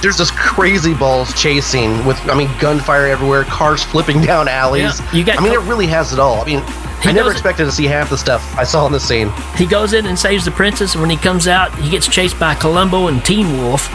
there's 0.00 0.16
this 0.16 0.30
crazy 0.30 0.94
balls 0.94 1.34
chasing 1.34 2.04
with, 2.06 2.18
I 2.30 2.34
mean, 2.34 2.48
gunfire 2.60 3.06
everywhere, 3.06 3.44
cars 3.44 3.82
flipping 3.82 4.22
down 4.22 4.48
alleys. 4.48 5.00
Yeah, 5.00 5.12
you 5.12 5.24
got 5.24 5.38
I 5.38 5.42
mean, 5.42 5.52
it 5.52 5.60
really 5.60 5.86
has 5.88 6.12
it 6.12 6.18
all. 6.18 6.40
I 6.40 6.44
mean, 6.46 6.60
He 7.02 7.10
I 7.10 7.12
never 7.12 7.32
expected 7.32 7.64
to 7.64 7.72
see 7.72 7.84
half 7.84 8.08
the 8.10 8.16
stuff 8.16 8.56
I 8.56 8.64
saw 8.64 8.86
in 8.86 8.92
this 8.92 9.06
scene. 9.06 9.30
He 9.56 9.66
goes 9.66 9.92
in 9.92 10.06
and 10.06 10.18
saves 10.18 10.44
the 10.44 10.50
princess, 10.50 10.94
and 10.94 11.02
when 11.02 11.10
he 11.10 11.16
comes 11.16 11.46
out, 11.48 11.74
he 11.74 11.90
gets 11.90 12.08
chased 12.08 12.38
by 12.38 12.54
Columbo 12.54 13.08
and 13.08 13.22
Teen 13.22 13.58
Wolf, 13.58 13.90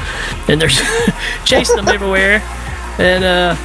and 0.50 0.62
they're 0.62 0.70
chasing 1.46 1.78
them 1.78 1.88
everywhere. 1.88 2.44
And 3.00 3.24
uh, 3.24 3.56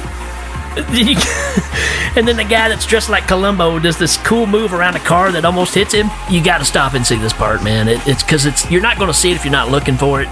and 2.17 2.27
then 2.27 2.35
the 2.35 2.43
guy 2.43 2.67
that's 2.67 2.85
dressed 2.85 3.09
like 3.09 3.27
Columbo 3.27 3.79
does 3.79 3.97
this 3.97 4.17
cool 4.17 4.45
move 4.45 4.73
around 4.73 4.95
a 4.95 4.99
car 4.99 5.31
that 5.31 5.45
almost 5.45 5.73
hits 5.73 5.93
him. 5.93 6.09
You 6.29 6.43
got 6.43 6.57
to 6.57 6.65
stop 6.65 6.93
and 6.93 7.05
see 7.05 7.15
this 7.15 7.33
part, 7.33 7.63
man. 7.63 7.87
It, 7.87 8.05
it's 8.07 8.23
because 8.23 8.45
it's 8.45 8.69
you're 8.69 8.81
not 8.81 8.97
going 8.97 9.07
to 9.07 9.13
see 9.13 9.31
it 9.31 9.35
if 9.35 9.45
you're 9.45 9.51
not 9.51 9.71
looking 9.71 9.95
for 9.95 10.21
it. 10.21 10.27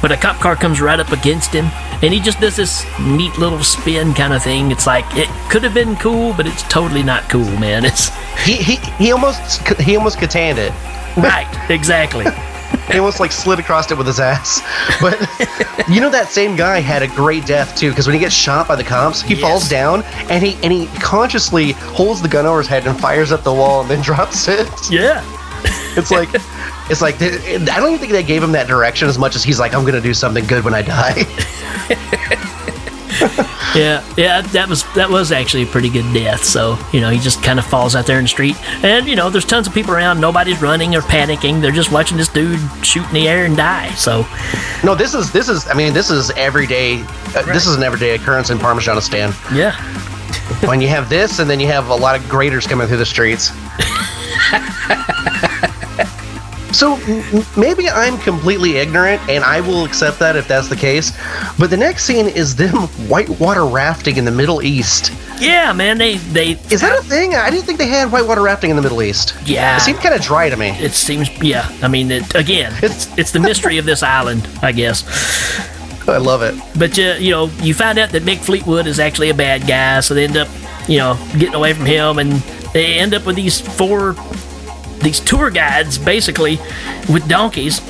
But 0.00 0.12
a 0.12 0.16
cop 0.16 0.38
car 0.40 0.56
comes 0.56 0.80
right 0.80 0.98
up 0.98 1.10
against 1.10 1.52
him, 1.52 1.66
and 2.02 2.12
he 2.12 2.20
just 2.20 2.40
does 2.40 2.56
this 2.56 2.84
neat 3.00 3.36
little 3.38 3.62
spin 3.62 4.14
kind 4.14 4.32
of 4.32 4.42
thing. 4.42 4.70
It's 4.70 4.86
like 4.86 5.04
it 5.16 5.28
could 5.50 5.62
have 5.62 5.74
been 5.74 5.96
cool, 5.96 6.32
but 6.34 6.46
it's 6.46 6.62
totally 6.64 7.02
not 7.02 7.28
cool, 7.28 7.50
man. 7.58 7.84
It's 7.84 8.08
He 8.44 8.56
he, 8.56 8.76
he 8.96 9.12
almost 9.12 9.66
he 9.78 9.96
almost 9.96 10.18
katanned 10.18 10.58
it. 10.58 10.72
right, 11.16 11.48
exactly. 11.70 12.26
He 12.90 12.98
almost 12.98 13.20
like 13.20 13.32
slid 13.32 13.58
across 13.58 13.90
it 13.90 13.96
with 13.98 14.06
his 14.06 14.20
ass. 14.20 14.60
But 15.00 15.18
you 15.88 16.00
know 16.00 16.10
that 16.10 16.28
same 16.28 16.56
guy 16.56 16.80
had 16.80 17.02
a 17.02 17.08
great 17.08 17.46
death 17.46 17.76
too, 17.76 17.90
because 17.90 18.06
when 18.06 18.14
he 18.14 18.20
gets 18.20 18.34
shot 18.34 18.68
by 18.68 18.76
the 18.76 18.84
cops, 18.84 19.22
he 19.22 19.34
Yes. 19.34 19.40
falls 19.42 19.68
down 19.68 20.02
and 20.28 20.44
he 20.44 20.54
and 20.62 20.72
he 20.72 20.86
consciously 21.00 21.72
holds 21.72 22.20
the 22.20 22.28
gun 22.28 22.44
over 22.46 22.58
his 22.58 22.68
head 22.68 22.86
and 22.86 22.98
fires 23.00 23.32
up 23.32 23.42
the 23.44 23.52
wall 23.52 23.80
and 23.82 23.90
then 23.90 24.00
drops 24.10 24.48
it. 24.48 24.68
Yeah. 24.90 25.22
It's 25.96 26.10
like 26.10 26.28
it's 26.90 27.00
like 27.00 27.16
I 27.22 27.58
don't 27.78 27.88
even 27.88 27.98
think 27.98 28.12
they 28.12 28.22
gave 28.22 28.42
him 28.42 28.52
that 28.52 28.66
direction 28.66 29.08
as 29.08 29.18
much 29.18 29.36
as 29.36 29.42
he's 29.44 29.58
like 29.60 29.74
I'm 29.74 29.84
gonna 29.84 30.00
do 30.00 30.12
something 30.14 30.44
good 30.46 30.64
when 30.64 30.74
I 30.74 30.82
die. 30.82 31.24
Yeah, 33.74 34.04
yeah, 34.18 34.42
that 34.42 34.68
was 34.68 34.84
that 34.94 35.08
was 35.08 35.32
actually 35.32 35.62
a 35.62 35.66
pretty 35.66 35.88
good 35.88 36.04
death. 36.12 36.44
So 36.44 36.76
you 36.92 37.00
know, 37.00 37.08
he 37.08 37.18
just 37.18 37.42
kind 37.42 37.58
of 37.58 37.64
falls 37.64 37.96
out 37.96 38.04
there 38.06 38.18
in 38.18 38.24
the 38.24 38.28
street, 38.28 38.54
and 38.84 39.06
you 39.08 39.16
know, 39.16 39.30
there's 39.30 39.46
tons 39.46 39.66
of 39.66 39.72
people 39.72 39.94
around. 39.94 40.20
Nobody's 40.20 40.60
running 40.60 40.94
or 40.94 41.00
panicking. 41.00 41.62
They're 41.62 41.70
just 41.72 41.90
watching 41.90 42.18
this 42.18 42.28
dude 42.28 42.60
shoot 42.84 43.06
in 43.08 43.14
the 43.14 43.26
air 43.28 43.46
and 43.46 43.56
die. 43.56 43.88
So 43.94 44.26
no, 44.84 44.94
this 44.94 45.14
is 45.14 45.32
this 45.32 45.48
is 45.48 45.66
I 45.68 45.72
mean 45.74 45.94
this 45.94 46.10
is 46.10 46.30
everyday. 46.32 47.00
Uh, 47.34 47.42
This 47.46 47.66
is 47.66 47.74
an 47.76 47.82
everyday 47.82 48.14
occurrence 48.14 48.50
in 48.50 48.58
Parmigianistan. 48.58 49.32
yeah, 49.56 49.72
when 50.68 50.82
you 50.82 50.88
have 50.88 51.08
this 51.08 51.38
and 51.38 51.48
then 51.48 51.58
you 51.58 51.68
have 51.68 51.88
a 51.88 51.94
lot 51.94 52.14
of 52.14 52.28
graders 52.28 52.66
coming 52.66 52.86
through 52.86 52.98
the 52.98 53.06
streets. 53.06 53.52
so 56.72 56.96
m- 56.96 57.44
maybe 57.56 57.88
I'm 57.88 58.18
completely 58.18 58.76
ignorant 58.76 59.20
and 59.28 59.44
I 59.44 59.60
will 59.60 59.84
accept 59.84 60.18
that 60.20 60.36
if 60.36 60.48
that's 60.48 60.68
the 60.68 60.76
case. 60.76 61.12
But 61.58 61.70
the 61.70 61.76
next 61.76 62.04
scene 62.04 62.26
is 62.28 62.56
them 62.56 62.74
whitewater 63.08 63.64
rafting 63.66 64.16
in 64.16 64.24
the 64.24 64.30
Middle 64.30 64.62
East. 64.62 65.12
yeah, 65.40 65.72
man. 65.72 65.98
They 65.98 66.16
they 66.16 66.52
Is 66.70 66.80
that 66.80 66.98
a 66.98 67.02
thing? 67.02 67.34
I 67.34 67.50
didn't 67.50 67.64
think 67.66 67.78
they 67.78 67.88
had 67.88 68.10
whitewater 68.12 68.42
rafting 68.42 68.70
in 68.70 68.76
the 68.76 68.82
Middle 68.82 69.02
East. 69.02 69.34
Yeah. 69.44 69.76
It 69.76 69.80
seemed 69.80 70.00
kind 70.00 70.14
of 70.14 70.20
dry 70.22 70.48
to 70.50 70.56
me. 70.56 70.70
it 70.70 70.92
seems 70.92 71.28
yeah. 71.42 71.68
I 71.82 71.88
mean, 71.88 72.10
it, 72.10 72.34
again, 72.34 72.72
it's 72.82 73.06
it's 73.18 73.30
the 73.32 73.40
mystery 73.40 73.78
of 73.78 73.84
this 73.84 74.02
island, 74.18 74.48
I 74.62 74.72
guess. 74.72 75.04
I 76.08 76.16
love 76.16 76.42
it. 76.42 76.54
But 76.78 76.98
uh, 76.98 77.16
you 77.18 77.30
know, 77.30 77.46
you 77.60 77.74
find 77.74 77.98
out 77.98 78.10
that 78.10 78.22
Mick 78.22 78.38
Fleetwood 78.38 78.86
is 78.86 78.98
actually 78.98 79.30
a 79.30 79.34
bad 79.34 79.66
guy, 79.68 80.00
so 80.00 80.14
they 80.14 80.24
end 80.24 80.36
up, 80.36 80.48
you 80.88 80.98
know, 80.98 81.14
getting 81.38 81.54
away 81.54 81.72
from 81.74 81.86
him, 81.86 82.18
and 82.18 82.32
they 82.72 82.98
end 82.98 83.14
up 83.14 83.24
with 83.24 83.36
these 83.36 83.60
four, 83.60 84.14
these 85.02 85.20
tour 85.20 85.50
guides 85.50 85.98
basically, 85.98 86.56
with 87.08 87.26
donkeys. 87.28 87.80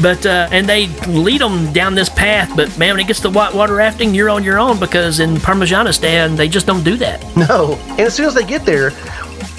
but 0.00 0.24
uh, 0.26 0.48
and 0.50 0.68
they 0.68 0.88
lead 1.06 1.40
them 1.40 1.72
down 1.72 1.94
this 1.94 2.08
path. 2.08 2.52
But 2.54 2.76
man, 2.78 2.94
when 2.94 3.00
it 3.00 3.06
gets 3.06 3.20
to 3.20 3.30
whitewater 3.30 3.74
rafting, 3.74 4.14
you're 4.14 4.30
on 4.30 4.44
your 4.44 4.58
own 4.58 4.78
because 4.78 5.20
in 5.20 5.36
Parmigianistan 5.36 6.36
they 6.36 6.48
just 6.48 6.66
don't 6.66 6.84
do 6.84 6.96
that. 6.96 7.24
No. 7.36 7.74
And 7.90 8.00
as 8.00 8.14
soon 8.14 8.26
as 8.26 8.34
they 8.34 8.44
get 8.44 8.64
there, 8.64 8.90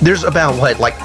there's 0.02 0.24
about 0.24 0.60
what, 0.60 0.80
like 0.80 0.98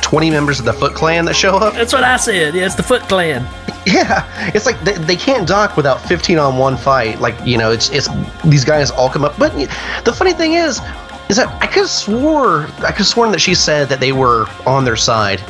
20 0.00 0.30
members 0.30 0.58
of 0.58 0.64
the 0.64 0.72
Foot 0.72 0.94
Clan 0.94 1.24
that 1.26 1.34
show 1.34 1.56
up? 1.56 1.74
That's 1.74 1.92
what 1.92 2.04
I 2.04 2.16
said. 2.16 2.54
Yeah, 2.54 2.66
it's 2.66 2.74
the 2.74 2.82
Foot 2.82 3.02
Clan. 3.02 3.46
Yeah, 3.86 4.24
it's 4.54 4.64
like 4.64 4.80
they, 4.80 4.92
they 4.92 5.16
can't 5.16 5.46
dock 5.46 5.76
without 5.76 6.00
15 6.00 6.38
on 6.38 6.56
one 6.56 6.76
fight. 6.76 7.20
Like 7.20 7.34
you 7.44 7.58
know, 7.58 7.70
it's 7.70 7.90
it's 7.90 8.08
these 8.44 8.64
guys 8.64 8.90
all 8.90 9.10
come 9.10 9.24
up. 9.24 9.38
But 9.38 9.52
the 10.04 10.12
funny 10.12 10.32
thing 10.32 10.54
is, 10.54 10.80
is 11.28 11.36
that 11.36 11.48
I 11.62 11.66
could 11.66 11.80
have 11.82 11.90
swore 11.90 12.64
I 12.78 12.88
could 12.88 12.98
have 12.98 13.06
sworn 13.06 13.30
that 13.32 13.40
she 13.40 13.54
said 13.54 13.88
that 13.88 14.00
they 14.00 14.12
were 14.12 14.46
on 14.66 14.84
their 14.84 14.96
side. 14.96 15.42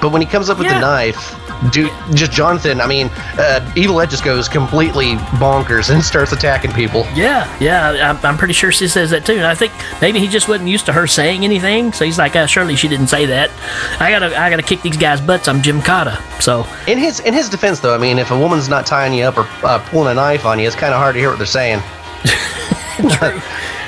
But 0.00 0.10
when 0.10 0.20
he 0.20 0.26
comes 0.26 0.50
up 0.50 0.58
with 0.58 0.66
Yeah. 0.66 0.74
the 0.74 0.80
knife, 0.80 1.36
dude, 1.70 1.92
just 2.12 2.32
Jonathan. 2.32 2.80
I 2.80 2.88
mean, 2.88 3.08
uh, 3.38 3.60
Evil 3.76 4.00
Ed 4.00 4.10
just 4.10 4.24
goes 4.24 4.48
completely 4.48 5.14
bonkers 5.38 5.90
and 5.94 6.02
starts 6.12 6.32
attacking 6.32 6.72
people. 6.72 7.06
Yeah, 7.14 7.46
yeah, 7.60 8.10
I'm, 8.10 8.26
I'm 8.26 8.36
pretty 8.36 8.52
sure 8.52 8.72
she 8.72 8.88
says 8.88 9.10
that 9.10 9.24
too. 9.24 9.34
And 9.34 9.46
I 9.46 9.54
think 9.54 9.72
maybe 10.00 10.18
he 10.18 10.26
just 10.26 10.48
wasn't 10.48 10.68
used 10.70 10.86
to 10.86 10.92
her 10.92 11.06
saying 11.06 11.44
anything, 11.44 11.92
so 11.92 12.04
he's 12.04 12.18
like, 12.18 12.34
uh, 12.34 12.46
"Surely 12.46 12.74
she 12.74 12.88
didn't 12.88 13.06
say 13.06 13.26
that." 13.26 13.50
I 14.00 14.10
gotta, 14.10 14.36
I 14.36 14.50
gotta 14.50 14.64
kick 14.64 14.82
these 14.82 14.96
guys' 14.96 15.20
butts. 15.20 15.46
I'm 15.46 15.62
Gymkata, 15.62 16.18
so 16.42 16.66
In 16.90 16.98
his 16.98 17.20
in 17.20 17.32
his 17.32 17.48
defense, 17.48 17.78
though, 17.78 17.94
I 17.94 17.98
mean, 17.98 18.18
if 18.18 18.32
a 18.32 18.36
woman's 18.36 18.68
not 18.68 18.86
tying 18.86 19.14
you 19.14 19.22
up 19.26 19.38
or 19.38 19.46
uh, 19.64 19.78
pulling 19.88 20.10
a 20.10 20.14
knife 20.14 20.44
on 20.44 20.58
you, 20.58 20.66
it's 20.66 20.74
kind 20.74 20.92
of 20.92 20.98
hard 20.98 21.14
to 21.14 21.20
hear 21.20 21.28
what 21.28 21.38
they're 21.38 21.46
saying. 21.46 21.80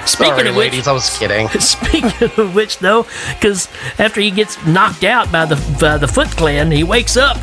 Speaking 0.07 0.35
Sorry, 0.35 0.49
of 0.49 0.57
which, 0.57 0.73
ladies, 0.73 0.89
I 0.89 0.93
was 0.93 1.17
kidding. 1.17 1.49
Speaking 1.61 2.31
of 2.39 2.55
which, 2.55 2.79
though, 2.79 3.07
because 3.35 3.69
after 3.99 4.21
he 4.21 4.31
gets 4.31 4.65
knocked 4.67 5.05
out 5.05 5.31
by 5.33 5.45
the 5.45 5.57
by 5.81 5.97
the 5.97 6.09
Foot 6.09 6.29
Clan, 6.29 6.71
he 6.71 6.85
wakes 6.85 7.17
up 7.17 7.39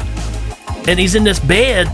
and 0.87 0.99
he's 0.99 1.15
in 1.15 1.23
this 1.23 1.39
bed, 1.39 1.87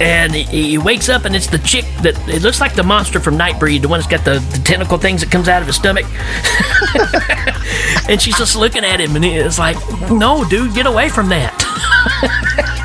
and 0.00 0.34
he, 0.34 0.42
he 0.42 0.78
wakes 0.78 1.08
up 1.08 1.24
and 1.24 1.36
it's 1.36 1.46
the 1.46 1.58
chick 1.58 1.84
that 2.02 2.16
it 2.28 2.42
looks 2.42 2.60
like 2.60 2.74
the 2.74 2.82
monster 2.82 3.20
from 3.20 3.36
Nightbreed, 3.36 3.82
the 3.82 3.88
one 3.88 4.00
that's 4.00 4.10
got 4.10 4.24
the, 4.24 4.40
the 4.56 4.62
tentacle 4.64 4.98
things 4.98 5.20
that 5.20 5.30
comes 5.30 5.48
out 5.48 5.62
of 5.62 5.66
his 5.66 5.76
stomach, 5.76 6.04
and 8.08 8.20
she's 8.20 8.36
just 8.36 8.56
looking 8.56 8.84
at 8.84 9.00
him, 9.00 9.16
and 9.16 9.24
it's 9.24 9.58
like, 9.58 9.76
no, 10.10 10.44
dude, 10.48 10.74
get 10.74 10.86
away 10.86 11.08
from 11.08 11.28
that. 11.28 11.54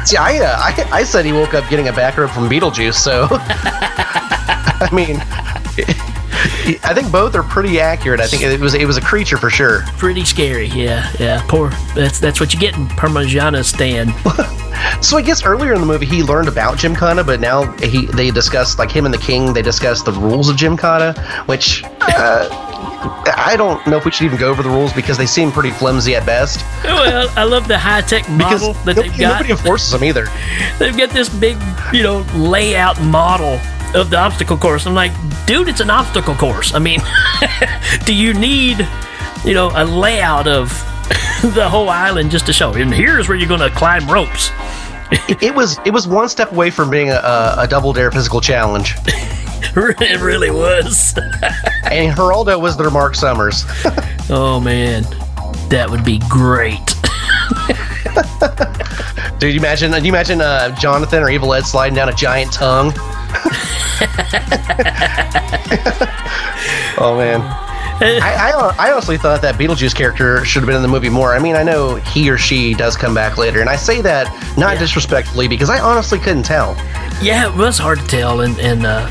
See, 0.06 0.18
I, 0.18 0.40
uh, 0.40 0.56
I 0.58 1.00
I 1.00 1.04
said 1.04 1.26
he 1.26 1.34
woke 1.34 1.54
up 1.54 1.70
getting 1.70 1.90
a 1.90 1.94
back 1.94 2.18
rub 2.18 2.30
from 2.30 2.50
Beetlejuice, 2.50 2.96
so 2.96 3.28
I 3.32 4.90
mean, 4.94 5.18
I 6.84 6.94
think 6.94 7.12
both 7.12 7.36
are 7.36 7.44
pretty 7.44 7.80
accurate. 7.80 8.20
I 8.20 8.28
think 8.28 8.44
it 8.44 8.60
was 8.60 8.74
it 8.74 8.86
was 8.86 8.98
a 8.98 9.02
creature 9.02 9.38
for 9.38 9.50
sure. 9.50 9.82
Pretty 9.98 10.26
scary, 10.26 10.68
yeah, 10.68 11.12
yeah. 11.20 11.44
Poor, 11.48 11.70
that's 11.96 12.20
that's 12.20 12.40
what 12.40 12.54
you 12.54 12.60
get 12.60 12.76
in 12.76 12.88
Parmigiana 12.88 13.64
stand. 13.64 14.14
So 15.02 15.18
I 15.18 15.22
guess 15.22 15.44
earlier 15.46 15.74
in 15.74 15.82
the 15.82 15.86
movie 15.88 16.06
he 16.06 16.24
learned 16.24 16.48
about 16.48 16.78
Gymkata, 16.78 17.26
but 17.26 17.40
now 17.40 17.70
he 17.80 18.06
they 18.08 18.32
discussed 18.32 18.80
like 18.80 18.92
him 18.92 19.06
and 19.06 19.14
the 19.14 19.18
king. 19.18 19.54
They 19.54 19.62
discussed 19.62 20.06
the 20.06 20.12
rules 20.12 20.50
of 20.50 20.56
Gymkata, 20.56 21.18
which 21.48 21.84
uh, 22.02 22.48
I 23.36 23.56
don't 23.58 23.86
know 23.88 23.98
if 23.98 24.06
we 24.06 24.12
should 24.12 24.26
even 24.26 24.38
go 24.38 24.50
over 24.50 24.64
the 24.64 24.70
rules 24.70 24.94
because 24.94 25.18
they 25.18 25.26
seem 25.26 25.52
pretty 25.52 25.72
flimsy 25.72 26.16
at 26.16 26.26
best. 26.26 26.64
well, 26.84 27.30
I 27.36 27.44
love 27.44 27.68
the 27.68 27.78
high 27.78 28.02
tech 28.02 28.24
Because 28.38 28.62
model 28.62 28.74
that 28.86 28.96
nobody, 28.96 29.10
they've 29.10 29.20
got. 29.20 29.34
nobody 29.34 29.52
enforces 29.52 29.92
them 29.92 30.04
either. 30.04 30.28
They've 30.80 30.98
got 30.98 31.10
this 31.12 31.30
big, 31.30 31.58
you 31.94 32.04
know, 32.04 32.26
layout 32.36 33.02
model 33.02 33.60
of 33.96 34.10
the 34.10 34.18
obstacle 34.18 34.58
course. 34.58 34.86
I'm 34.86 34.94
like, 34.94 35.12
dude, 35.46 35.68
it's 35.68 35.80
an 35.80 35.90
obstacle 35.90 36.36
course. 36.36 36.74
I 36.74 36.80
mean, 36.80 37.00
do 38.06 38.14
you 38.14 38.34
need, 38.34 38.88
you 39.44 39.54
know, 39.54 39.72
a 39.74 39.84
layout 39.86 40.48
of 40.48 40.70
the 41.54 41.68
whole 41.70 41.90
island 41.90 42.32
just 42.32 42.46
to 42.48 42.54
show? 42.54 42.74
And 42.74 42.94
here's 42.94 43.28
where 43.28 43.38
you're 43.38 43.48
going 43.48 43.62
to 43.62 43.72
climb 43.72 44.10
ropes. 44.10 44.52
It 45.42 45.56
was 45.56 45.80
it 45.86 45.92
was 45.92 46.08
one 46.08 46.30
step 46.30 46.52
away 46.52 46.70
from 46.70 46.92
being 46.92 47.10
a, 47.10 47.56
a, 47.58 47.68
double 47.68 47.94
dare 47.94 48.12
physical 48.12 48.42
challenge, 48.42 48.94
it 49.06 50.22
really 50.22 50.52
was. 50.52 51.18
and 51.90 52.16
Geraldo 52.16 52.62
was 52.62 52.78
their 52.78 52.92
Mark 52.92 53.16
Summers. 53.16 53.64
oh 54.30 54.62
man, 54.64 55.02
that 55.70 55.88
would 55.90 56.06
be 56.06 56.20
great. 56.30 56.78
Dude, 59.40 59.54
you 59.54 59.60
imagine? 59.60 59.92
You 59.94 60.10
imagine 60.10 60.42
uh, 60.42 60.76
Jonathan 60.76 61.24
or 61.24 61.32
Evil 61.32 61.56
Ed 61.56 61.66
sliding 61.66 61.96
down 61.96 62.10
a 62.10 62.14
giant 62.14 62.54
tongue? 62.54 62.94
oh 67.00 67.16
man, 67.18 67.42
I, 68.02 68.52
I, 68.54 68.76
I 68.88 68.92
honestly 68.92 69.18
thought 69.18 69.42
that 69.42 69.56
Beetlejuice 69.56 69.96
character 69.96 70.44
should 70.46 70.62
have 70.62 70.68
been 70.68 70.76
in 70.76 70.82
the 70.82 70.88
movie 70.88 71.10
more. 71.10 71.34
I 71.34 71.40
mean, 71.40 71.56
I 71.56 71.64
know 71.64 71.96
he 71.96 72.30
or 72.30 72.38
she 72.38 72.74
does 72.74 72.96
come 72.96 73.14
back 73.14 73.38
later, 73.38 73.60
and 73.62 73.70
I 73.70 73.76
say 73.76 74.02
that 74.02 74.28
not 74.58 74.74
Yeah. 74.74 74.80
disrespectfully 74.80 75.48
because 75.48 75.70
I 75.70 75.80
honestly 75.80 76.20
couldn't 76.20 76.44
tell. 76.44 76.76
Yeah, 77.22 77.52
it 77.52 77.56
was 77.58 77.78
hard 77.78 78.00
to 78.00 78.08
tell, 78.08 78.42
and 78.42 78.58
and 78.60 78.86
uh, 78.86 79.10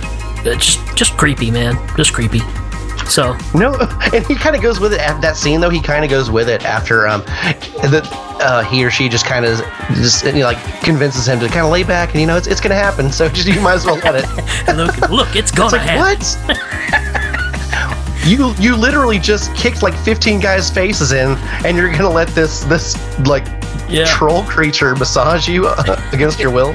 just 0.56 0.80
just 0.96 1.16
creepy, 1.16 1.50
man, 1.50 1.76
just 1.96 2.12
creepy. 2.12 2.40
So 3.08 3.36
No, 3.54 3.74
and 4.14 4.26
he 4.26 4.34
kind 4.34 4.54
of 4.54 4.62
goes 4.62 4.78
with 4.80 4.92
it. 4.92 5.00
At 5.00 5.20
that 5.22 5.36
scene, 5.36 5.60
though, 5.60 5.70
he 5.70 5.80
kind 5.80 6.04
of 6.04 6.10
goes 6.10 6.30
with 6.30 6.48
it 6.48 6.64
after 6.64 7.08
um, 7.08 7.22
that 7.22 8.06
uh, 8.40 8.62
he 8.62 8.84
or 8.84 8.90
she 8.90 9.08
just 9.08 9.24
kind 9.26 9.44
of 9.44 9.58
just 9.94 10.24
you 10.26 10.32
know, 10.32 10.44
like 10.44 10.58
convinces 10.82 11.26
him 11.26 11.40
to 11.40 11.48
kind 11.48 11.60
of 11.66 11.70
lay 11.72 11.82
back, 11.84 12.10
and 12.12 12.20
you 12.20 12.26
know 12.26 12.36
it's 12.36 12.46
it's 12.46 12.60
gonna 12.60 12.74
happen. 12.74 13.10
So 13.10 13.28
just 13.28 13.48
you 13.54 13.60
might 13.60 13.74
as 13.74 13.84
well 13.86 13.96
let 13.96 14.14
it. 14.16 14.76
look, 14.76 15.10
look, 15.10 15.34
it's 15.36 15.50
gonna 15.50 15.66
It's 15.66 15.72
like 15.72 15.82
happen. 15.82 16.48
what? 16.48 18.26
you 18.26 18.52
you 18.58 18.76
literally 18.76 19.18
just 19.18 19.54
kicked 19.54 19.82
like 19.82 19.94
15 19.94 20.38
guys' 20.40 20.70
faces 20.70 21.12
in, 21.12 21.30
and 21.64 21.76
you're 21.76 21.90
gonna 21.90 22.10
let 22.10 22.28
this 22.28 22.60
this 22.64 22.94
like 23.26 23.46
Yeah. 23.88 24.04
troll 24.04 24.42
creature 24.44 24.94
massage 24.96 25.48
you 25.48 25.66
uh, 25.66 26.10
against 26.12 26.38
your 26.38 26.50
will? 26.50 26.74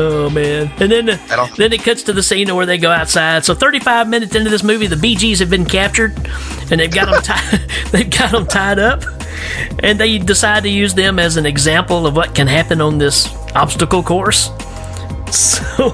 Oh 0.00 0.30
man! 0.30 0.70
And 0.78 0.92
then 0.92 1.06
then 1.56 1.72
it 1.72 1.82
cuts 1.82 2.04
to 2.04 2.12
the 2.12 2.22
scene 2.22 2.54
where 2.54 2.66
they 2.66 2.78
go 2.78 2.92
outside. 2.92 3.44
So 3.44 3.52
35 3.52 4.08
minutes 4.08 4.36
into 4.36 4.48
this 4.48 4.62
movie, 4.62 4.86
the 4.86 4.96
Bee 4.96 5.16
Gees 5.16 5.40
have 5.40 5.50
been 5.50 5.64
captured, 5.64 6.16
and 6.70 6.78
they've 6.78 6.88
got 6.88 7.10
them 7.10 7.20
tied. 7.20 7.68
they've 7.90 8.08
got 8.08 8.30
them 8.30 8.46
tied 8.46 8.78
up, 8.78 9.02
and 9.80 9.98
they 9.98 10.18
decide 10.18 10.62
to 10.62 10.68
use 10.68 10.94
them 10.94 11.18
as 11.18 11.36
an 11.36 11.46
example 11.46 12.06
of 12.06 12.14
what 12.14 12.32
can 12.32 12.46
happen 12.46 12.80
on 12.80 12.98
this 12.98 13.28
obstacle 13.54 14.02
course. 14.02 14.50
So, 15.30 15.92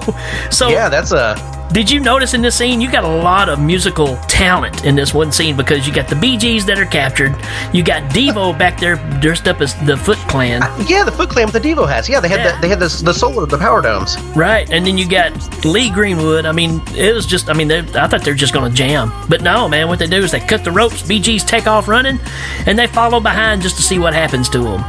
so 0.49 0.69
Yeah, 0.69 0.87
that's 0.87 1.11
a 1.11 1.35
did 1.71 1.89
you 1.91 1.99
notice 1.99 2.33
in 2.33 2.41
this 2.41 2.55
scene 2.55 2.79
you 2.79 2.89
got 2.91 3.03
a 3.03 3.07
lot 3.07 3.49
of 3.49 3.59
musical 3.59 4.15
talent 4.27 4.85
in 4.85 4.95
this 4.95 5.13
one 5.13 5.31
scene 5.31 5.57
because 5.57 5.85
you 5.87 5.93
got 5.93 6.07
the 6.07 6.15
Bee 6.15 6.37
Gees 6.37 6.65
that 6.67 6.79
are 6.79 6.85
captured, 6.85 7.35
you 7.73 7.83
got 7.83 8.03
Devo 8.11 8.57
back 8.59 8.79
there 8.79 8.95
dressed 9.19 9.47
up 9.47 9.59
as 9.61 9.73
the 9.85 9.97
Foot 9.97 10.17
Clan, 10.29 10.61
yeah 10.87 11.03
the 11.03 11.11
Foot 11.11 11.29
Clan 11.29 11.45
with 11.51 11.61
the 11.61 11.69
Devo 11.69 11.87
hats. 11.87 12.07
Yeah, 12.07 12.19
they 12.19 12.29
had 12.29 12.39
Yeah. 12.39 12.55
the, 12.55 12.61
they 12.61 12.69
had 12.69 12.79
the 12.79 13.01
the 13.03 13.13
solar 13.13 13.45
the 13.45 13.57
power 13.57 13.81
domes. 13.81 14.17
right? 14.35 14.69
And 14.71 14.85
then 14.85 14.97
you 14.97 15.07
got 15.07 15.33
Lee 15.65 15.89
Greenwood. 15.89 16.45
I 16.45 16.51
mean, 16.51 16.81
it 16.95 17.13
was 17.13 17.25
just 17.25 17.49
I 17.49 17.53
mean, 17.53 17.67
they- 17.67 17.79
I 17.79 18.07
thought 18.07 18.23
they 18.23 18.31
were 18.31 18.35
just 18.37 18.53
going 18.53 18.69
to 18.71 18.75
jam, 18.75 19.11
but 19.27 19.41
no, 19.41 19.67
man. 19.67 19.87
What 19.87 19.99
they 19.99 20.07
do 20.07 20.17
is 20.23 20.31
they 20.31 20.39
cut 20.39 20.63
the 20.63 20.71
ropes, 20.71 21.01
Bee 21.01 21.19
Gees 21.19 21.43
take 21.43 21.67
off 21.67 21.87
running, 21.87 22.19
and 22.65 22.77
they 22.79 22.87
follow 22.87 23.19
behind 23.19 23.61
just 23.61 23.75
to 23.77 23.81
see 23.83 23.99
what 23.99 24.13
happens 24.13 24.47
to 24.49 24.59
them. 24.59 24.81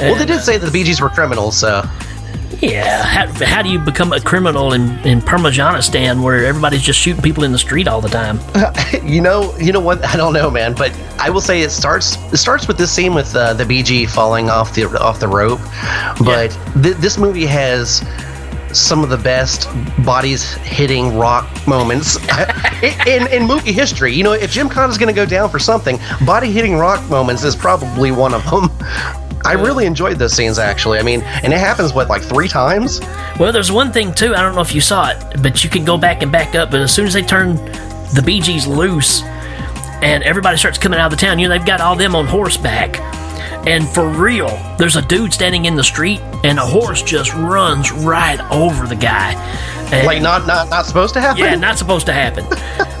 Well, 0.00 0.14
they 0.14 0.24
did 0.26 0.40
say 0.40 0.56
that 0.56 0.64
the 0.64 0.72
Bee 0.72 0.82
Gees 0.84 1.00
were 1.00 1.10
criminals, 1.10 1.56
so 1.58 1.82
Yeah, 2.58 3.02
how, 3.04 3.44
how 3.44 3.62
do 3.62 3.70
you 3.70 3.78
become 3.78 4.12
a 4.12 4.20
criminal 4.20 4.72
in 4.72 4.98
in 5.00 5.20
Parmigianistan 5.20 6.22
where 6.22 6.44
everybody's 6.44 6.82
just 6.82 6.98
shooting 6.98 7.22
people 7.22 7.44
in 7.44 7.52
the 7.52 7.58
street 7.58 7.86
all 7.86 8.00
the 8.00 8.08
time? 8.08 8.40
you 9.04 9.20
know, 9.20 9.56
you 9.58 9.72
know 9.72 9.80
what? 9.80 10.04
I 10.12 10.16
don't 10.16 10.32
know, 10.32 10.50
man. 10.50 10.74
But 10.74 10.92
I 11.18 11.30
will 11.30 11.40
say 11.40 11.62
it 11.62 11.70
starts. 11.70 12.16
It 12.32 12.38
starts 12.38 12.66
with 12.68 12.76
this 12.76 12.90
scene 12.90 13.14
with 13.14 13.34
uh, 13.34 13.54
the 13.54 13.64
Bee 13.64 13.82
Gee 13.82 14.06
falling 14.06 14.50
off 14.50 14.74
the 14.74 14.84
off 15.00 15.20
the 15.20 15.28
rope. 15.28 15.60
But 16.24 16.56
th- 16.82 16.96
this 16.96 17.18
movie 17.18 17.46
has 17.46 18.02
some 18.72 19.02
of 19.02 19.10
the 19.10 19.16
best 19.16 19.68
bodies 20.04 20.54
hitting 20.54 21.16
rock 21.16 21.48
moments 21.66 22.16
in, 23.06 23.26
in 23.28 23.44
movie 23.46 23.72
history. 23.72 24.12
You 24.12 24.22
know, 24.22 24.32
if 24.32 24.50
Jim 24.50 24.68
Conn 24.68 24.90
is 24.90 24.98
going 24.98 25.12
to 25.12 25.14
go 25.14 25.26
down 25.26 25.50
for 25.50 25.58
something, 25.58 25.98
body 26.24 26.50
hitting 26.52 26.76
rock 26.76 27.08
moments 27.10 27.42
is 27.42 27.56
probably 27.56 28.12
one 28.12 28.34
of 28.34 28.44
them. 28.48 28.68
I 29.44 29.52
really 29.54 29.86
enjoyed 29.86 30.18
those 30.18 30.32
scenes 30.34 30.58
actually. 30.58 30.98
I 30.98 31.02
mean, 31.02 31.22
and 31.22 31.52
it 31.52 31.58
happens 31.58 31.92
what 31.94 32.08
like 32.08 32.22
three 32.22 32.48
times. 32.48 33.00
Well, 33.38 33.52
there's 33.52 33.72
one 33.72 33.90
thing 33.92 34.12
too. 34.12 34.34
I 34.34 34.42
don't 34.42 34.54
know 34.54 34.60
if 34.60 34.74
you 34.74 34.80
saw 34.80 35.10
it, 35.10 35.42
but 35.42 35.64
you 35.64 35.70
can 35.70 35.84
go 35.84 35.96
back 35.96 36.22
and 36.22 36.30
back 36.30 36.54
up. 36.54 36.70
But 36.70 36.80
as 36.80 36.92
soon 36.92 37.06
as 37.06 37.14
they 37.14 37.22
turn 37.22 37.56
the 38.14 38.22
Gees 38.42 38.66
loose, 38.66 39.22
and 40.02 40.22
everybody 40.24 40.56
starts 40.56 40.78
coming 40.78 40.98
out 40.98 41.12
of 41.12 41.18
the 41.18 41.24
town, 41.24 41.38
you 41.38 41.48
know 41.48 41.56
they've 41.56 41.66
got 41.66 41.80
all 41.80 41.96
them 41.96 42.14
on 42.14 42.26
horseback, 42.26 42.98
and 43.66 43.88
for 43.88 44.08
real, 44.08 44.48
there's 44.78 44.96
a 44.96 45.02
dude 45.02 45.32
standing 45.32 45.64
in 45.66 45.74
the 45.74 45.84
street, 45.84 46.20
and 46.44 46.58
a 46.58 46.64
horse 46.66 47.02
just 47.02 47.32
runs 47.34 47.92
right 47.92 48.40
over 48.50 48.86
the 48.86 48.96
guy. 48.96 49.32
And- 49.92 50.06
Like 50.06 50.22
not 50.22 50.46
not 50.46 50.68
not 50.70 50.86
supposed 50.86 51.14
to 51.14 51.20
happen. 51.20 51.42
yeah, 51.44 51.54
not 51.54 51.78
supposed 51.78 52.06
to 52.06 52.12
happen. 52.12 52.44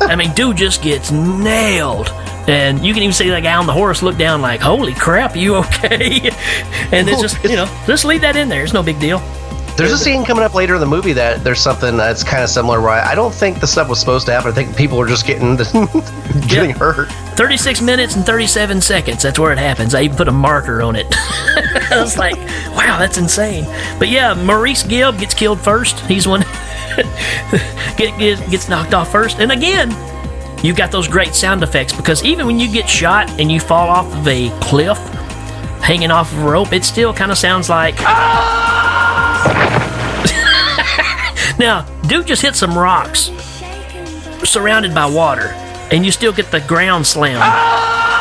I 0.00 0.16
mean, 0.16 0.32
dude 0.34 0.56
just 0.56 0.82
gets 0.82 1.10
nailed. 1.10 2.08
And 2.50 2.84
you 2.84 2.92
can 2.94 3.02
even 3.02 3.12
see 3.12 3.30
the 3.30 3.40
guy 3.40 3.54
on 3.54 3.66
the 3.66 3.72
horse 3.72 4.02
look 4.02 4.18
down 4.18 4.42
like, 4.42 4.60
holy 4.60 4.94
crap, 4.94 5.36
you 5.36 5.56
okay? 5.56 6.18
and 6.92 7.08
it's 7.08 7.20
just, 7.20 7.42
you 7.44 7.56
know, 7.56 7.66
just 7.86 8.04
leave 8.04 8.22
that 8.22 8.34
in 8.36 8.48
there. 8.48 8.64
It's 8.64 8.72
no 8.72 8.82
big 8.82 8.98
deal. 8.98 9.22
There's 9.76 9.92
a 9.92 9.98
scene 9.98 10.24
coming 10.24 10.44
up 10.44 10.52
later 10.52 10.74
in 10.74 10.80
the 10.80 10.86
movie 10.86 11.12
that 11.14 11.42
there's 11.42 11.60
something 11.60 11.96
that's 11.96 12.22
kind 12.22 12.42
of 12.42 12.50
similar. 12.50 12.80
Where 12.82 12.90
I 12.90 13.14
don't 13.14 13.32
think 13.32 13.60
the 13.60 13.66
stuff 13.66 13.88
was 13.88 13.98
supposed 13.98 14.26
to 14.26 14.32
happen. 14.32 14.50
I 14.50 14.54
think 14.54 14.76
people 14.76 14.98
were 14.98 15.06
just 15.06 15.26
getting 15.26 15.56
getting 16.48 16.70
Yeah. 16.70 16.76
hurt. 16.78 17.08
36 17.36 17.80
minutes 17.80 18.16
and 18.16 18.26
37 18.26 18.80
seconds. 18.82 19.22
That's 19.22 19.38
where 19.38 19.52
it 19.52 19.58
happens. 19.58 19.94
I 19.94 20.02
even 20.02 20.16
put 20.16 20.28
a 20.28 20.32
marker 20.32 20.82
on 20.82 20.96
it. 20.96 21.06
I 21.90 21.98
was 22.00 22.18
like, 22.18 22.36
wow, 22.76 22.98
that's 22.98 23.16
insane. 23.16 23.64
But 23.98 24.08
yeah, 24.08 24.34
Maurice 24.34 24.82
Gibb 24.82 25.18
gets 25.18 25.32
killed 25.34 25.60
first. 25.60 26.00
He's 26.00 26.26
one 26.26 26.44
get, 27.96 28.18
gets 28.50 28.68
knocked 28.68 28.92
off 28.92 29.10
first. 29.10 29.38
And 29.38 29.50
again, 29.52 29.90
you 30.62 30.74
got 30.74 30.90
those 30.90 31.08
great 31.08 31.34
sound 31.34 31.62
effects 31.62 31.94
because 31.94 32.22
even 32.22 32.46
when 32.46 32.60
you 32.60 32.70
get 32.70 32.86
shot 32.88 33.30
and 33.40 33.50
you 33.50 33.58
fall 33.58 33.88
off 33.88 34.12
of 34.14 34.28
a 34.28 34.50
cliff, 34.60 34.98
hanging 35.80 36.10
off 36.10 36.30
of 36.32 36.40
a 36.40 36.50
rope, 36.50 36.72
it 36.72 36.84
still 36.84 37.14
kind 37.14 37.30
of 37.30 37.38
sounds 37.38 37.70
like. 37.70 37.94
Ah! 38.00 39.46
now, 41.58 41.82
dude 42.08 42.26
just 42.26 42.42
hit 42.42 42.54
some 42.54 42.76
rocks 42.76 43.30
surrounded 44.44 44.94
by 44.94 45.06
water, 45.06 45.48
and 45.90 46.04
you 46.04 46.12
still 46.12 46.32
get 46.32 46.50
the 46.50 46.60
ground 46.62 47.06
slam. 47.06 47.38
Ah! 47.40 48.06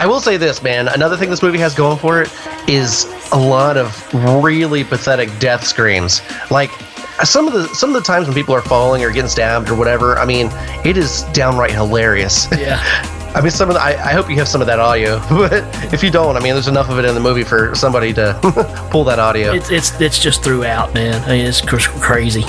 I 0.00 0.06
will 0.06 0.20
say 0.20 0.38
this, 0.38 0.62
man. 0.62 0.88
Another 0.88 1.18
thing 1.18 1.28
this 1.28 1.42
movie 1.42 1.58
has 1.58 1.74
going 1.74 1.98
for 1.98 2.22
it 2.22 2.32
is 2.66 3.04
a 3.32 3.38
lot 3.38 3.76
of 3.76 4.14
really 4.42 4.84
pathetic 4.84 5.28
death 5.38 5.66
screams. 5.66 6.22
Like 6.50 6.70
some 7.24 7.46
of 7.46 7.52
the 7.52 7.68
some 7.74 7.90
of 7.90 7.94
the 7.94 8.06
times 8.06 8.26
when 8.26 8.34
people 8.34 8.54
are 8.54 8.62
falling 8.62 9.04
or 9.04 9.10
getting 9.10 9.28
stabbed 9.28 9.68
or 9.68 9.74
whatever. 9.74 10.18
I 10.18 10.24
mean, 10.24 10.48
it 10.84 10.96
is 10.96 11.22
downright 11.32 11.72
hilarious. 11.72 12.48
Yeah. 12.52 12.80
I 13.32 13.40
mean, 13.40 13.52
some 13.52 13.68
of 13.68 13.74
the, 13.74 13.80
I, 13.80 13.90
I 13.90 14.12
hope 14.12 14.28
you 14.28 14.34
have 14.36 14.48
some 14.48 14.60
of 14.60 14.66
that 14.66 14.80
audio, 14.80 15.20
but 15.30 15.64
if 15.94 16.02
you 16.02 16.10
don't, 16.10 16.36
I 16.36 16.40
mean, 16.40 16.54
there's 16.54 16.66
enough 16.66 16.90
of 16.90 16.98
it 16.98 17.04
in 17.04 17.14
the 17.14 17.20
movie 17.20 17.44
for 17.44 17.74
somebody 17.76 18.12
to 18.14 18.36
pull 18.90 19.04
that 19.04 19.20
audio. 19.20 19.52
It's 19.52 19.70
it's 19.70 20.00
it's 20.00 20.18
just 20.18 20.42
throughout, 20.42 20.92
man. 20.94 21.22
I 21.24 21.36
mean, 21.36 21.46
it's 21.46 21.60
crazy. 21.60 22.42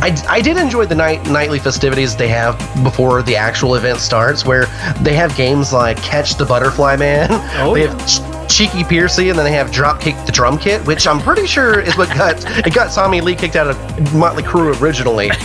I, 0.00 0.16
I 0.28 0.40
did 0.40 0.56
enjoy 0.56 0.86
the 0.86 0.94
night 0.94 1.28
nightly 1.28 1.58
festivities 1.58 2.16
they 2.16 2.28
have 2.28 2.58
before 2.82 3.22
the 3.22 3.36
actual 3.36 3.74
event 3.74 3.98
starts, 3.98 4.44
where 4.44 4.66
they 5.02 5.14
have 5.14 5.36
games 5.36 5.72
like 5.72 6.00
Catch 6.02 6.36
the 6.36 6.44
Butterfly 6.44 6.96
Man. 6.96 7.28
Oh, 7.60 7.74
they 7.74 7.84
yeah. 7.84 7.96
have 7.96 8.37
Cheeky 8.48 8.84
Piercy, 8.84 9.28
and 9.28 9.38
then 9.38 9.44
they 9.44 9.52
have 9.52 9.70
Drop 9.70 10.00
Kick 10.00 10.16
the 10.26 10.32
Drum 10.32 10.58
Kit, 10.58 10.84
which 10.86 11.06
I'm 11.06 11.20
pretty 11.20 11.46
sure 11.46 11.80
is 11.80 11.96
what 11.96 12.08
got 12.16 12.36
it 12.66 12.74
got 12.74 12.92
Tommy 12.92 13.20
Lee 13.20 13.34
kicked 13.36 13.56
out 13.56 13.68
of 13.68 14.14
Motley 14.14 14.42
Crue 14.42 14.80
originally. 14.80 15.28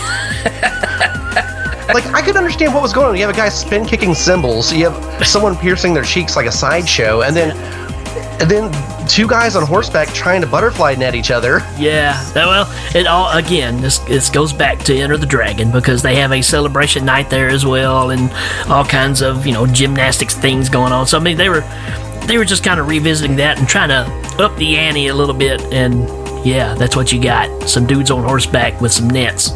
like 1.94 2.06
I 2.06 2.22
could 2.24 2.36
understand 2.36 2.72
what 2.74 2.82
was 2.82 2.92
going 2.92 3.08
on. 3.08 3.14
You 3.16 3.22
have 3.26 3.30
a 3.34 3.36
guy 3.36 3.48
spin 3.48 3.84
kicking 3.86 4.14
cymbals, 4.14 4.72
you 4.72 4.88
have 4.90 5.26
someone 5.26 5.56
piercing 5.56 5.94
their 5.94 6.02
cheeks 6.04 6.34
like 6.36 6.46
a 6.46 6.52
sideshow, 6.52 7.22
and 7.22 7.36
then 7.36 7.56
and 8.40 8.50
then 8.50 9.06
two 9.06 9.28
guys 9.28 9.54
on 9.54 9.64
horseback 9.64 10.08
trying 10.08 10.40
to 10.40 10.46
butterfly 10.46 10.94
net 10.94 11.14
each 11.14 11.30
other. 11.30 11.58
Yeah. 11.78 12.20
that- 12.32 12.46
Well, 12.46 12.66
it 12.94 13.06
all 13.06 13.30
again. 13.36 13.80
This 13.80 13.98
this 14.00 14.28
goes 14.30 14.52
back 14.52 14.78
to 14.84 14.96
Enter 14.96 15.16
the 15.16 15.26
Dragon 15.26 15.70
because 15.70 16.02
they 16.02 16.16
have 16.16 16.32
a 16.32 16.42
celebration 16.42 17.04
night 17.04 17.30
there 17.30 17.48
as 17.48 17.64
well, 17.66 18.10
and 18.10 18.32
all 18.68 18.84
kinds 18.84 19.20
of 19.22 19.46
you 19.46 19.52
know 19.52 19.66
gymnastics 19.66 20.34
things 20.34 20.68
going 20.68 20.92
on. 20.92 21.06
So 21.06 21.18
I 21.18 21.20
mean, 21.20 21.36
they 21.36 21.48
were 21.48 21.60
they 22.26 22.38
were 22.38 22.44
just 22.44 22.64
kind 22.64 22.80
of 22.80 22.88
revisiting 22.88 23.36
that 23.36 23.58
and 23.58 23.68
trying 23.68 23.90
to 23.90 24.42
up 24.42 24.56
the 24.56 24.76
ante 24.76 25.08
a 25.08 25.14
little 25.14 25.34
bit. 25.34 25.60
And 25.72 26.08
yeah, 26.44 26.74
that's 26.74 26.96
what 26.96 27.12
you 27.12 27.22
got. 27.22 27.68
Some 27.68 27.86
dudes 27.86 28.10
on 28.10 28.24
horseback 28.24 28.80
with 28.80 28.92
some 28.92 29.08
nets. 29.08 29.50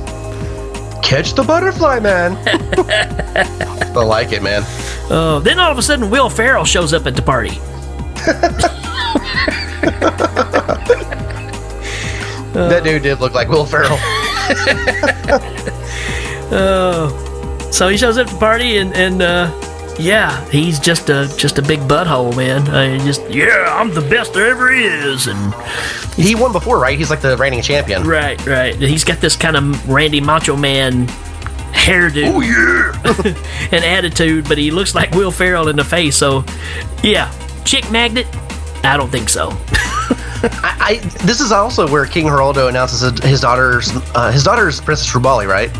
Catch 1.02 1.34
the 1.34 1.44
butterfly 1.46 2.00
man. 2.00 2.36
I 3.96 4.04
like 4.04 4.32
it, 4.32 4.42
man. 4.42 4.62
Uh, 5.10 5.38
then 5.40 5.58
all 5.58 5.72
of 5.72 5.78
a 5.78 5.82
sudden, 5.82 6.10
Will 6.10 6.28
Ferrell 6.28 6.64
shows 6.64 6.92
up 6.92 7.06
at 7.06 7.16
the 7.16 7.22
party. 7.22 7.58
that 12.52 12.82
dude 12.84 13.02
did 13.02 13.20
look 13.20 13.34
like 13.34 13.48
Will 13.48 13.64
Ferrell. 13.64 13.98
So 17.70 17.88
he 17.88 17.96
shows 17.96 18.18
up 18.18 18.26
at 18.26 18.32
the 18.32 18.38
party, 18.40 18.78
and 18.78 18.92
and 18.94 19.22
uh, 19.22 19.50
yeah, 19.98 20.48
he's 20.50 20.78
just 20.78 21.08
a 21.10 21.32
just 21.36 21.58
a 21.58 21.62
big 21.62 21.80
butthole, 21.80 22.36
man. 22.36 22.68
I 22.68 22.88
mean, 22.96 23.06
just 23.06 23.28
yeah, 23.30 23.66
I'm 23.68 23.92
the 23.92 24.00
best 24.02 24.34
there 24.34 24.46
ever 24.50 24.70
is, 24.72 25.26
and 25.26 25.54
he 26.14 26.34
won 26.34 26.52
before, 26.52 26.78
right? 26.78 26.96
He's 26.98 27.10
like 27.10 27.20
the 27.20 27.36
reigning 27.36 27.62
champion. 27.62 28.04
right, 28.06 28.44
right. 28.46 28.74
He's 28.76 29.04
got 29.04 29.18
this 29.20 29.36
kind 29.36 29.56
of 29.56 29.88
Randy 29.88 30.20
Macho 30.20 30.56
Man 30.56 31.06
hairdo, 31.72 32.32
oh 32.34 32.40
yeah, 32.40 33.68
and 33.72 33.84
attitude, 33.84 34.48
but 34.48 34.58
he 34.58 34.70
looks 34.70 34.94
like 34.94 35.10
Will 35.12 35.30
Ferrell 35.30 35.68
in 35.68 35.76
the 35.76 35.84
face. 35.84 36.16
So 36.16 36.44
yeah, 37.02 37.30
chick 37.64 37.90
magnet. 37.90 38.26
I 38.84 38.96
don't 38.96 39.10
think 39.10 39.28
so. 39.28 39.50
I, 40.40 40.76
I 40.80 40.94
this 41.24 41.40
is 41.40 41.50
also 41.50 41.88
where 41.90 42.06
King 42.06 42.26
Geraldo 42.26 42.68
announces 42.68 43.00
his- 43.00 43.22
his 43.24 43.40
daughter's 43.40 43.90
uh, 44.14 44.30
his 44.30 44.44
daughter's 44.44 44.80
Princess 44.80 45.10
Rubali, 45.12 45.48
right? 45.48 45.70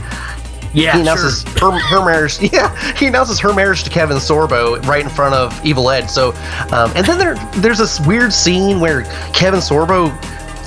Yeah, 0.74 0.94
he 0.94 1.00
announces 1.00 1.42
her, 1.60 1.70
her 1.78 2.04
marriage. 2.04 2.38
Yeah, 2.52 2.74
he 2.94 3.06
announces 3.06 3.38
her 3.40 3.52
marriage 3.54 3.84
to 3.84 3.90
Kevin 3.90 4.16
Sorbo 4.18 4.84
right 4.86 5.02
in 5.02 5.10
front 5.10 5.34
of 5.34 5.58
Evil 5.64 5.90
Ed. 5.90 6.06
So, 6.08 6.30
um, 6.72 6.92
and 6.94 7.06
then 7.06 7.18
there 7.18 7.34
there's 7.56 7.78
this 7.78 8.00
weird 8.06 8.32
scene 8.32 8.80
where 8.80 9.02
Kevin 9.32 9.60
Sorbo 9.60 10.10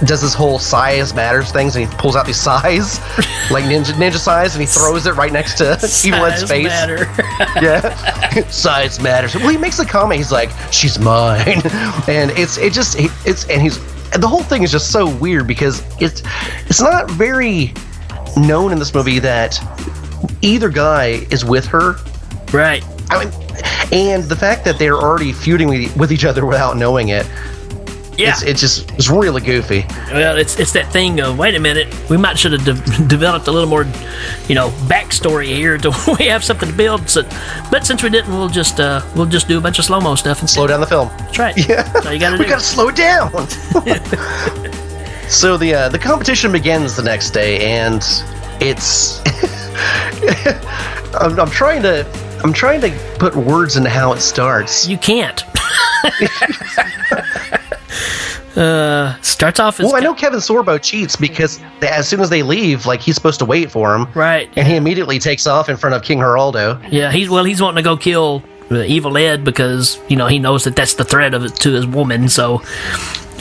does 0.06 0.22
this 0.22 0.34
whole 0.34 0.58
size 0.58 1.14
matters 1.14 1.52
things, 1.52 1.76
and 1.76 1.88
he 1.88 1.96
pulls 1.98 2.16
out 2.16 2.26
these 2.26 2.40
size, 2.40 3.00
like 3.52 3.66
ninja 3.66 3.94
ninja 3.94 4.18
size, 4.18 4.56
and 4.56 4.62
he 4.62 4.66
throws 4.68 5.06
it 5.06 5.12
right 5.16 5.32
next 5.32 5.60
to 5.60 5.74
Evil 6.08 6.26
Ed's 6.26 6.40
Size 6.42 6.50
face. 6.50 6.66
matter. 6.66 7.06
yeah, 7.62 8.48
size 8.50 9.00
matters. 9.00 9.36
Well, 9.36 9.50
he 9.50 9.58
makes 9.58 9.78
a 9.80 9.86
comment. 9.86 10.18
He's 10.18 10.32
like, 10.32 10.50
"She's 10.72 10.98
mine," 10.98 11.62
and 12.08 12.32
it's 12.32 12.58
it 12.58 12.74
just 12.74 12.96
it's 13.26 13.48
and 13.48 13.62
he's 13.62 13.78
the 14.18 14.28
whole 14.28 14.44
thing 14.44 14.64
is 14.64 14.72
just 14.72 14.92
so 14.92 15.08
weird 15.18 15.46
because 15.48 15.84
it's 16.02 16.24
it's 16.66 16.82
not 16.82 17.10
very 17.12 17.74
known 18.38 18.72
in 18.72 18.80
this 18.80 18.94
movie 18.94 19.20
that 19.20 19.60
either 20.41 20.70
guy 20.70 21.26
is 21.32 21.46
with 21.46 21.65
her. 21.67 21.96
Right. 22.54 22.84
I 23.10 23.26
mean, 23.26 23.34
and 23.91 24.24
the 24.24 24.36
fact 24.36 24.65
that 24.65 24.80
they're 24.80 24.98
already 24.98 25.34
feuding 25.34 25.70
with, 25.98 26.12
each 26.12 26.26
other 26.26 26.46
without 26.46 26.78
knowing 26.78 27.10
it. 27.10 27.26
Yeah. 28.17 28.30
It's, 28.30 28.44
it's 28.44 28.62
just 28.62 28.91
it's 28.91 29.10
really 29.10 29.41
goofy. 29.41 29.86
Well, 30.12 30.38
it's 30.38 30.60
it's 30.60 30.74
that 30.74 30.91
thing 30.91 31.20
of 31.22 31.39
wait 31.39 31.56
a 31.56 31.60
minute, 31.60 31.88
we 32.10 32.17
might 32.17 32.38
should 32.38 32.52
have 32.52 32.63
de- 32.63 33.08
developed 33.08 33.48
a 33.48 33.52
little 33.52 33.70
more, 33.70 33.86
you 34.48 34.54
know, 34.54 34.70
backstory 34.88 35.48
here 35.48 35.78
to 35.78 36.15
we 36.20 36.26
have 36.26 36.44
something 36.44 36.70
to 36.70 36.76
build. 36.76 37.10
So, 37.10 37.24
but 37.72 37.86
since 37.88 38.04
we 38.04 38.10
didn't, 38.10 38.32
we'll 38.32 38.50
just 38.50 38.80
uh, 38.80 39.02
we'll 39.15 39.26
just 39.26 39.48
do 39.48 39.58
a 39.58 39.62
bunch 39.62 39.80
of 39.80 39.86
slow 39.86 40.02
mo 40.02 40.15
stuff 40.15 40.41
and 40.41 40.50
Slow 40.50 40.67
down 40.67 40.82
the 40.82 40.88
film. 40.88 41.08
That's 41.17 41.39
right. 41.39 41.58
Yeah. 41.58 41.84
That's 41.84 42.12
you 42.12 42.20
got 42.20 42.32
to 42.32 42.38
we 42.44 42.46
gotta 42.46 42.62
slow 42.62 42.91
down. 42.91 43.32
So 45.32 45.58
the 45.58 45.74
uh, 45.74 45.89
the 45.89 46.00
competition 46.00 46.52
begins 46.52 46.96
the 46.96 47.04
next 47.04 47.32
day, 47.32 47.72
and 47.72 48.04
it's 48.60 49.22
I'm, 51.15 51.39
I'm 51.39 51.50
trying 51.50 51.82
to 51.84 52.06
I'm 52.44 52.54
trying 52.54 52.82
to 52.82 52.91
put 53.17 53.36
words 53.36 53.78
into 53.78 53.89
how 53.89 54.13
it 54.13 54.20
starts. 54.20 54.88
You 54.88 54.98
can't. 54.98 55.44
uh, 58.58 59.20
starts 59.22 59.60
off 59.60 59.80
as 59.80 59.86
Well, 59.86 59.96
I 59.96 60.00
know 60.00 60.13
Kevin 60.13 60.39
Sorbo 60.39 60.82
cheats 60.82 61.15
because 61.15 61.62
as 61.82 62.08
soon 62.08 62.20
as 62.20 62.30
they 62.30 62.44
leave, 62.44 62.86
like 62.86 63.00
he's 63.00 63.15
supposed 63.15 63.39
to 63.39 63.46
wait 63.46 63.72
for 63.72 63.96
him, 63.96 64.08
right? 64.13 64.52
And 64.56 64.67
he 64.67 64.76
immediately 64.76 65.20
takes 65.20 65.48
off 65.48 65.70
in 65.70 65.78
front 65.78 65.96
of 65.96 66.04
King 66.04 66.20
Geraldo. 66.20 66.86
Yeah, 66.91 67.12
he's 67.12 67.30
well, 67.30 67.46
he's 67.46 67.62
wanting 67.62 67.84
to 67.84 67.89
go 67.89 67.96
kill 67.96 68.44
uh, 68.70 68.80
Evil 68.80 69.17
Ed 69.17 69.44
because 69.44 70.00
you 70.10 70.17
know 70.17 70.28
he 70.28 70.39
knows 70.39 70.65
that 70.65 70.76
that's 70.76 70.96
the 70.96 71.06
threat 71.06 71.34
of 71.34 71.46
it 71.46 71.56
to 71.58 71.72
his 71.72 71.88
woman. 71.88 72.28
So 72.28 72.62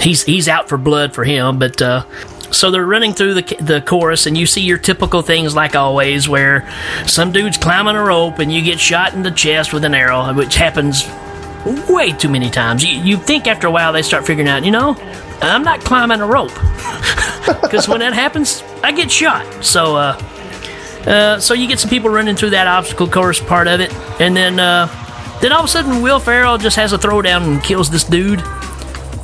he's 0.00 0.22
he's 0.22 0.48
out 0.48 0.68
for 0.68 0.78
blood 0.78 1.14
for 1.14 1.24
him. 1.24 1.58
But 1.58 1.80
uh, 1.80 2.04
so 2.50 2.70
they're 2.70 2.86
running 2.86 3.12
through 3.12 3.34
the 3.34 3.56
the 3.60 3.80
chorus, 3.80 4.26
and 4.26 4.36
you 4.36 4.46
see 4.46 4.62
your 4.62 4.78
typical 4.78 5.22
things 5.22 5.54
like 5.54 5.74
always, 5.76 6.28
where 6.28 6.68
some 7.06 7.32
dude's 7.32 7.58
climbing 7.58 7.96
a 7.96 8.02
rope 8.02 8.38
and 8.38 8.52
you 8.52 8.62
get 8.62 8.80
shot 8.80 9.14
in 9.14 9.22
the 9.22 9.30
chest 9.30 9.72
with 9.72 9.84
an 9.84 9.94
arrow, 9.94 10.32
which 10.34 10.56
happens 10.56 11.08
way 11.88 12.12
too 12.12 12.28
many 12.28 12.50
times. 12.50 12.82
You, 12.82 13.00
you 13.02 13.16
think 13.16 13.46
after 13.46 13.66
a 13.66 13.70
while 13.70 13.92
they 13.92 14.02
start 14.02 14.26
figuring 14.26 14.48
out, 14.48 14.64
you 14.64 14.70
know, 14.70 14.96
I'm 15.42 15.62
not 15.62 15.80
climbing 15.80 16.20
a 16.20 16.26
rope 16.26 16.48
because 17.62 17.86
when 17.86 18.00
that 18.00 18.14
happens, 18.14 18.62
I 18.82 18.92
get 18.92 19.10
shot. 19.10 19.64
So. 19.64 19.96
uh 19.96 20.26
uh, 21.06 21.40
so 21.40 21.54
you 21.54 21.66
get 21.66 21.78
some 21.78 21.88
people 21.88 22.10
running 22.10 22.36
through 22.36 22.50
that 22.50 22.66
obstacle 22.66 23.08
course 23.08 23.40
part 23.40 23.66
of 23.66 23.80
it, 23.80 23.90
and 24.20 24.36
then 24.36 24.60
uh, 24.60 24.86
then 25.40 25.50
all 25.50 25.60
of 25.60 25.64
a 25.64 25.68
sudden 25.68 26.02
Will 26.02 26.20
Ferrell 26.20 26.58
just 26.58 26.76
has 26.76 26.92
a 26.92 26.98
throwdown 26.98 27.42
and 27.44 27.62
kills 27.62 27.88
this 27.88 28.04
dude, 28.04 28.40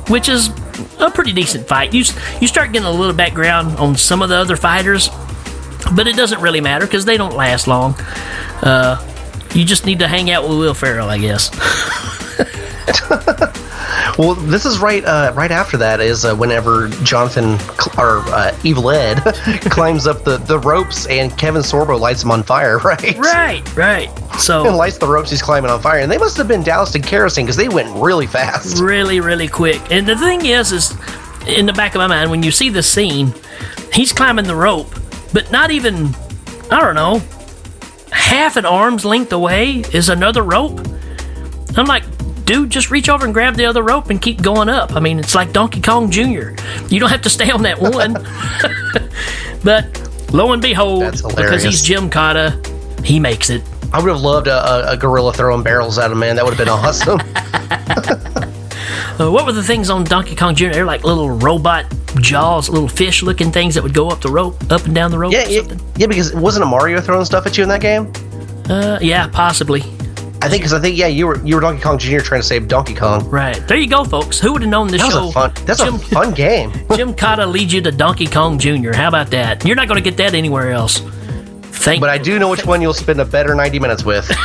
which 0.07 0.29
is 0.29 0.49
a 0.99 1.11
pretty 1.11 1.33
decent 1.33 1.67
fight. 1.67 1.93
You 1.93 2.03
you 2.39 2.47
start 2.47 2.71
getting 2.71 2.87
a 2.87 2.91
little 2.91 3.15
background 3.15 3.77
on 3.77 3.95
some 3.95 4.21
of 4.21 4.29
the 4.29 4.35
other 4.35 4.55
fighters, 4.55 5.09
but 5.95 6.07
it 6.07 6.15
doesn't 6.15 6.41
really 6.41 6.61
matter 6.61 6.85
because 6.85 7.05
they 7.05 7.17
don't 7.17 7.35
last 7.35 7.67
long. 7.67 7.95
Uh, 8.61 9.03
you 9.53 9.63
just 9.65 9.85
need 9.85 9.99
to 9.99 10.07
hang 10.07 10.29
out 10.29 10.43
with 10.47 10.57
Will 10.57 10.73
Ferrell, 10.73 11.09
I 11.09 11.17
guess. 11.17 11.49
Well, 14.17 14.33
this 14.35 14.65
is 14.65 14.79
right. 14.79 15.03
Uh, 15.05 15.31
right 15.35 15.51
after 15.51 15.77
that 15.77 15.99
is 16.01 16.25
uh, 16.25 16.35
whenever 16.35 16.89
Jonathan 17.03 17.57
cl- 17.59 17.93
or 17.99 18.19
uh, 18.29 18.57
Evil 18.63 18.89
Ed 18.89 19.15
climbs 19.69 20.07
up 20.07 20.23
the, 20.23 20.37
the 20.37 20.59
ropes 20.59 21.05
and 21.07 21.35
Kevin 21.37 21.61
Sorbo 21.61 21.99
lights 21.99 22.23
him 22.23 22.31
on 22.31 22.43
fire. 22.43 22.79
Right. 22.87 23.17
Right. 23.17 23.75
Right. 23.75 24.09
So 24.39 24.65
And 24.65 24.75
lights 24.75 24.97
the 24.97 25.07
ropes 25.07 25.29
he's 25.29 25.41
climbing 25.41 25.69
on 25.69 25.81
fire, 25.81 25.99
and 25.99 26.11
they 26.11 26.17
must 26.17 26.37
have 26.37 26.47
been 26.47 26.63
doused 26.63 26.95
in 26.95 27.01
kerosene 27.01 27.45
because 27.45 27.57
they 27.57 27.69
went 27.69 27.93
really 27.95 28.27
fast. 28.27 28.79
really, 28.79 29.19
really 29.19 29.47
quick. 29.47 29.81
And 29.91 30.07
the 30.07 30.15
thing 30.17 30.45
is, 30.45 30.71
is 30.71 30.91
in 31.47 31.65
the 31.65 31.73
back 31.73 31.93
of 31.95 31.99
my 31.99 32.07
mind 32.07 32.31
when 32.31 32.43
you 32.43 32.51
see 32.51 32.69
this 32.69 32.89
scene, 32.89 33.33
he's 33.93 34.13
climbing 34.13 34.45
the 34.45 34.55
rope, 34.55 34.87
but 35.33 35.51
not 35.51 35.71
even 35.71 36.07
I 36.71 36.81
don't 36.81 36.95
know 36.95 37.21
half 38.11 38.57
an 38.57 38.65
arm's 38.65 39.05
length 39.05 39.31
away 39.31 39.83
is 39.93 40.09
another 40.09 40.43
rope. 40.43 40.79
I'm 41.75 41.85
like, 41.85 42.03
dude, 42.47 42.69
just 42.71 42.89
reach 42.89 43.09
over 43.09 43.25
and 43.25 43.33
grab 43.33 43.55
the 43.55 43.65
other 43.65 43.83
rope 43.83 44.09
and 44.09 44.19
keep 44.19 44.41
going 44.41 44.69
up. 44.69 44.93
I 44.93 44.99
mean, 44.99 45.19
it's 45.19 45.35
like 45.35 45.51
Donkey 45.51 45.81
Kong 45.81 46.09
Jr. 46.09 46.55
You 46.89 46.99
don't 46.99 47.09
have 47.09 47.21
to 47.23 47.29
stay 47.29 47.51
on 47.51 47.61
that 47.63 47.79
one. 47.79 48.13
but 49.63 50.33
lo 50.33 50.53
and 50.53 50.61
behold, 50.61 51.11
because 51.35 51.61
he's 51.61 51.83
Gymkata, 51.83 53.05
he 53.05 53.19
makes 53.19 53.51
it. 53.51 53.61
I 53.93 54.01
would 54.01 54.09
have 54.09 54.21
loved 54.21 54.47
a, 54.47 54.91
a, 54.91 54.97
gorilla 54.97 55.31
throwing 55.31 55.63
barrels 55.63 55.97
at 55.97 56.11
him, 56.11 56.19
man. 56.19 56.35
That 56.35 56.45
would 56.45 56.55
have 56.55 56.65
been 56.65 56.69
awesome. 56.69 57.19
Uh, 59.19 59.31
what 59.31 59.47
were 59.47 59.51
the 59.51 59.63
things 59.63 59.89
on 59.89 60.03
Donkey 60.03 60.35
Kong 60.35 60.53
Jr.? 60.53 60.69
They're 60.69 60.85
like 60.85 61.03
little 61.03 61.31
robot 61.31 61.91
jaws, 62.17 62.69
little 62.69 62.87
fish-looking 62.87 63.51
things 63.51 63.73
that 63.73 63.81
would 63.81 63.95
go 63.95 64.09
up 64.09 64.21
the 64.21 64.29
rope, 64.29 64.71
up 64.71 64.85
and 64.85 64.93
down 64.93 65.09
the 65.09 65.17
rope. 65.17 65.33
yeah, 65.33 65.47
yeah, 65.47 65.61
yeah, 65.95 66.05
because 66.05 66.35
wasn't 66.35 66.63
a 66.63 66.67
Mario 66.67 67.01
throwing 67.01 67.25
stuff 67.25 67.47
at 67.47 67.57
you 67.57 67.63
in 67.63 67.69
that 67.69 67.81
game? 67.81 68.13
Uh, 68.69 68.99
yeah, 69.01 69.27
possibly. 69.27 69.81
I 70.39 70.49
think 70.49 70.61
because 70.61 70.73
I 70.73 70.79
think 70.79 70.97
yeah, 70.97 71.07
you 71.07 71.25
were 71.27 71.43
you 71.45 71.55
were 71.55 71.61
Donkey 71.61 71.81
Kong 71.81 71.97
Jr. 71.97 72.19
trying 72.19 72.41
to 72.41 72.47
save 72.47 72.67
Donkey 72.67 72.93
Kong. 72.93 73.27
Right 73.29 73.55
there, 73.67 73.77
you 73.77 73.87
go, 73.87 74.03
folks. 74.03 74.39
Who 74.39 74.53
would 74.53 74.61
have 74.61 74.69
known 74.71 74.87
this 74.87 75.01
That 75.01 75.07
was 75.07 75.15
show? 75.15 75.29
a 75.29 75.31
fun. 75.31 75.51
That's 75.65 75.79
Jim, 75.83 75.95
a 75.95 75.99
fun 75.99 76.33
game. 76.35 76.71
Gymkata 76.71 77.51
leads 77.51 77.73
you 77.73 77.81
to 77.81 77.91
Donkey 77.91 78.27
Kong 78.27 78.59
Jr. 78.59 78.93
How 78.93 79.07
about 79.07 79.29
that? 79.31 79.65
You're 79.65 79.75
not 79.75 79.87
going 79.87 80.01
to 80.01 80.07
get 80.09 80.15
that 80.17 80.33
anywhere 80.35 80.71
else. 80.71 80.99
Thank. 81.79 82.01
But 82.01 82.09
I 82.09 82.17
do 82.17 82.37
know 82.39 82.49
which 82.49 82.65
one 82.65 82.81
you'll 82.81 82.93
spend 82.93 83.19
a 83.21 83.25
better 83.25 83.55
90 83.55 83.79
minutes 83.79 84.03
with. 84.03 84.27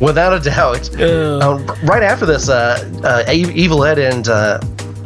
Without 0.00 0.32
a 0.32 0.40
doubt. 0.40 1.00
Um, 1.00 1.64
right 1.84 2.02
after 2.02 2.26
this, 2.26 2.48
uh, 2.48 2.76
uh, 3.04 3.22
Evil 3.32 3.84
Ed 3.84 4.00
and 4.00 4.26
uh, 4.26 4.58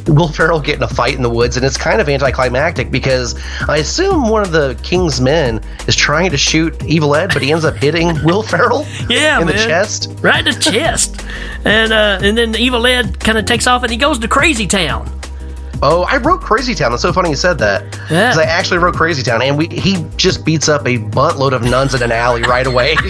Will 0.07 0.29
Ferrell 0.29 0.61
get 0.61 0.77
in 0.77 0.83
a 0.83 0.89
fight 0.89 1.15
in 1.15 1.23
the 1.23 1.31
woods, 1.31 1.57
and 1.57 1.67
it's 1.67 1.77
kind 1.77 2.01
of 2.01 2.09
anticlimactic 2.09 2.91
because 2.91 3.35
I 3.69 3.79
assume 3.79 4.29
one 4.29 4.43
of 4.43 4.53
the 4.53 4.79
King's 4.83 5.21
men 5.21 5.61
is 5.87 5.97
trying 5.97 6.31
to 6.31 6.39
shoot 6.39 6.83
Evil 6.85 7.15
Ed, 7.17 7.31
but 7.33 7.43
he 7.43 7.53
ends 7.53 7.65
up 7.65 7.75
hitting 7.75 8.17
Will 8.25 8.43
Ferrell 8.43 8.87
yeah, 9.09 9.41
in 9.41 9.47
man. 9.47 9.57
the 9.57 9.63
chest. 9.65 10.11
right 10.21 10.47
in 10.47 10.55
the 10.55 10.61
chest, 10.61 11.25
and 11.65 11.93
uh, 11.93 12.19
and 12.23 12.39
then 12.39 12.55
evil 12.57 12.87
Ed 12.87 13.19
kind 13.19 13.39
of 13.39 13.45
takes 13.45 13.67
off 13.67 13.83
and 13.83 13.91
he 13.91 13.97
goes 13.97 14.19
to 14.19 14.29
Crazy 14.29 14.67
Town. 14.67 15.11
Oh, 15.83 16.05
I 16.09 16.17
wrote 16.17 16.41
Crazy 16.41 16.75
Town. 16.75 16.93
It's 16.93 17.03
so 17.03 17.13
funny 17.13 17.31
you 17.31 17.37
said 17.37 17.59
that. 17.59 17.83
Yeah. 18.11 18.31
Because 18.31 18.39
I 18.39 18.45
actually 18.45 18.79
wrote 18.79 18.95
Crazy 18.95 19.23
Town, 19.23 19.43
and 19.43 19.59
we 19.59 19.67
he 19.69 20.07
just 20.17 20.45
beats 20.45 20.69
up 20.69 20.83
a 20.83 20.99
buttload 20.99 21.53
of 21.53 21.63
nuns 21.63 21.95
in 21.95 22.03
an 22.03 22.13
alley 22.13 22.43
right 22.43 22.67
away. 22.67 22.97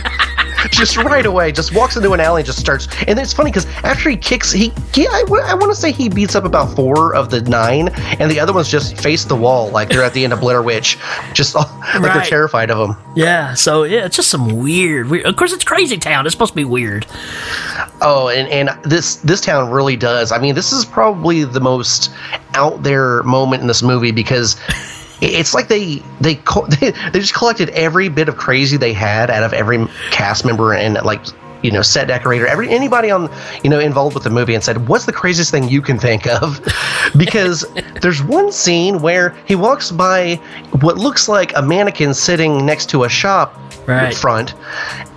just 0.70 0.96
right 0.96 1.26
away. 1.26 1.52
Just 1.52 1.74
walks 1.74 1.96
into 1.96 2.12
an 2.12 2.20
alley 2.20 2.40
and 2.40 2.46
just 2.46 2.58
starts. 2.58 2.88
And 3.06 3.18
it's 3.18 3.32
funny 3.32 3.50
because 3.50 3.66
after 3.84 4.10
he 4.10 4.16
kicks, 4.16 4.52
he, 4.52 4.72
he 4.94 5.06
I, 5.06 5.24
want 5.28 5.70
to 5.70 5.74
say 5.74 5.92
he 5.92 6.08
beats 6.08 6.34
up 6.34 6.44
about 6.44 6.74
four 6.74 7.14
of 7.14 7.30
the 7.30 7.42
nine, 7.42 7.88
and 8.20 8.30
the 8.30 8.40
other 8.40 8.52
ones 8.52 8.68
just 8.68 9.00
face 9.00 9.24
the 9.24 9.36
wall 9.36 9.70
like 9.70 9.88
they're 9.88 10.02
at 10.02 10.14
the 10.14 10.24
end 10.24 10.32
of 10.32 10.40
Blair 10.40 10.62
Witch, 10.62 10.98
just 11.32 11.54
like 11.54 11.68
they're 12.00 12.22
terrified 12.22 12.70
of 12.70 12.90
him. 12.90 12.96
Yeah, 13.14 13.54
so 13.54 13.84
yeah, 13.84 14.04
it's 14.04 14.16
just 14.16 14.30
some 14.30 14.62
weird, 14.62 15.08
weird. 15.08 15.26
Of 15.26 15.36
course, 15.36 15.52
it's 15.52 15.64
Crazy 15.64 15.98
Town. 15.98 16.26
It's 16.26 16.34
supposed 16.34 16.52
to 16.52 16.56
be 16.56 16.64
weird. 16.64 17.06
Oh, 18.02 18.28
and, 18.28 18.48
and 18.48 18.84
this 18.84 19.16
this 19.16 19.40
town 19.40 19.70
really 19.70 19.96
does. 19.96 20.32
I 20.32 20.38
mean, 20.38 20.54
this 20.54 20.72
is 20.72 20.84
probably 20.84 21.44
the 21.44 21.60
most 21.60 22.10
out 22.54 22.82
there 22.82 23.22
moment 23.22 23.62
in 23.62 23.68
this 23.68 23.82
movie 23.82 24.10
because 24.10 24.56
it's 25.20 25.54
like 25.54 25.68
they 25.68 25.96
they 26.20 26.34
they 26.34 27.20
just 27.20 27.34
collected 27.34 27.70
every 27.70 28.08
bit 28.08 28.28
of 28.28 28.36
crazy 28.36 28.76
they 28.76 28.92
had 28.92 29.30
out 29.30 29.42
of 29.42 29.52
every 29.52 29.86
cast 30.10 30.44
member 30.44 30.72
and 30.72 30.94
like 31.04 31.24
you 31.66 31.72
know 31.72 31.82
set 31.82 32.06
decorator 32.08 32.46
every 32.46 32.68
anybody 32.70 33.10
on 33.10 33.28
you 33.64 33.68
know 33.68 33.80
involved 33.80 34.14
with 34.14 34.22
the 34.24 34.30
movie 34.30 34.54
and 34.54 34.62
said 34.62 34.88
what's 34.88 35.04
the 35.04 35.12
craziest 35.12 35.50
thing 35.50 35.68
you 35.68 35.82
can 35.82 35.98
think 35.98 36.26
of 36.26 36.60
because 37.16 37.64
there's 38.00 38.22
one 38.22 38.50
scene 38.52 39.00
where 39.02 39.30
he 39.46 39.54
walks 39.56 39.90
by 39.90 40.36
what 40.80 40.96
looks 40.96 41.28
like 41.28 41.52
a 41.56 41.62
mannequin 41.62 42.14
sitting 42.14 42.64
next 42.64 42.88
to 42.90 43.04
a 43.04 43.08
shop 43.08 43.60
Right. 43.86 44.16
front 44.16 44.54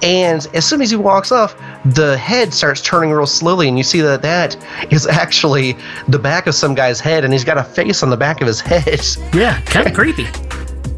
and 0.04 0.46
as 0.54 0.64
soon 0.64 0.82
as 0.84 0.92
he 0.92 0.96
walks 0.96 1.32
off 1.32 1.56
the 1.86 2.16
head 2.20 2.54
starts 2.54 2.82
turning 2.82 3.10
real 3.12 3.26
slowly 3.26 3.68
and 3.68 3.80
you 3.80 3.84
see 3.84 4.00
that 4.02 4.22
that 4.22 4.56
is 4.94 5.08
actually 5.08 5.76
the 6.08 6.20
back 6.20 6.46
of 6.46 6.54
some 6.54 6.76
guy's 6.76 7.00
head 7.00 7.24
and 7.24 7.34
he's 7.34 7.44
got 7.44 7.58
a 7.58 7.64
face 7.64 8.04
on 8.04 8.12
the 8.12 8.18
back 8.18 8.42
of 8.42 8.48
his 8.48 8.62
head 8.72 9.02
Yeah, 9.34 9.60
kind 9.62 9.88
of 9.88 9.94
creepy. 9.96 10.28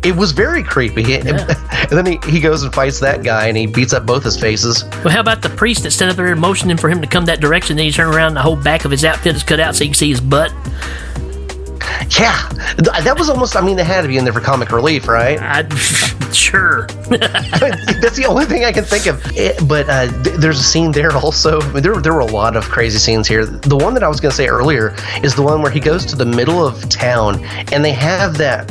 It 0.03 0.15
was 0.15 0.31
very 0.31 0.63
creepy. 0.63 1.15
And, 1.15 1.27
and 1.71 1.91
then 1.91 2.05
he, 2.05 2.19
he 2.29 2.39
goes 2.39 2.63
and 2.63 2.73
fights 2.73 2.99
that 2.99 3.23
guy 3.23 3.47
and 3.47 3.55
he 3.55 3.67
beats 3.67 3.93
up 3.93 4.05
both 4.05 4.23
his 4.23 4.39
faces. 4.39 4.83
Well, 5.03 5.09
how 5.09 5.19
about 5.19 5.41
the 5.41 5.49
priest 5.49 5.83
that 5.83 5.91
stood 5.91 6.09
up 6.09 6.15
there 6.15 6.35
motioning 6.35 6.77
for 6.77 6.89
him 6.89 7.01
to 7.01 7.07
come 7.07 7.25
that 7.25 7.39
direction? 7.39 7.75
Then 7.77 7.85
he 7.85 7.91
turned 7.91 8.13
around 8.13 8.29
and 8.29 8.37
the 8.37 8.41
whole 8.41 8.55
back 8.55 8.85
of 8.85 8.91
his 8.91 9.05
outfit 9.05 9.35
is 9.35 9.43
cut 9.43 9.59
out 9.59 9.75
so 9.75 9.83
you 9.83 9.91
can 9.91 9.95
see 9.95 10.09
his 10.09 10.21
butt. 10.21 10.51
Yeah, 12.19 12.47
that 13.03 13.15
was 13.17 13.29
almost. 13.29 13.55
I 13.55 13.61
mean, 13.61 13.77
they 13.77 13.83
had 13.83 14.01
to 14.01 14.07
be 14.07 14.17
in 14.17 14.23
there 14.23 14.33
for 14.33 14.39
comic 14.41 14.71
relief, 14.71 15.07
right? 15.07 15.39
I, 15.39 15.67
sure. 16.31 16.87
That's 17.09 18.15
the 18.17 18.25
only 18.27 18.45
thing 18.45 18.65
I 18.65 18.71
can 18.71 18.83
think 18.83 19.05
of. 19.07 19.21
It- 19.35 19.67
but 19.67 19.87
uh, 19.89 20.07
th- 20.23 20.37
there's 20.37 20.59
a 20.59 20.63
scene 20.63 20.91
there 20.91 21.11
also. 21.15 21.61
I 21.61 21.73
mean, 21.73 21.83
there, 21.83 21.95
there 21.95 22.13
were 22.13 22.19
a 22.21 22.25
lot 22.25 22.55
of 22.55 22.65
crazy 22.65 22.97
scenes 22.97 23.27
here. 23.27 23.45
The 23.45 23.77
one 23.77 23.93
that 23.93 24.03
I 24.03 24.07
was 24.07 24.19
going 24.19 24.31
to 24.31 24.35
say 24.35 24.47
earlier 24.47 24.95
is 25.23 25.35
the 25.35 25.41
one 25.43 25.61
where 25.61 25.71
he 25.71 25.79
goes 25.79 26.05
to 26.07 26.15
the 26.15 26.25
middle 26.25 26.65
of 26.65 26.87
town 26.89 27.43
and 27.71 27.83
they 27.83 27.91
have 27.93 28.37
that 28.37 28.67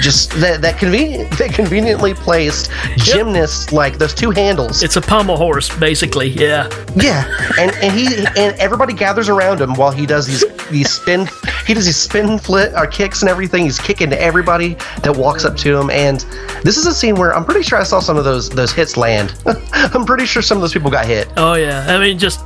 just 0.00 0.32
that 0.40 0.60
that 0.62 0.78
convenient 0.78 1.30
that 1.38 1.52
conveniently 1.54 2.12
placed 2.14 2.70
gymnast 2.96 3.72
like 3.72 3.98
those 3.98 4.14
two 4.14 4.30
handles. 4.30 4.82
It's 4.82 4.96
a 4.96 5.00
pommel 5.00 5.36
horse, 5.36 5.74
basically. 5.78 6.28
Yeah. 6.28 6.68
Yeah, 6.96 7.24
and 7.58 7.70
and 7.76 7.92
he 7.92 8.16
and 8.36 8.54
everybody 8.58 8.92
gathers 8.94 9.28
around 9.28 9.60
him 9.60 9.74
while 9.74 9.90
he 9.92 10.04
does 10.06 10.26
these 10.26 10.44
these 10.70 10.90
spin 10.90 11.28
he 11.66 11.74
does 11.74 11.86
these 11.86 11.96
spin 11.96 12.38
flit 12.44 12.72
or 12.74 12.86
kicks 12.86 13.22
and 13.22 13.28
everything. 13.30 13.64
He's 13.64 13.78
kicking 13.78 14.10
to 14.10 14.20
everybody 14.20 14.74
that 15.02 15.16
walks 15.16 15.44
up 15.44 15.56
to 15.58 15.76
him, 15.78 15.90
and 15.90 16.20
this 16.62 16.76
is 16.76 16.86
a 16.86 16.94
scene 16.94 17.14
where 17.16 17.34
I'm 17.34 17.44
pretty 17.44 17.62
sure 17.62 17.78
I 17.78 17.82
saw 17.84 18.00
some 18.00 18.16
of 18.16 18.24
those 18.24 18.48
those 18.50 18.72
hits 18.72 18.96
land. 18.96 19.34
I'm 19.72 20.04
pretty 20.04 20.26
sure 20.26 20.42
some 20.42 20.58
of 20.58 20.62
those 20.62 20.72
people 20.72 20.90
got 20.90 21.06
hit. 21.06 21.28
Oh 21.36 21.54
yeah. 21.54 21.86
I 21.88 21.98
mean, 21.98 22.18
just 22.18 22.40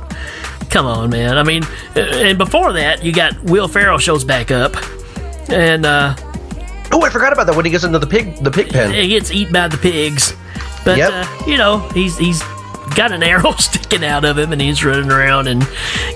come 0.69 0.85
on, 0.85 1.09
man. 1.09 1.37
I 1.37 1.43
mean, 1.43 1.63
and 1.95 2.37
before 2.37 2.73
that, 2.73 3.03
you 3.03 3.11
got 3.13 3.41
Will 3.43 3.67
Ferrell 3.67 3.97
shows 3.97 4.23
back 4.23 4.51
up, 4.51 4.75
and 5.49 5.85
uh, 5.85 6.15
Oh, 6.91 7.01
I 7.03 7.09
forgot 7.09 7.33
about 7.33 7.47
that 7.47 7.55
when 7.55 7.65
he 7.65 7.71
gets 7.71 7.83
into 7.83 7.99
the 7.99 8.07
pig 8.07 8.35
the 8.43 8.51
pig 8.51 8.69
pen. 8.69 8.93
he 8.93 9.09
gets 9.09 9.31
eaten 9.31 9.51
by 9.53 9.67
the 9.67 9.77
pigs. 9.77 10.33
But 10.85 10.97
Yep. 10.97 11.11
uh, 11.11 11.43
you 11.45 11.57
know, 11.57 11.79
he's 11.89 12.17
he's 12.17 12.41
got 12.95 13.11
an 13.11 13.23
arrow 13.23 13.51
sticking 13.57 14.03
out 14.03 14.25
of 14.25 14.37
him, 14.37 14.51
and 14.51 14.61
he's 14.61 14.83
running 14.83 15.11
around 15.11 15.47
and 15.47 15.67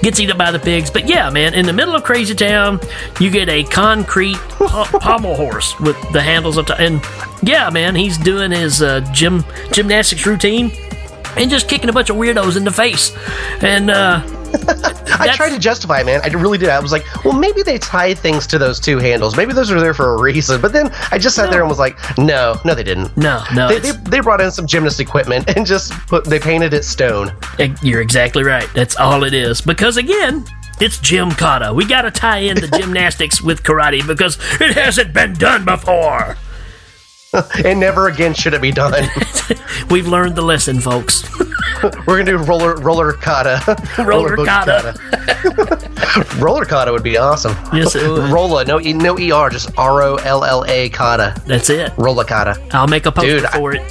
gets 0.01 0.19
eaten 0.19 0.37
by 0.37 0.51
the 0.51 0.59
pigs. 0.59 0.89
But 0.89 1.07
yeah, 1.07 1.29
man, 1.29 1.53
in 1.53 1.65
the 1.65 1.73
middle 1.73 1.95
of 1.95 2.03
Crazy 2.03 2.35
Town, 2.35 2.79
you 3.19 3.29
get 3.29 3.49
a 3.49 3.63
concrete 3.63 4.37
po- 4.49 4.99
pommel 4.99 5.35
horse 5.35 5.79
with 5.79 5.97
the 6.11 6.21
handles 6.21 6.57
up 6.57 6.67
to, 6.67 6.79
and 6.79 7.01
yeah, 7.41 7.69
man, 7.69 7.95
he's 7.95 8.17
doing 8.17 8.51
his 8.51 8.81
uh, 8.81 9.01
gym 9.11 9.43
gymnastics 9.71 10.25
routine. 10.25 10.71
And 11.37 11.49
just 11.49 11.69
kicking 11.69 11.89
a 11.89 11.93
bunch 11.93 12.09
of 12.09 12.17
weirdos 12.17 12.57
in 12.57 12.65
the 12.65 12.71
face, 12.71 13.15
and 13.61 13.89
uh, 13.89 14.21
I 14.53 15.33
tried 15.35 15.49
to 15.51 15.59
justify 15.59 16.01
it, 16.01 16.05
man. 16.05 16.21
I 16.23 16.27
really 16.29 16.57
did. 16.57 16.69
I 16.69 16.79
was 16.79 16.91
like, 16.91 17.05
well, 17.23 17.33
maybe 17.37 17.63
they 17.63 17.77
tied 17.77 18.17
things 18.17 18.47
to 18.47 18.57
those 18.57 18.79
two 18.79 18.97
handles. 18.97 19.35
Maybe 19.37 19.53
those 19.53 19.71
are 19.71 19.79
there 19.79 19.93
for 19.93 20.15
a 20.15 20.21
reason. 20.21 20.61
But 20.61 20.73
then 20.73 20.89
I 21.11 21.17
just 21.17 21.35
sat 21.35 21.51
there 21.51 21.61
and 21.61 21.69
was 21.69 21.79
like, 21.79 21.97
no, 22.17 22.55
no, 22.65 22.73
they 22.73 22.83
didn't. 22.83 23.15
no, 23.17 23.43
no, 23.53 23.67
They, 23.67 23.79
they, 23.79 23.91
they 23.91 24.19
brought 24.19 24.41
in 24.41 24.51
some 24.51 24.65
gymnast 24.67 24.99
equipment 24.99 25.55
and 25.55 25.65
just 25.65 25.91
put 26.07 26.25
they 26.25 26.39
painted 26.39 26.73
it 26.73 26.83
stone. 26.83 27.31
You're 27.81 28.01
exactly 28.01 28.43
right. 28.43 28.67
That's 28.73 28.95
all 28.97 29.23
it 29.23 29.33
is. 29.33 29.61
Because 29.61 29.97
again, 29.97 30.45
it's 30.79 30.97
Gymkata. 30.97 31.75
We 31.75 31.85
got 31.85 32.03
to 32.03 32.11
tie 32.11 32.39
in 32.39 32.55
the 32.55 32.67
gymnastics 32.79 33.41
with 33.41 33.63
karate 33.63 34.05
because 34.05 34.37
it 34.59 34.73
hasn't 34.75 35.13
been 35.13 35.33
done 35.33 35.65
before. 35.65 36.37
and 37.65 37.79
never 37.79 38.07
again 38.07 38.33
should 38.33 38.53
it 38.53 38.61
be 38.61 38.71
done. 38.71 39.07
We've 39.89 40.07
learned 40.07 40.35
the 40.35 40.41
lesson, 40.41 40.79
folks. 40.79 41.23
We're 42.05 42.23
gonna 42.23 42.25
do 42.25 42.37
roller 42.37 42.75
roller 42.75 43.13
kata. 43.13 43.61
Roller 44.03 44.35
boogie 44.35 44.45
kata. 44.45 46.37
roller 46.39 46.65
kata 46.65 46.91
would 46.91 47.03
be 47.03 47.17
awesome. 47.17 47.55
Yes, 47.73 47.95
it 47.95 48.07
would. 48.07 48.29
Rolla, 48.31 48.65
no 48.65 48.79
e, 48.79 48.93
no 48.93 49.15
er, 49.15 49.49
just 49.49 49.71
R 49.77 50.01
O 50.03 50.15
L 50.17 50.43
L 50.43 50.65
A 50.67 50.89
kata. 50.89 51.41
That's 51.47 51.69
it. 51.69 51.91
Rolla 51.97 52.25
kata. 52.25 52.61
I'll 52.71 52.87
make 52.87 53.05
a 53.05 53.11
poster 53.11 53.37
Dude, 53.39 53.45
I- 53.45 53.57
for 53.57 53.73
it. 53.73 53.81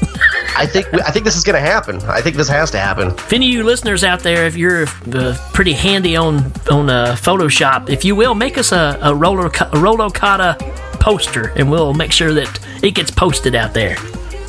I 0.56 0.66
think 0.66 0.92
I 0.94 1.10
think 1.10 1.24
this 1.24 1.36
is 1.36 1.44
gonna 1.44 1.60
happen. 1.60 2.00
I 2.02 2.20
think 2.20 2.36
this 2.36 2.48
has 2.48 2.70
to 2.72 2.78
happen. 2.78 3.08
If 3.08 3.32
any 3.32 3.48
of 3.48 3.52
you 3.52 3.64
listeners 3.64 4.04
out 4.04 4.20
there, 4.20 4.46
if 4.46 4.56
you're 4.56 4.86
uh, 5.14 5.36
pretty 5.52 5.72
handy 5.72 6.16
on 6.16 6.52
on 6.70 6.90
uh, 6.90 7.16
Photoshop, 7.18 7.88
if 7.88 8.04
you 8.04 8.14
will, 8.14 8.34
make 8.34 8.58
us 8.58 8.72
a, 8.72 8.98
a 9.02 9.14
roller 9.14 9.46
a 9.46 9.78
Rolo 9.78 10.10
Kata 10.10 10.56
poster, 11.00 11.52
and 11.56 11.70
we'll 11.70 11.94
make 11.94 12.12
sure 12.12 12.34
that 12.34 12.60
it 12.82 12.94
gets 12.94 13.10
posted 13.10 13.54
out 13.54 13.72
there. 13.72 13.96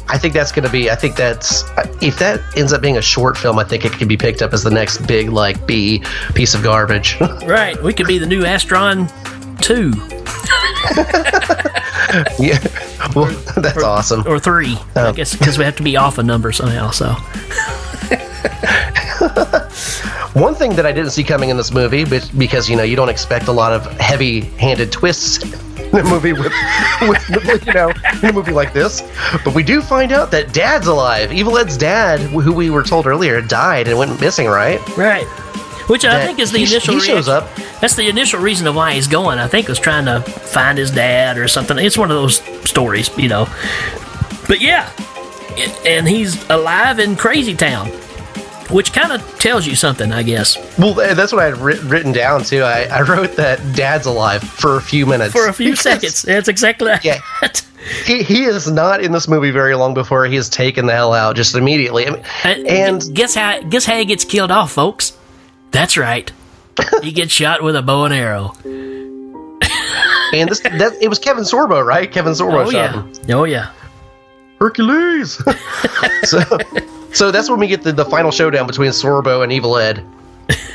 I 0.10 0.18
think 0.18 0.34
that's 0.34 0.52
gonna 0.52 0.70
be. 0.70 0.90
I 0.90 0.96
think 0.96 1.16
that's 1.16 1.64
if 2.02 2.20
that 2.20 2.42
ends 2.58 2.74
up 2.74 2.82
being 2.82 2.98
a 2.98 3.02
short 3.02 3.38
film. 3.38 3.60
I 3.60 3.64
think 3.64 3.86
it 3.86 3.94
could 3.94 4.10
be 4.10 4.18
picked 4.18 4.42
up 4.42 4.54
as 4.54 4.64
the 4.64 4.72
next 4.72 5.06
big 5.08 5.30
like 5.30 5.66
B 5.66 6.04
piece 6.34 6.54
of 6.54 6.64
garbage. 6.64 7.18
Right? 7.46 7.82
We 7.82 7.94
could 7.94 8.08
be 8.08 8.18
the 8.18 8.26
new 8.26 8.44
Astron 8.44 9.10
two 9.62 9.92
yeah, 12.40 12.58
well, 13.16 13.26
that's 13.58 13.84
awesome. 13.84 14.24
or 14.28 14.40
three. 14.40 14.76
Oh. 14.78 14.86
I 14.96 15.08
Oh. 15.10 15.14
guess 15.14 15.36
because 15.36 15.58
we 15.58 15.64
have 15.66 15.76
to 15.78 15.84
be 15.84 15.98
off 15.98 16.18
a 16.18 16.24
number 16.24 16.52
somehow. 16.52 16.92
So 16.92 17.14
One 20.34 20.56
thing 20.56 20.76
that 20.78 20.86
I 20.86 20.92
didn't 20.94 21.12
see 21.12 21.24
coming 21.24 21.50
in 21.50 21.58
this 21.58 21.74
movie, 21.74 22.06
but 22.06 22.30
because 22.38 22.70
you 22.70 22.76
know 22.78 22.84
you 22.84 22.96
don't 22.96 23.10
expect 23.10 23.48
a 23.48 23.52
lot 23.52 23.74
of 23.74 23.86
heavy-handed 24.00 24.90
twists 24.92 25.44
in 25.44 26.00
a 26.00 26.04
movie 26.06 26.32
with, 26.42 26.54
with 27.02 27.66
you 27.68 27.74
know 27.74 27.92
in 28.24 28.30
a 28.30 28.34
movie 28.34 28.54
like 28.54 28.72
this, 28.74 29.02
but 29.44 29.54
we 29.54 29.62
do 29.62 29.82
find 29.82 30.12
out 30.14 30.32
that 30.32 30.54
Dad's 30.54 30.88
alive. 30.88 31.34
Evil 31.34 31.58
Ed's 31.58 31.76
dad, 31.78 32.22
who 32.22 32.54
we 32.54 32.70
were 32.70 32.84
told 32.84 33.08
earlier, 33.08 33.42
died 33.42 33.90
and 33.90 33.98
went 33.98 34.20
missing. 34.22 34.48
Right? 34.48 34.80
right, 34.98 35.28
which 35.92 36.06
I 36.06 36.26
think 36.26 36.40
is 36.40 36.52
the 36.52 36.60
he- 36.60 36.64
initial. 36.74 36.94
he 36.96 37.00
shows 37.02 37.28
reaction- 37.28 37.64
up. 37.66 37.80
That's 37.82 37.96
the 37.96 38.08
initial 38.08 38.40
reason 38.40 38.66
of 38.68 38.76
why 38.76 38.94
he's 38.94 39.08
going. 39.08 39.40
I 39.40 39.48
think 39.48 39.68
was 39.68 39.80
trying 39.80 40.06
to 40.06 40.22
find 40.22 40.78
his 40.78 40.90
dad 40.92 41.38
or 41.38 41.48
something. 41.48 41.78
It's 41.78 41.98
one 41.98 42.10
of 42.12 42.16
those 42.18 42.42
stories, 42.70 43.10
you 43.18 43.28
know. 43.28 43.48
But 44.48 44.62
yeah, 44.62 44.90
it- 45.58 45.86
and 45.86 46.08
he's 46.08 46.44
alive 46.50 47.00
in 47.00 47.16
Crazy 47.16 47.56
Town, 47.56 47.88
which 48.70 48.94
kind 48.94 49.12
of 49.12 49.22
tells 49.40 49.66
you 49.68 49.76
something, 49.76 50.12
I 50.14 50.24
guess. 50.24 50.58
Well, 50.78 51.00
eh, 51.02 51.14
that's 51.14 51.34
what 51.34 51.42
I 51.42 51.46
had 51.48 51.58
writ- 51.58 51.82
written 51.84 52.12
down 52.14 52.44
too. 52.44 52.64
I, 52.64 52.84
I 52.86 53.02
wrote 53.02 53.36
that 53.36 53.60
Dad's 53.76 54.06
alive 54.06 54.44
for 54.44 54.78
a 54.78 54.82
few 54.82 55.06
minutes. 55.06 55.34
For 55.34 55.48
a 55.48 55.54
few 55.54 55.72
Because 55.72 55.82
seconds, 55.84 56.22
that's 56.22 56.48
exactly 56.48 56.92
Yeah. 57.04 57.20
that. 57.42 57.64
He, 58.06 58.22
he 58.22 58.44
is 58.44 58.72
not 58.72 59.02
in 59.04 59.12
this 59.12 59.28
movie 59.28 59.50
very 59.52 59.74
long 59.76 59.96
before 59.96 60.26
he 60.26 60.36
is 60.36 60.48
taken 60.50 60.86
the 60.86 60.94
hell 60.94 61.14
out 61.14 61.36
just 61.36 61.56
immediately. 61.56 62.08
I 62.08 62.12
mean, 62.12 62.24
And, 62.44 62.68
and 62.68 63.16
guess 63.16 63.34
how? 63.36 63.60
Guess 63.64 63.86
how 63.86 63.98
he 63.98 64.06
gets 64.06 64.24
killed 64.24 64.52
off, 64.52 64.72
folks? 64.72 65.14
That's 65.72 65.98
right. 65.98 66.32
he 67.02 67.12
gets 67.12 67.32
shot 67.32 67.62
with 67.64 67.76
a 67.76 67.82
bow 67.82 68.06
and 68.06 68.14
arrow. 68.14 68.54
and 70.34 70.50
this 70.50 70.60
that 70.62 70.98
it 71.02 71.08
was 71.10 71.20
Kevin 71.20 71.44
Sorbo, 71.44 71.86
right? 71.86 72.12
Kevin 72.12 72.34
Sorbo 72.34 72.66
Oh 72.66 72.72
shot 72.72 72.74
yeah. 72.74 72.92
him. 73.04 73.14
Oh 73.30 73.44
yeah. 73.44 73.72
Hercules. 74.60 75.34
so, 76.24 76.40
so 77.14 77.32
that's 77.32 77.50
when 77.50 77.60
we 77.60 77.68
get 77.68 77.82
the, 77.84 77.92
the 77.92 78.06
final 78.06 78.32
showdown 78.32 78.68
between 78.68 78.92
Sorbo 78.92 79.44
and 79.44 79.52
Evil 79.52 79.78
Ed. 79.78 80.00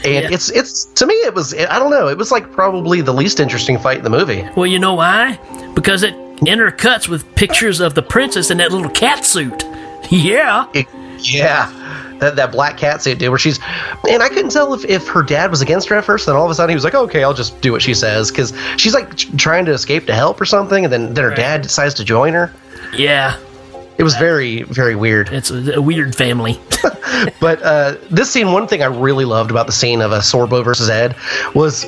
And 0.05 0.25
Yeah. 0.25 0.29
it's 0.31 0.51
it's 0.51 0.85
to 0.95 1.07
me 1.07 1.15
it 1.15 1.35
was 1.35 1.55
I 1.55 1.79
don't 1.79 1.91
know 1.91 2.09
it 2.09 2.17
was 2.19 2.31
like 2.31 2.51
probably 2.53 3.01
the 3.01 3.13
least 3.15 3.41
interesting 3.41 3.79
fight 3.79 3.99
in 3.99 4.05
the 4.05 4.11
movie. 4.11 4.47
Well, 4.57 4.67
you 4.67 4.79
know 4.79 4.95
why? 4.95 5.39
Because 5.75 6.03
it 6.03 6.15
intercuts 6.41 7.09
with 7.09 7.33
pictures 7.35 7.81
of 7.81 7.95
the 7.95 8.03
princess 8.03 8.51
in 8.51 8.59
that 8.59 8.73
little 8.73 8.91
cat 8.91 9.25
suit. 9.25 9.65
Yeah. 10.11 10.69
It- 10.73 10.87
yeah, 11.19 11.73
that 12.19 12.37
that 12.37 12.53
black 12.53 12.77
cat 12.77 13.03
suit 13.03 13.19
dude 13.19 13.31
where 13.31 13.39
she's 13.39 13.59
and 14.09 14.23
I 14.23 14.29
couldn't 14.29 14.51
tell 14.51 14.75
if, 14.75 14.85
if 14.85 15.07
her 15.09 15.23
dad 15.23 15.51
was 15.51 15.61
against 15.61 15.89
her 15.89 15.97
at 15.97 16.05
first. 16.05 16.27
Then 16.27 16.37
all 16.37 16.45
of 16.45 16.51
a 16.51 16.55
sudden 16.55 16.71
he 16.71 16.75
was 16.75 16.85
like, 16.85 16.95
okay, 16.95 17.23
I'll 17.25 17.35
just 17.35 17.61
do 17.61 17.73
what 17.73 17.83
she 17.83 17.95
says 17.95 18.31
because 18.31 18.53
she's 18.77 18.95
like 18.95 19.17
tr- 19.17 19.37
trying 19.37 19.65
to 19.67 19.73
escape 19.73 20.07
to 20.07 20.15
help 20.15 20.41
or 20.41 20.45
something, 20.45 20.85
and 20.85 20.93
then 20.93 21.15
then 21.15 21.25
her 21.25 21.35
dad 21.35 21.63
decides 21.63 21.95
to 21.95 22.05
join 22.05 22.35
her. 22.35 22.53
Yeah. 22.93 23.39
It 23.99 24.03
was 24.03 24.15
very 24.17 24.63
very 24.63 24.95
weird. 24.95 25.31
It's 25.33 25.51
a, 25.51 25.75
a 25.75 25.83
weird 25.83 26.15
family. 26.15 26.61
But 27.41 27.63
uh, 27.63 27.97
this 28.11 28.31
scene, 28.31 28.53
one 28.53 28.67
thing 28.67 28.83
I 28.83 28.87
really 28.87 29.25
loved 29.25 29.51
about 29.51 29.67
the 29.67 29.73
scene 29.73 30.01
of 30.01 30.13
a 30.13 30.19
Sorbo 30.19 30.65
versus 30.65 30.91
Ed 30.91 31.17
was 31.55 31.87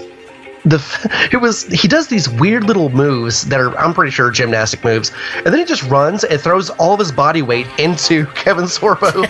the 0.64 1.28
it 1.32 1.38
was 1.38 1.64
he 1.64 1.88
does 1.88 2.08
these 2.08 2.28
weird 2.28 2.64
little 2.64 2.90
moves 2.90 3.42
that 3.46 3.60
are 3.60 3.76
I'm 3.78 3.94
pretty 3.94 4.10
sure 4.10 4.30
gymnastic 4.30 4.84
moves, 4.84 5.12
and 5.36 5.46
then 5.46 5.58
he 5.58 5.64
just 5.64 5.82
runs 5.84 6.24
and 6.24 6.40
throws 6.40 6.70
all 6.70 6.94
of 6.94 6.98
his 6.98 7.12
body 7.12 7.42
weight 7.42 7.66
into 7.78 8.26
Kevin 8.34 8.64
Sorbo. 8.64 9.26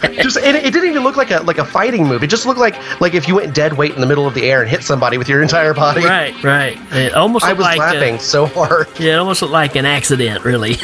just 0.22 0.38
and 0.38 0.56
it, 0.56 0.64
it 0.64 0.72
didn't 0.72 0.90
even 0.90 1.02
look 1.02 1.16
like 1.16 1.30
a 1.30 1.40
like 1.40 1.58
a 1.58 1.64
fighting 1.64 2.06
move. 2.06 2.22
It 2.22 2.28
just 2.28 2.46
looked 2.46 2.60
like 2.60 2.76
like 3.00 3.14
if 3.14 3.28
you 3.28 3.36
went 3.36 3.54
dead 3.54 3.74
weight 3.74 3.94
in 3.94 4.00
the 4.00 4.06
middle 4.06 4.26
of 4.26 4.34
the 4.34 4.50
air 4.50 4.60
and 4.60 4.70
hit 4.70 4.82
somebody 4.82 5.18
with 5.18 5.28
your 5.28 5.42
entire 5.42 5.74
body. 5.74 6.04
right. 6.04 6.34
Right. 6.42 6.78
It 6.92 7.14
almost 7.14 7.44
I 7.44 7.52
was 7.52 7.64
like 7.64 7.78
uh, 7.78 7.84
laughing 7.84 8.18
so 8.18 8.46
hard. 8.46 8.88
yeah, 8.98 9.14
it 9.14 9.18
almost 9.18 9.42
looked 9.42 9.52
like 9.52 9.76
an 9.76 9.86
accident, 9.86 10.44
really. 10.44 10.72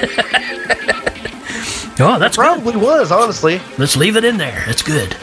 oh, 1.98 2.18
that's 2.18 2.36
good. 2.36 2.42
Probably 2.42 2.76
was 2.76 3.10
honestly. 3.10 3.60
Let's 3.78 3.96
leave 3.96 4.16
it 4.16 4.24
in 4.24 4.36
there. 4.36 4.64
It's 4.68 4.82
good. 4.82 5.16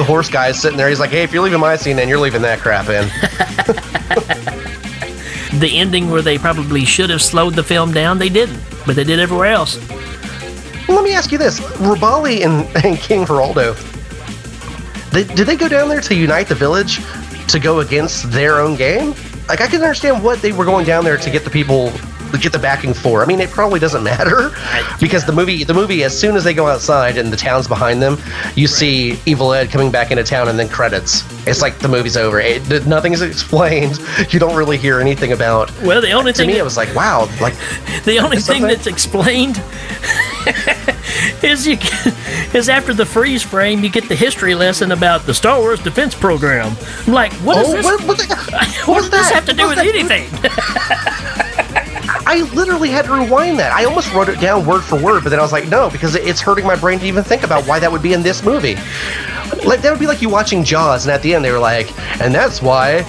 The 0.00 0.06
horse 0.06 0.30
guy 0.30 0.48
is 0.48 0.58
sitting 0.58 0.78
there. 0.78 0.88
He's 0.88 0.98
like, 0.98 1.10
"Hey, 1.10 1.24
if 1.24 1.30
you're 1.30 1.42
leaving 1.42 1.60
my 1.60 1.76
scene, 1.76 1.94
then 1.94 2.08
you're 2.08 2.18
leaving 2.18 2.40
that 2.40 2.60
crap 2.60 2.88
in." 2.88 3.06
The 5.60 5.76
ending 5.76 6.08
where 6.10 6.22
they 6.22 6.38
probably 6.38 6.86
should 6.86 7.10
have 7.10 7.20
slowed 7.20 7.54
the 7.54 7.62
film 7.62 7.92
down, 7.92 8.18
they 8.18 8.30
didn't, 8.30 8.62
but 8.86 8.96
they 8.96 9.04
did 9.04 9.20
everywhere 9.20 9.48
else. 9.48 9.76
Well, 10.88 10.96
let 10.96 11.04
me 11.04 11.12
ask 11.12 11.30
you 11.32 11.36
this: 11.36 11.60
Rubali 11.60 12.42
and, 12.42 12.66
and 12.84 12.96
King 12.96 13.26
Geraldo, 13.26 13.76
they, 15.10 15.24
did 15.24 15.46
they 15.46 15.56
go 15.56 15.68
down 15.68 15.90
there 15.90 16.00
to 16.00 16.14
unite 16.14 16.48
the 16.48 16.54
village 16.54 17.00
to 17.48 17.58
go 17.58 17.80
against 17.80 18.30
their 18.30 18.58
own 18.58 18.76
game? 18.76 19.12
Like, 19.48 19.60
I 19.60 19.66
can 19.66 19.82
understand 19.82 20.24
what 20.24 20.40
they 20.40 20.52
were 20.52 20.64
going 20.64 20.86
down 20.86 21.04
there 21.04 21.18
to 21.18 21.30
get 21.30 21.44
the 21.44 21.50
people 21.50 21.92
get 22.38 22.52
the 22.52 22.58
backing 22.58 22.94
for. 22.94 23.22
I 23.22 23.26
mean, 23.26 23.40
it 23.40 23.50
probably 23.50 23.80
doesn't 23.80 24.02
matter 24.02 24.50
because 25.00 25.24
the 25.24 25.32
movie, 25.32 25.64
the 25.64 25.74
movie, 25.74 26.04
as 26.04 26.18
soon 26.18 26.36
as 26.36 26.44
they 26.44 26.54
go 26.54 26.66
outside 26.66 27.16
and 27.18 27.32
the 27.32 27.36
town's 27.36 27.66
behind 27.68 28.02
them, 28.02 28.18
you 28.56 28.66
see 28.66 29.18
Evil 29.26 29.52
Ed 29.52 29.70
coming 29.70 29.90
back 29.90 30.10
into 30.10 30.24
town 30.24 30.48
and 30.48 30.58
then 30.58 30.68
credits. 30.68 31.22
It's 31.46 31.60
like 31.62 31.78
the 31.78 31.88
movie's 31.88 32.16
over. 32.16 32.40
It, 32.40 32.86
nothing 32.86 33.12
is 33.12 33.22
explained. 33.22 33.98
You 34.30 34.38
don't 34.38 34.54
really 34.56 34.76
hear 34.76 35.00
anything 35.00 35.32
about. 35.32 35.72
Well, 35.82 36.00
the 36.00 36.12
only 36.12 36.32
To 36.32 36.38
thing 36.38 36.46
me, 36.48 36.52
that- 36.54 36.60
it 36.60 36.64
was 36.64 36.76
like, 36.76 36.94
wow, 36.94 37.28
like 37.40 37.54
The 38.04 38.18
only 38.18 38.36
thing 38.36 38.44
something- 38.62 38.62
that's 38.68 38.86
explained 38.86 39.56
is 41.42 41.66
you 41.66 41.76
get, 41.76 42.54
is 42.54 42.68
after 42.68 42.94
the 42.94 43.04
freeze 43.06 43.42
frame, 43.42 43.82
you 43.82 43.90
get 43.90 44.08
the 44.08 44.14
history 44.14 44.54
lesson 44.54 44.92
about 44.92 45.26
the 45.26 45.34
Star 45.34 45.58
Wars 45.58 45.80
Defense 45.82 46.14
Program. 46.14 46.76
I'm 47.06 47.12
like, 47.12 47.32
what 47.34 47.54
does 47.56 47.68
Oh, 47.68 47.72
this? 47.76 47.84
what- 47.84 48.02
what 48.04 48.18
the- 48.18 48.82
what 48.86 48.96
was 49.02 49.10
does 49.10 49.20
this 49.20 49.30
have 49.30 49.46
to 49.46 49.52
do 49.52 49.64
What 49.66 49.76
with 49.84 49.84
that? 49.84 49.94
anything? 49.94 51.19
I 52.30 52.42
literally 52.54 52.90
had 52.90 53.06
to 53.06 53.12
rewind 53.12 53.58
that. 53.58 53.72
I 53.72 53.86
almost 53.86 54.14
wrote 54.14 54.28
it 54.28 54.38
down 54.38 54.64
word 54.64 54.82
for 54.82 54.94
word, 54.94 55.24
but 55.24 55.30
then 55.30 55.40
I 55.40 55.42
was 55.42 55.50
like, 55.50 55.66
no, 55.66 55.90
because 55.90 56.14
it's 56.14 56.40
hurting 56.40 56.64
my 56.64 56.76
brain 56.76 57.00
to 57.00 57.06
even 57.06 57.24
think 57.24 57.42
about 57.42 57.66
why 57.66 57.80
that 57.80 57.90
would 57.90 58.02
be 58.02 58.12
in 58.12 58.22
this 58.22 58.44
movie. 58.44 58.76
Like 59.66 59.82
that 59.82 59.90
would 59.90 59.98
be 59.98 60.06
like 60.06 60.22
you 60.22 60.28
watching 60.28 60.62
Jaws, 60.62 61.06
and 61.06 61.12
at 61.12 61.22
the 61.22 61.34
end 61.34 61.44
they 61.44 61.50
were 61.50 61.58
like, 61.58 61.90
and 62.20 62.32
that's 62.32 62.62
why 62.62 63.02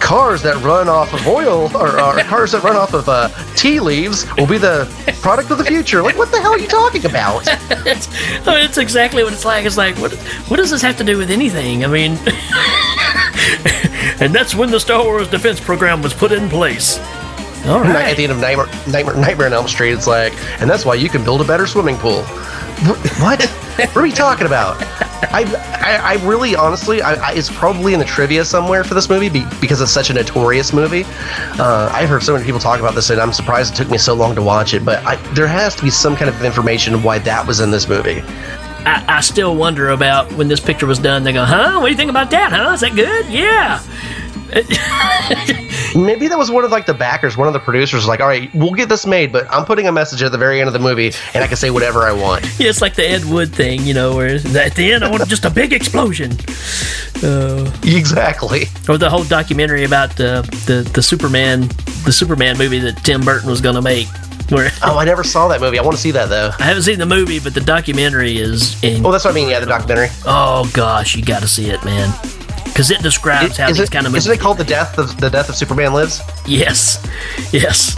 cars 0.00 0.42
that 0.42 0.60
run 0.64 0.88
off 0.88 1.14
of 1.14 1.24
oil 1.28 1.70
or, 1.76 2.00
or 2.00 2.18
cars 2.24 2.50
that 2.52 2.64
run 2.64 2.74
off 2.74 2.92
of 2.92 3.08
uh, 3.08 3.28
tea 3.54 3.78
leaves 3.78 4.26
will 4.36 4.48
be 4.48 4.58
the 4.58 4.92
product 5.22 5.52
of 5.52 5.58
the 5.58 5.64
future. 5.64 6.02
Like, 6.02 6.18
what 6.18 6.32
the 6.32 6.40
hell 6.40 6.50
are 6.50 6.58
you 6.58 6.66
talking 6.66 7.06
about? 7.06 7.44
it's, 7.86 8.08
I 8.48 8.56
mean, 8.56 8.64
it's 8.64 8.78
exactly 8.78 9.22
what 9.22 9.32
it's 9.32 9.44
like. 9.44 9.64
It's 9.64 9.76
like, 9.76 9.96
what 9.98 10.12
what 10.48 10.56
does 10.56 10.70
this 10.70 10.82
have 10.82 10.96
to 10.96 11.04
do 11.04 11.18
with 11.18 11.30
anything? 11.30 11.84
I 11.84 11.86
mean, 11.86 12.12
and 14.20 14.34
that's 14.34 14.56
when 14.56 14.72
the 14.72 14.80
Star 14.80 15.04
Wars 15.04 15.28
Defense 15.28 15.60
Program 15.60 16.02
was 16.02 16.12
put 16.12 16.32
in 16.32 16.48
place. 16.48 16.98
All 17.66 17.82
Night- 17.82 18.10
At 18.10 18.16
the 18.16 18.24
end 18.24 18.32
of 18.32 18.38
Nightmare, 18.38 18.66
Nightmare, 18.88 19.16
Nightmare 19.16 19.46
on 19.48 19.52
Elm 19.52 19.68
Street, 19.68 19.92
it's 19.92 20.06
like, 20.06 20.32
and 20.60 20.68
that's 20.70 20.84
why 20.84 20.94
you 20.94 21.08
can 21.08 21.24
build 21.24 21.40
a 21.40 21.44
better 21.44 21.66
swimming 21.66 21.96
pool. 21.96 22.22
What? 23.20 23.42
what 23.42 23.96
are 23.96 24.02
we 24.02 24.12
talking 24.12 24.46
about? 24.46 24.76
I, 25.32 25.44
I, 25.80 26.14
I 26.20 26.26
really, 26.26 26.54
honestly, 26.54 27.00
I, 27.00 27.14
I, 27.14 27.32
it's 27.32 27.50
probably 27.50 27.94
in 27.94 27.98
the 27.98 28.04
trivia 28.04 28.44
somewhere 28.44 28.84
for 28.84 28.92
this 28.94 29.08
movie 29.08 29.28
be, 29.30 29.44
because 29.60 29.80
it's 29.80 29.90
such 29.90 30.10
a 30.10 30.14
notorious 30.14 30.72
movie. 30.74 31.04
Uh, 31.58 31.90
I've 31.92 32.08
heard 32.08 32.22
so 32.22 32.34
many 32.34 32.44
people 32.44 32.60
talk 32.60 32.78
about 32.80 32.94
this, 32.94 33.08
and 33.10 33.20
I'm 33.20 33.32
surprised 33.32 33.72
it 33.74 33.76
took 33.76 33.90
me 33.90 33.96
so 33.98 34.14
long 34.14 34.34
to 34.34 34.42
watch 34.42 34.74
it. 34.74 34.84
But 34.84 35.04
I, 35.06 35.16
there 35.32 35.46
has 35.46 35.74
to 35.76 35.82
be 35.82 35.90
some 35.90 36.16
kind 36.16 36.28
of 36.28 36.44
information 36.44 37.02
why 37.02 37.18
that 37.20 37.46
was 37.46 37.60
in 37.60 37.70
this 37.70 37.88
movie. 37.88 38.20
I, 38.84 39.04
I 39.08 39.20
still 39.22 39.56
wonder 39.56 39.88
about 39.88 40.30
when 40.34 40.48
this 40.48 40.60
picture 40.60 40.86
was 40.86 40.98
done. 40.98 41.24
They 41.24 41.32
go, 41.32 41.44
huh? 41.44 41.78
What 41.80 41.86
do 41.86 41.90
you 41.90 41.96
think 41.96 42.10
about 42.10 42.30
that? 42.30 42.52
Huh? 42.52 42.72
Is 42.72 42.80
that 42.82 42.94
good? 42.94 43.26
Yeah. 43.26 43.80
Maybe 45.96 46.28
that 46.28 46.36
was 46.36 46.50
one 46.50 46.64
of 46.64 46.70
like 46.70 46.84
the 46.86 46.92
backers, 46.94 47.36
one 47.36 47.46
of 47.48 47.54
the 47.54 47.58
producers, 47.60 48.06
like, 48.06 48.20
all 48.20 48.26
right, 48.26 48.52
we'll 48.54 48.72
get 48.74 48.88
this 48.88 49.06
made, 49.06 49.32
but 49.32 49.46
I'm 49.50 49.64
putting 49.64 49.88
a 49.88 49.92
message 49.92 50.22
at 50.22 50.30
the 50.32 50.36
very 50.38 50.60
end 50.60 50.66
of 50.68 50.74
the 50.74 50.78
movie, 50.78 51.12
and 51.32 51.42
I 51.42 51.46
can 51.46 51.56
say 51.56 51.70
whatever 51.70 52.02
I 52.02 52.12
want. 52.12 52.44
Yeah, 52.58 52.70
it's 52.70 52.80
like 52.80 52.94
the 52.94 53.06
Ed 53.08 53.24
Wood 53.26 53.54
thing, 53.54 53.82
you 53.82 53.92
know, 53.94 54.16
where 54.16 54.36
at 54.36 54.74
the 54.74 54.92
end 54.92 55.04
I 55.04 55.10
want 55.10 55.26
just 55.28 55.44
a 55.44 55.50
big 55.50 55.72
explosion. 55.72 56.32
Uh, 57.22 57.70
Exactly. 57.84 58.64
or 58.88 58.98
the 58.98 59.08
whole 59.10 59.24
documentary 59.24 59.84
about 59.84 60.16
the, 60.16 60.42
the 60.66 60.88
the 60.94 61.02
Superman 61.02 61.68
the 62.04 62.12
Superman 62.12 62.56
movie 62.58 62.78
that 62.80 62.96
Tim 63.04 63.20
Burton 63.22 63.48
was 63.50 63.60
going 63.60 63.74
to 63.74 63.82
make. 63.82 64.06
Where 64.50 64.70
Oh, 64.82 64.96
I 64.98 65.04
never 65.04 65.24
saw 65.24 65.48
that 65.48 65.60
movie. 65.60 65.78
I 65.78 65.82
want 65.82 65.96
to 65.96 66.00
see 66.00 66.12
that 66.12 66.28
though. 66.28 66.50
I 66.58 66.62
haven't 66.62 66.84
seen 66.84 66.98
the 66.98 67.06
movie, 67.06 67.40
but 67.40 67.52
the 67.54 67.60
documentary 67.60 68.36
is 68.38 68.82
in. 68.82 69.02
Well, 69.02 69.12
that's 69.12 69.24
what 69.24 69.32
I 69.32 69.34
mean. 69.34 69.48
Yeah, 69.48 69.60
the 69.60 69.66
documentary. 69.66 70.08
Oh 70.24 70.70
gosh, 70.72 71.14
you 71.16 71.24
got 71.24 71.42
to 71.42 71.48
see 71.48 71.68
it, 71.70 71.84
man, 71.84 72.08
because 72.76 72.90
it 72.90 73.00
describes 73.00 73.56
how 73.56 73.68
these 73.68 73.80
it, 73.80 73.90
kind 73.90 74.04
of 74.04 74.12
movies. 74.12 74.24
isn't 74.24 74.34
it 74.38 74.40
called 74.40 74.58
the 74.58 74.64
death 74.64 74.98
of 74.98 75.18
the 75.18 75.30
death 75.30 75.48
of 75.48 75.56
Superman 75.56 75.94
lives? 75.94 76.20
Yes, 76.46 77.02
yes. 77.50 77.96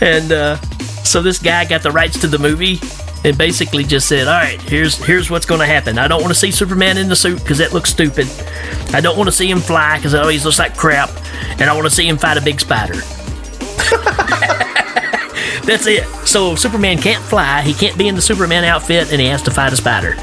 And 0.00 0.32
uh, 0.32 0.56
so 1.04 1.20
this 1.20 1.38
guy 1.38 1.66
got 1.66 1.82
the 1.82 1.90
rights 1.90 2.18
to 2.22 2.26
the 2.26 2.38
movie 2.38 2.80
and 3.24 3.36
basically 3.36 3.84
just 3.84 4.08
said, 4.08 4.26
"All 4.26 4.32
right, 4.32 4.58
here's 4.62 4.96
here's 5.04 5.28
what's 5.28 5.44
going 5.44 5.60
to 5.60 5.66
happen. 5.66 5.98
I 5.98 6.08
don't 6.08 6.22
want 6.22 6.32
to 6.32 6.38
see 6.38 6.50
Superman 6.50 6.96
in 6.96 7.10
the 7.10 7.16
suit 7.16 7.40
because 7.40 7.58
that 7.58 7.74
looks 7.74 7.90
stupid. 7.90 8.26
I 8.94 9.02
don't 9.02 9.18
want 9.18 9.28
to 9.28 9.32
see 9.32 9.50
him 9.50 9.58
fly 9.58 9.98
because 9.98 10.14
it 10.14 10.20
always 10.20 10.46
looks 10.46 10.58
like 10.58 10.78
crap, 10.78 11.10
and 11.60 11.64
I 11.68 11.74
want 11.74 11.84
to 11.84 11.94
see 11.94 12.08
him 12.08 12.16
fight 12.16 12.38
a 12.38 12.42
big 12.42 12.58
spider." 12.58 12.94
That's 15.66 15.86
it. 15.86 16.06
So 16.26 16.54
Superman 16.54 16.96
can't 16.96 17.22
fly. 17.22 17.60
He 17.60 17.74
can't 17.74 17.98
be 17.98 18.08
in 18.08 18.14
the 18.14 18.22
Superman 18.22 18.64
outfit, 18.64 19.12
and 19.12 19.20
he 19.20 19.26
has 19.26 19.42
to 19.42 19.50
fight 19.50 19.74
a 19.74 19.76
spider. 19.76 20.16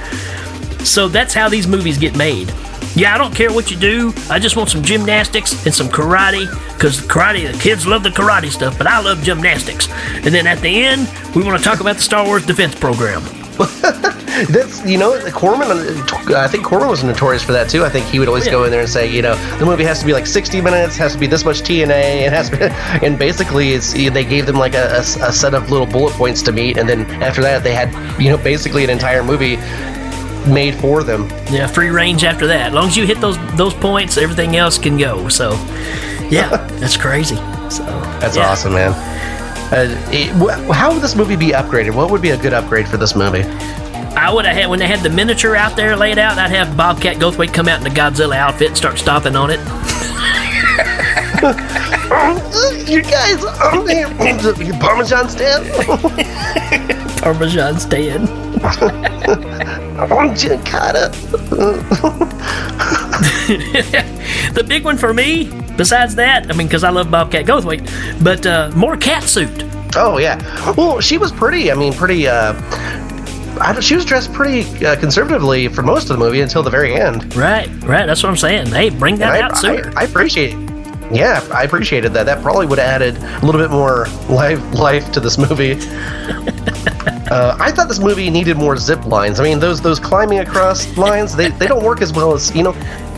So 0.83 1.07
that's 1.07 1.33
how 1.33 1.47
these 1.47 1.67
movies 1.67 1.97
get 1.99 2.17
made. 2.17 2.51
Yeah, 2.95 3.15
I 3.15 3.17
don't 3.17 3.33
care 3.33 3.51
what 3.51 3.71
you 3.71 3.77
do. 3.77 4.13
I 4.29 4.37
just 4.37 4.55
want 4.55 4.69
some 4.69 4.83
gymnastics 4.83 5.65
and 5.65 5.73
some 5.73 5.87
karate 5.87 6.47
because 6.73 7.01
karate, 7.01 7.51
the 7.51 7.57
kids 7.57 7.87
love 7.87 8.03
the 8.03 8.09
karate 8.09 8.51
stuff, 8.51 8.77
but 8.77 8.85
I 8.85 8.99
love 8.99 9.23
gymnastics. 9.23 9.89
And 9.89 10.25
then 10.25 10.45
at 10.45 10.59
the 10.59 10.83
end, 10.83 11.11
we 11.35 11.43
want 11.43 11.57
to 11.57 11.63
talk 11.63 11.79
about 11.79 11.95
the 11.95 12.01
Star 12.03 12.23
Wars 12.25 12.45
Defense 12.45 12.75
Program. 12.75 13.23
That's 14.49 14.83
you 14.83 14.97
know 14.97 15.19
Corman. 15.31 15.69
Uh, 15.69 16.37
I 16.37 16.47
think 16.47 16.65
Corman 16.65 16.87
was 16.87 17.03
notorious 17.03 17.43
for 17.43 17.51
that 17.51 17.69
too. 17.69 17.83
I 17.83 17.89
think 17.89 18.07
he 18.07 18.17
would 18.17 18.27
always 18.27 18.47
oh, 18.47 18.51
go 18.51 18.63
in 18.63 18.71
there 18.71 18.81
and 18.81 18.89
say, 18.89 19.07
you 19.07 19.21
know, 19.21 19.35
the 19.57 19.65
movie 19.65 19.83
has 19.83 19.99
to 19.99 20.05
be 20.07 20.13
like 20.13 20.25
60 20.25 20.59
minutes, 20.59 20.97
has 20.97 21.13
to 21.13 21.19
be 21.19 21.27
this 21.27 21.45
much 21.45 21.61
TNA, 21.61 21.91
and 21.91 22.33
has 22.33 22.49
to 22.49 22.57
be, 22.57 22.63
and 23.05 23.19
basically 23.19 23.73
it's 23.73 23.93
they 23.93 24.25
gave 24.25 24.47
them 24.47 24.55
like 24.55 24.73
a, 24.73 24.95
a, 24.95 24.99
a 24.99 25.31
set 25.31 25.53
of 25.53 25.69
little 25.69 25.85
bullet 25.85 26.13
points 26.13 26.41
to 26.43 26.51
meet, 26.51 26.77
and 26.77 26.89
then 26.89 27.01
after 27.21 27.43
that 27.43 27.63
they 27.63 27.73
had 27.73 27.93
you 28.19 28.29
know 28.29 28.37
basically 28.37 28.83
an 28.83 28.89
entire 28.89 29.23
movie 29.23 29.57
made 30.47 30.75
for 30.75 31.03
them. 31.03 31.29
Yeah, 31.51 31.67
free 31.67 31.89
range 31.89 32.23
after 32.23 32.47
that. 32.47 32.67
As 32.67 32.73
long 32.73 32.87
as 32.87 32.97
you 32.97 33.05
hit 33.05 33.19
those 33.21 33.37
those 33.55 33.73
points, 33.73 34.17
everything 34.17 34.55
else 34.55 34.77
can 34.77 34.97
go. 34.97 35.27
So, 35.29 35.51
yeah, 36.29 36.49
that's 36.79 36.97
crazy. 36.97 37.35
So 37.69 37.83
That's 38.19 38.37
yeah. 38.37 38.49
awesome, 38.49 38.73
man. 38.73 38.91
Uh, 39.73 40.09
it, 40.11 40.29
wh- 40.35 40.71
how 40.71 40.93
would 40.93 41.01
this 41.01 41.15
movie 41.15 41.35
be 41.35 41.47
upgraded? 41.47 41.95
What 41.95 42.11
would 42.11 42.21
be 42.21 42.29
a 42.31 42.37
good 42.37 42.53
upgrade 42.53 42.87
for 42.87 42.97
this 42.97 43.15
movie? 43.15 43.41
I 44.15 44.31
would 44.31 44.45
have 44.45 44.55
had 44.55 44.69
when 44.69 44.77
they 44.77 44.85
had 44.85 44.99
the 44.99 45.09
miniature 45.09 45.55
out 45.55 45.75
there 45.75 45.95
laid 45.95 46.19
out. 46.19 46.37
I'd 46.37 46.51
have 46.51 46.77
Bobcat 46.77 47.17
Goldthwait 47.17 47.51
come 47.53 47.67
out 47.67 47.79
in 47.79 47.83
the 47.83 47.89
Godzilla 47.89 48.35
outfit 48.35 48.67
and 48.67 48.77
start 48.77 48.99
stomping 48.99 49.35
on 49.35 49.49
it. 49.49 49.59
you 52.87 53.01
guys, 53.01 53.43
um, 53.43 54.79
Parmesan 54.79 55.29
stand. 55.29 55.65
Parmesan 57.21 57.79
stand. 57.79 58.29
I'm 59.99 60.33
Giancarlo. 60.35 61.11
the 64.53 64.63
big 64.63 64.83
one 64.83 64.97
for 64.97 65.13
me, 65.13 65.49
besides 65.77 66.15
that, 66.15 66.49
I 66.49 66.55
mean, 66.55 66.67
because 66.67 66.83
I 66.83 66.89
love 66.89 67.11
Bobcat 67.11 67.45
Goldthwait, 67.45 68.23
but 68.23 68.45
uh, 68.45 68.71
more 68.75 68.97
cat 68.97 69.23
suit. 69.23 69.63
Oh 69.95 70.17
yeah. 70.17 70.37
Well, 70.75 70.99
she 70.99 71.17
was 71.17 71.31
pretty. 71.31 71.71
I 71.71 71.75
mean, 71.75 71.93
pretty. 71.93 72.27
Uh, 72.27 72.53
I, 73.61 73.79
she 73.81 73.95
was 73.95 74.03
dressed 74.05 74.33
pretty 74.33 74.83
uh, 74.83 74.95
conservatively 74.99 75.67
for 75.67 75.83
most 75.83 76.09
of 76.09 76.17
the 76.17 76.25
movie 76.25 76.41
until 76.41 76.63
the 76.63 76.71
very 76.71 76.95
end. 76.95 77.35
Right, 77.35 77.67
right. 77.83 78.07
That's 78.07 78.23
what 78.23 78.29
I'm 78.29 78.37
saying. 78.37 78.67
Hey, 78.67 78.89
bring 78.89 79.17
that 79.17 79.35
And 79.35 79.43
out 79.43 79.51
I, 79.53 79.55
sooner. 79.61 79.93
I, 79.95 80.01
I 80.01 80.03
appreciate. 80.05 80.53
It. 80.53 80.73
Yeah, 81.11 81.45
I 81.53 81.63
appreciated 81.63 82.13
that. 82.13 82.25
That 82.25 82.41
probably 82.41 82.65
would 82.65 82.79
have 82.79 83.01
added 83.01 83.17
a 83.17 83.45
little 83.45 83.61
bit 83.61 83.69
more 83.69 84.07
life 84.27 84.59
life 84.73 85.11
to 85.11 85.19
this 85.19 85.37
movie. 85.37 85.75
Uh, 87.31 87.57
I 87.59 87.71
thought 87.71 87.87
this 87.87 87.99
movie 87.99 88.29
needed 88.29 88.57
more 88.57 88.77
zip 88.77 89.05
lines. 89.05 89.39
I 89.39 89.43
mean, 89.43 89.59
those 89.59 89.81
those 89.81 89.99
climbing 89.99 90.39
across 90.39 90.97
lines, 90.97 91.35
they, 91.35 91.49
they 91.49 91.67
don't 91.67 91.83
work 91.83 92.01
as 92.01 92.13
well 92.13 92.33
as 92.33 92.53
you 92.55 92.63
know. 92.63 92.73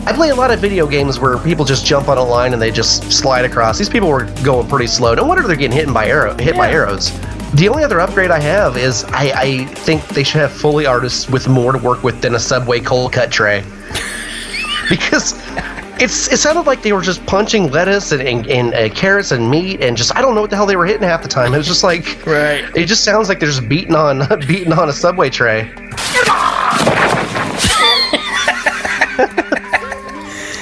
I 0.06 0.12
play 0.12 0.30
a 0.30 0.34
lot 0.36 0.52
of 0.52 0.60
video 0.60 0.86
games 0.86 1.18
where 1.18 1.36
people 1.38 1.64
just 1.64 1.84
jump 1.84 2.08
on 2.08 2.16
a 2.16 2.22
line 2.22 2.52
and 2.52 2.62
they 2.62 2.70
just 2.70 3.10
slide 3.10 3.44
across. 3.44 3.76
These 3.76 3.88
people 3.88 4.08
were 4.08 4.24
going 4.44 4.68
pretty 4.68 4.86
slow. 4.86 5.14
No 5.14 5.24
wonder 5.24 5.42
they're 5.46 5.56
getting 5.56 5.76
hit 5.76 5.92
by 5.92 6.06
arrow 6.06 6.36
hit 6.38 6.56
by 6.56 6.70
arrows. 6.70 7.10
The 7.54 7.68
only 7.68 7.82
other 7.82 8.00
upgrade 8.00 8.30
I 8.30 8.38
have 8.40 8.76
is 8.76 9.04
I, 9.04 9.32
I 9.34 9.64
think 9.64 10.06
they 10.08 10.22
should 10.22 10.40
have 10.40 10.52
Foley 10.52 10.86
artists 10.86 11.28
with 11.28 11.48
more 11.48 11.72
to 11.72 11.78
work 11.78 12.04
with 12.04 12.20
than 12.20 12.34
a 12.34 12.40
Subway 12.40 12.80
cold 12.80 13.12
cut 13.12 13.32
tray. 13.32 13.64
because 14.90 15.34
it's 16.00 16.30
it 16.32 16.38
sounded 16.38 16.66
like 16.66 16.82
they 16.82 16.92
were 16.92 17.00
just 17.00 17.24
punching 17.26 17.70
lettuce 17.70 18.12
and, 18.12 18.22
and, 18.22 18.46
and 18.48 18.74
uh, 18.74 18.88
carrots 18.94 19.32
and 19.32 19.50
meat 19.50 19.80
and 19.80 19.96
just 19.96 20.14
I 20.16 20.20
don't 20.20 20.34
know 20.34 20.40
what 20.40 20.50
the 20.50 20.56
hell 20.56 20.66
they 20.66 20.76
were 20.76 20.86
hitting 20.86 21.02
half 21.02 21.22
the 21.22 21.28
time. 21.28 21.54
It 21.54 21.58
was 21.58 21.66
just 21.66 21.82
like 21.82 22.24
Right. 22.26 22.64
It 22.76 22.86
just 22.86 23.04
sounds 23.04 23.28
like 23.28 23.40
they're 23.40 23.48
just 23.48 23.68
beating 23.68 23.94
on 23.94 24.26
beating 24.46 24.72
on 24.72 24.88
a 24.88 24.92
Subway 24.92 25.30
tray. 25.30 25.70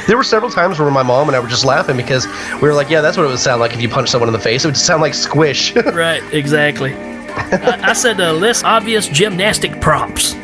There 0.07 0.19
were 0.19 0.23
several 0.23 0.51
times 0.51 0.79
where 0.79 0.91
my 0.91 1.03
mom 1.03 1.29
and 1.29 1.37
I 1.37 1.41
were 1.41 1.49
just 1.49 1.65
laughing 1.65 1.97
because 1.97 2.27
we 2.61 2.69
were 2.69 2.75
like, 2.75 2.91
"Yeah, 2.91 3.01
that's 3.01 3.17
what 3.17 3.25
it 3.25 3.31
would 3.31 3.39
sound 3.39 3.61
like 3.61 3.73
if 3.73 3.81
you 3.81 3.89
punched 3.89 4.13
someone 4.13 4.29
in 4.29 4.35
the 4.35 4.39
face. 4.39 4.63
It 4.63 4.69
would 4.69 4.77
sound 4.77 5.01
like 5.01 5.15
squish." 5.15 5.75
right, 5.77 6.23
exactly. 6.33 6.93
I, 6.93 7.81
I 7.83 7.93
said 7.95 8.21
uh, 8.21 8.35
less 8.35 8.63
obvious 8.63 9.09
gymnastic 9.09 9.81
props. 9.81 10.35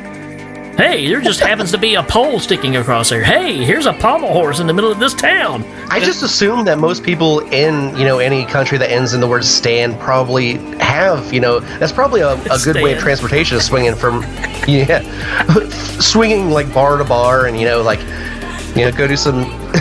Hey, 0.80 1.06
there 1.08 1.20
just 1.20 1.40
happens 1.40 1.70
to 1.72 1.78
be 1.78 1.96
a 1.96 2.02
pole 2.02 2.40
sticking 2.40 2.76
across 2.76 3.10
there. 3.10 3.22
Hey, 3.22 3.62
here's 3.62 3.84
a 3.84 3.92
pommel 3.92 4.32
horse 4.32 4.60
in 4.60 4.66
the 4.66 4.72
middle 4.72 4.90
of 4.90 4.98
this 4.98 5.12
town. 5.12 5.62
I 5.90 6.00
just 6.00 6.22
assume 6.22 6.64
that 6.64 6.78
most 6.78 7.02
people 7.02 7.40
in 7.40 7.94
you 7.98 8.06
know 8.06 8.18
any 8.18 8.46
country 8.46 8.78
that 8.78 8.90
ends 8.90 9.12
in 9.12 9.20
the 9.20 9.26
word 9.26 9.44
stand 9.44 10.00
probably 10.00 10.54
have 10.78 11.34
you 11.34 11.40
know 11.40 11.60
that's 11.60 11.92
probably 11.92 12.22
a, 12.22 12.32
a 12.32 12.58
good 12.64 12.76
way 12.76 12.94
of 12.94 12.98
transportation 12.98 13.58
is 13.58 13.66
swinging 13.66 13.94
from 13.94 14.22
yeah 14.66 15.02
swinging 16.00 16.48
like 16.48 16.72
bar 16.72 16.96
to 16.96 17.04
bar 17.04 17.44
and 17.44 17.60
you 17.60 17.66
know 17.66 17.82
like 17.82 18.00
you 18.74 18.82
know 18.82 18.90
go 18.90 19.06
do 19.06 19.18
some 19.18 19.44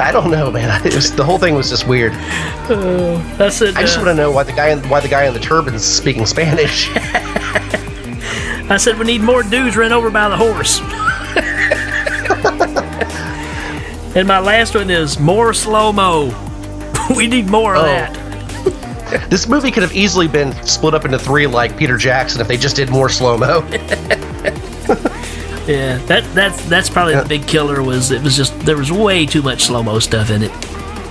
I 0.00 0.10
don't 0.12 0.30
know, 0.30 0.50
man. 0.50 0.86
It 0.86 0.94
was, 0.94 1.14
the 1.14 1.24
whole 1.24 1.38
thing 1.38 1.56
was 1.56 1.68
just 1.68 1.86
weird. 1.86 2.12
I 2.14 3.50
said, 3.50 3.76
I 3.76 3.82
just 3.82 3.98
uh, 3.98 4.02
want 4.02 4.08
to 4.08 4.14
know 4.14 4.30
why 4.30 4.44
the 4.44 4.52
guy 4.52 4.70
in, 4.70 4.88
why 4.88 5.00
the 5.00 5.08
guy 5.08 5.26
in 5.26 5.34
the 5.34 5.40
turban's 5.40 5.84
speaking 5.84 6.24
Spanish. 6.24 6.88
I 8.70 8.76
said 8.76 8.98
we 8.98 9.06
need 9.06 9.22
more 9.22 9.42
dudes 9.42 9.76
run 9.76 9.92
over 9.92 10.10
by 10.10 10.28
the 10.28 10.36
horse. 10.36 10.80
and 14.14 14.28
my 14.28 14.38
last 14.40 14.74
one 14.74 14.90
is 14.90 15.18
more 15.18 15.54
slow 15.54 15.92
mo. 15.92 16.34
we 17.16 17.26
need 17.26 17.46
more 17.46 17.76
of 17.76 17.82
Oh. 17.82 17.86
that. 17.86 19.26
this 19.30 19.48
movie 19.48 19.70
could 19.70 19.82
have 19.82 19.94
easily 19.94 20.28
been 20.28 20.52
split 20.66 20.92
up 20.94 21.04
into 21.06 21.18
three, 21.18 21.46
like 21.46 21.76
Peter 21.76 21.96
Jackson, 21.96 22.40
if 22.40 22.48
they 22.48 22.56
just 22.58 22.76
did 22.76 22.90
more 22.90 23.08
slow 23.08 23.38
mo. 23.38 23.60
Yeah, 25.66 25.98
that 26.06 26.24
that's 26.34 26.64
that's 26.66 26.88
probably 26.88 27.14
the 27.14 27.24
uh. 27.24 27.28
big 27.28 27.46
killer. 27.46 27.82
Was 27.82 28.10
it 28.10 28.22
was 28.22 28.34
just 28.36 28.58
there 28.60 28.76
was 28.78 28.90
way 28.90 29.26
too 29.26 29.42
much 29.42 29.64
slow 29.64 29.82
mo 29.82 29.98
stuff 29.98 30.30
in 30.30 30.42
it. 30.44 30.52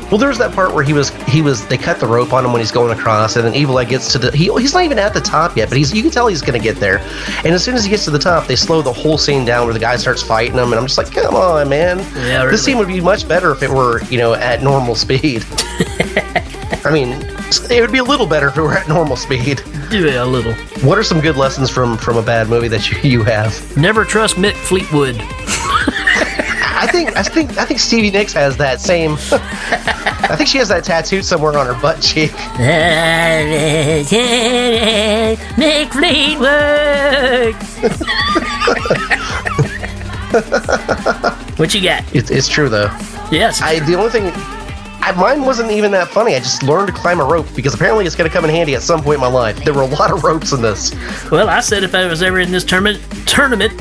Well, 0.09 0.17
there's 0.17 0.37
that 0.37 0.53
part 0.53 0.73
where 0.73 0.83
he 0.83 0.93
was 0.93 1.09
he 1.27 1.41
was 1.41 1.67
they 1.67 1.77
cut 1.77 1.99
the 1.99 2.07
rope 2.07 2.31
on 2.31 2.45
him 2.45 2.53
when 2.53 2.61
he's 2.61 2.71
going 2.71 2.97
across, 2.97 3.35
and 3.35 3.45
then 3.45 3.53
Evil 3.53 3.77
Eye 3.77 3.83
gets 3.83 4.11
to 4.13 4.17
the 4.17 4.31
he, 4.31 4.45
he's 4.53 4.73
not 4.73 4.83
even 4.83 4.97
at 4.99 5.13
the 5.13 5.19
top 5.19 5.57
yet, 5.57 5.67
but 5.67 5.77
he's 5.77 5.93
you 5.93 6.01
can 6.01 6.11
tell 6.11 6.27
he's 6.27 6.41
gonna 6.41 6.59
get 6.59 6.77
there. 6.77 6.99
And 7.43 7.47
as 7.47 7.63
soon 7.63 7.75
as 7.75 7.83
he 7.83 7.89
gets 7.89 8.05
to 8.05 8.11
the 8.11 8.19
top, 8.19 8.47
they 8.47 8.55
slow 8.55 8.81
the 8.81 8.93
whole 8.93 9.17
scene 9.17 9.43
down 9.43 9.65
where 9.65 9.73
the 9.73 9.79
guy 9.79 9.97
starts 9.97 10.23
fighting 10.23 10.53
him, 10.57 10.71
and 10.71 10.75
I'm 10.75 10.85
just 10.85 10.97
like, 10.97 11.11
come 11.11 11.35
on, 11.35 11.67
man. 11.67 11.99
Yeah, 11.99 12.39
really. 12.39 12.51
This 12.51 12.63
scene 12.63 12.77
would 12.77 12.87
be 12.87 13.01
much 13.01 13.27
better 13.27 13.51
if 13.51 13.61
it 13.63 13.69
were 13.69 14.01
you 14.05 14.17
know 14.17 14.33
at 14.33 14.63
normal 14.63 14.95
speed. 14.95 15.45
I 16.85 16.89
mean, 16.91 17.09
it 17.69 17.81
would 17.81 17.91
be 17.91 17.97
a 17.97 18.03
little 18.03 18.27
better 18.27 18.47
if 18.47 18.57
it 18.57 18.61
were 18.61 18.73
at 18.73 18.87
normal 18.87 19.17
speed. 19.17 19.61
Yeah, 19.91 20.23
a 20.23 20.25
little. 20.25 20.53
What 20.87 20.97
are 20.97 21.03
some 21.03 21.19
good 21.19 21.35
lessons 21.35 21.69
from 21.69 21.97
from 21.97 22.15
a 22.15 22.21
bad 22.21 22.47
movie 22.47 22.69
that 22.69 22.89
you, 22.89 23.09
you 23.09 23.23
have? 23.23 23.75
Never 23.75 24.05
trust 24.05 24.35
Mick 24.35 24.53
Fleetwood. 24.53 25.21
I 26.97 27.05
think 27.05 27.17
I 27.17 27.23
think 27.23 27.57
I 27.59 27.65
think 27.65 27.79
Stevie 27.79 28.09
Nicks 28.09 28.33
has 28.33 28.57
that 28.57 28.81
same. 28.81 29.11
I 29.13 30.35
think 30.35 30.49
she 30.49 30.57
has 30.57 30.69
that 30.69 30.83
tattooed 30.83 31.23
somewhere 31.23 31.55
on 31.55 31.67
her 31.67 31.79
butt 31.79 32.01
cheek. 32.01 32.31
Mick 35.57 35.91
Fleetwood. 35.91 37.53
what 41.59 41.73
you 41.75 41.83
got? 41.83 42.03
It's, 42.15 42.31
it's 42.31 42.47
true 42.47 42.67
though. 42.67 42.89
Yes. 43.31 43.61
I 43.61 43.79
the 43.79 43.93
only 43.93 44.09
thing, 44.09 44.31
I, 45.07 45.13
mine 45.13 45.45
wasn't 45.45 45.71
even 45.71 45.91
that 45.91 46.09
funny. 46.09 46.35
I 46.35 46.39
just 46.39 46.63
learned 46.63 46.87
to 46.87 46.93
climb 46.93 47.21
a 47.21 47.23
rope 47.23 47.47
because 47.55 47.73
apparently 47.73 48.05
it's 48.05 48.13
going 48.13 48.29
to 48.29 48.33
come 48.33 48.43
in 48.43 48.51
handy 48.51 48.75
at 48.75 48.81
some 48.81 49.01
point 49.01 49.15
in 49.15 49.21
my 49.21 49.27
life. 49.27 49.63
There 49.63 49.73
were 49.73 49.83
a 49.83 49.87
lot 49.87 50.11
of 50.11 50.21
ropes 50.25 50.51
in 50.51 50.61
this. 50.61 50.93
Well, 51.31 51.47
I 51.47 51.61
said 51.61 51.83
if 51.83 51.95
I 51.95 52.05
was 52.07 52.21
ever 52.21 52.41
in 52.41 52.51
this 52.51 52.65
tournament, 52.65 53.01
tournament, 53.25 53.71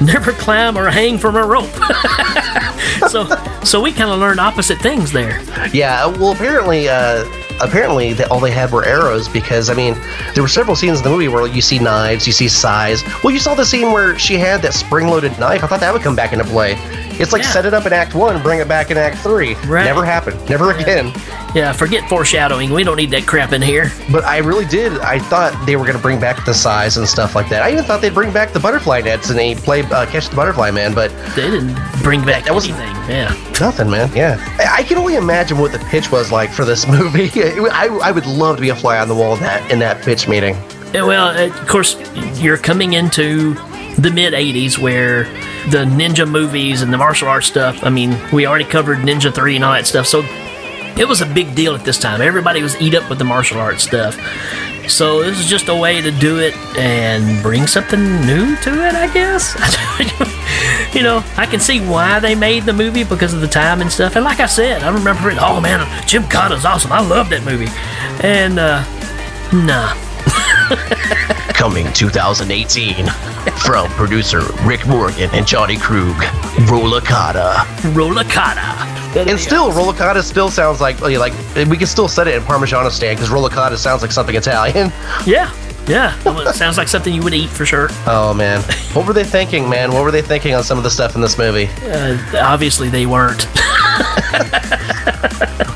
never 0.00 0.30
climb 0.30 0.78
or 0.78 0.88
hang 0.88 1.18
from 1.18 1.34
a 1.34 1.44
rope. 1.44 1.64
so, 3.10 3.26
so 3.64 3.80
we 3.80 3.90
kind 3.90 4.12
of 4.12 4.20
learned 4.20 4.38
opposite 4.38 4.78
things 4.78 5.10
there. 5.10 5.42
Yeah, 5.72 6.06
well, 6.06 6.30
apparently, 6.30 6.88
uh, 6.88 7.24
apparently, 7.60 8.12
they, 8.12 8.24
all 8.26 8.38
they 8.38 8.52
had 8.52 8.70
were 8.70 8.84
arrows 8.84 9.28
because 9.28 9.68
I 9.68 9.74
mean, 9.74 9.94
there 10.34 10.42
were 10.44 10.48
several 10.48 10.76
scenes 10.76 10.98
in 10.98 11.04
the 11.04 11.10
movie 11.10 11.26
where 11.26 11.48
you 11.48 11.62
see 11.62 11.80
knives, 11.80 12.28
you 12.28 12.32
see 12.32 12.46
size. 12.46 13.02
Well, 13.24 13.32
you 13.32 13.40
saw 13.40 13.56
the 13.56 13.64
scene 13.64 13.90
where 13.90 14.16
she 14.20 14.34
had 14.34 14.62
that 14.62 14.72
spring-loaded 14.72 15.36
knife. 15.40 15.64
I 15.64 15.66
thought 15.66 15.80
that 15.80 15.92
would 15.92 16.02
come 16.02 16.14
back 16.14 16.32
into 16.32 16.44
play. 16.44 16.76
It's 17.18 17.32
like 17.32 17.42
Yeah. 17.42 17.50
set 17.50 17.66
it 17.66 17.74
up 17.74 17.86
in 17.86 17.92
Act 17.92 18.14
One, 18.14 18.42
bring 18.42 18.60
it 18.60 18.68
back 18.68 18.90
in 18.90 18.96
Act 18.98 19.18
Three. 19.18 19.54
Right. 19.66 19.84
Never 19.84 20.04
happened. 20.04 20.36
Never 20.48 20.72
again. 20.72 21.12
Yeah, 21.54 21.72
forget 21.72 22.06
foreshadowing. 22.08 22.70
We 22.72 22.84
don't 22.84 22.96
need 22.96 23.10
that 23.12 23.26
crap 23.26 23.52
in 23.52 23.62
here. 23.62 23.90
But 24.10 24.24
I 24.24 24.38
really 24.38 24.66
did. 24.66 24.98
I 25.00 25.18
thought 25.18 25.54
they 25.66 25.76
were 25.76 25.84
going 25.84 25.96
to 25.96 26.02
bring 26.02 26.20
back 26.20 26.44
the 26.44 26.52
size 26.52 26.98
and 26.98 27.08
stuff 27.08 27.34
like 27.34 27.48
that. 27.48 27.62
I 27.62 27.70
even 27.72 27.84
thought 27.84 28.02
they'd 28.02 28.12
bring 28.12 28.30
back 28.32 28.52
the 28.52 28.60
butterfly 28.60 29.00
nets 29.00 29.30
and 29.30 29.38
they 29.38 29.54
play 29.54 29.82
uh, 29.82 30.04
Catch 30.06 30.28
the 30.28 30.36
Butterfly 30.36 30.70
Man, 30.70 30.92
but 30.92 31.10
They 31.34 31.50
didn't 31.50 31.74
bring 32.02 32.24
back 32.24 32.44
That 32.44 32.54
was- 32.54 32.68
anything. 32.68 32.94
Yeah. 33.08 33.34
nothing, 33.60 33.88
man. 33.88 34.10
Yeah. 34.14 34.36
I, 34.58 34.78
I 34.78 34.82
can 34.82 34.98
only 34.98 35.16
imagine 35.16 35.56
what 35.58 35.72
the 35.72 35.78
pitch 35.78 36.12
was 36.12 36.30
like 36.30 36.50
for 36.50 36.64
this 36.66 36.86
movie. 36.96 37.30
I, 37.70 37.86
I 38.02 38.10
would 38.10 38.26
love 38.26 38.56
to 38.56 38.62
be 38.62 38.68
a 38.68 38.76
fly 38.76 38.98
on 38.98 39.08
the 39.08 39.14
wall 39.14 39.34
in 39.34 39.40
that, 39.40 39.70
in 39.70 39.78
that 39.78 40.02
pitch 40.02 40.28
meeting. 40.28 40.54
Yeah, 40.92 41.04
well, 41.04 41.28
uh, 41.28 41.46
of 41.46 41.66
course, 41.68 41.96
you're 42.40 42.58
coming 42.58 42.92
into 42.92 43.54
the 43.98 44.10
mid 44.12 44.34
80s 44.34 44.76
where 44.78 45.24
the 45.70 45.84
ninja 45.84 46.28
movies 46.30 46.82
and 46.82 46.92
the 46.92 46.98
martial 46.98 47.28
arts 47.28 47.46
stuff, 47.46 47.82
I 47.82 47.90
mean, 47.90 48.16
we 48.32 48.46
already 48.46 48.64
covered 48.64 48.98
Ninja 48.98 49.34
3 49.34 49.56
and 49.56 49.64
all 49.64 49.72
that 49.72 49.86
stuff. 49.86 50.06
So 50.06 50.22
it 50.98 51.06
was 51.06 51.20
a 51.20 51.26
big 51.26 51.54
deal 51.54 51.74
at 51.74 51.84
this 51.84 51.98
time. 51.98 52.20
Everybody 52.20 52.62
was 52.62 52.80
eat 52.80 52.94
up 52.94 53.08
with 53.10 53.18
the 53.18 53.24
martial 53.24 53.58
arts 53.58 53.82
stuff. 53.82 54.16
So 54.88 55.22
this 55.22 55.38
is 55.40 55.46
just 55.46 55.68
a 55.68 55.74
way 55.74 56.00
to 56.00 56.12
do 56.12 56.38
it 56.38 56.56
and 56.76 57.42
bring 57.42 57.66
something 57.66 58.00
new 58.24 58.56
to 58.56 58.86
it, 58.86 58.94
I 58.94 59.12
guess. 59.12 59.54
you 60.94 61.02
know, 61.02 61.24
I 61.36 61.46
can 61.46 61.58
see 61.58 61.80
why 61.80 62.20
they 62.20 62.36
made 62.36 62.62
the 62.62 62.72
movie 62.72 63.02
because 63.02 63.34
of 63.34 63.40
the 63.40 63.48
time 63.48 63.80
and 63.80 63.90
stuff. 63.90 64.14
And 64.14 64.24
like 64.24 64.38
I 64.38 64.46
said, 64.46 64.82
I 64.82 64.94
remember 64.94 65.28
it. 65.30 65.38
Oh 65.40 65.60
man, 65.60 65.80
Gymkata's 66.06 66.64
awesome. 66.64 66.92
I 66.92 67.00
love 67.00 67.30
that 67.30 67.44
movie. 67.44 67.66
And 68.24 68.60
uh, 68.60 68.84
nah, 69.52 69.94
Coming 71.54 71.90
2018 71.92 73.06
from 73.64 73.88
producer 73.92 74.42
Rik 74.62 74.86
Morgan 74.86 75.30
and 75.32 75.46
Johnny 75.46 75.76
Krug, 75.76 76.14
Rollicata. 76.68 77.54
Rollicata. 77.94 78.94
And 79.16 79.40
still, 79.40 79.70
Rollicata 79.70 80.22
still 80.22 80.50
sounds 80.50 80.80
like 80.80 81.00
like 81.00 81.32
we 81.68 81.76
can 81.76 81.86
still 81.86 82.08
set 82.08 82.28
it 82.28 82.34
in 82.34 82.42
Parmigiano 82.42 82.90
stand 82.90 83.16
because 83.18 83.30
Rollicata 83.30 83.76
sounds 83.78 84.02
like 84.02 84.12
something 84.12 84.34
Italian. 84.36 84.92
Yeah, 85.26 85.50
yeah. 85.88 86.14
Well, 86.24 86.46
it 86.46 86.54
sounds 86.54 86.76
like 86.76 86.88
something 86.88 87.12
you 87.14 87.22
would 87.22 87.32
eat 87.34 87.48
for 87.48 87.64
sure. 87.64 87.88
Oh 88.06 88.34
man, 88.34 88.60
what 88.92 89.06
were 89.06 89.12
they 89.14 89.24
thinking, 89.24 89.68
man? 89.68 89.92
What 89.92 90.04
were 90.04 90.10
they 90.10 90.22
thinking 90.22 90.54
on 90.54 90.62
some 90.62 90.76
of 90.78 90.84
the 90.84 90.90
stuff 90.90 91.14
in 91.14 91.20
this 91.22 91.38
movie? 91.38 91.68
Uh, 91.82 92.18
obviously, 92.42 92.88
they 92.90 93.06
weren't. 93.06 93.46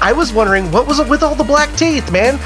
I 0.02 0.12
was 0.14 0.32
wondering 0.32 0.70
what 0.72 0.86
was 0.86 0.98
it 1.00 1.08
with 1.08 1.22
all 1.22 1.34
the 1.34 1.44
black 1.44 1.74
teeth, 1.76 2.12
man. 2.12 2.38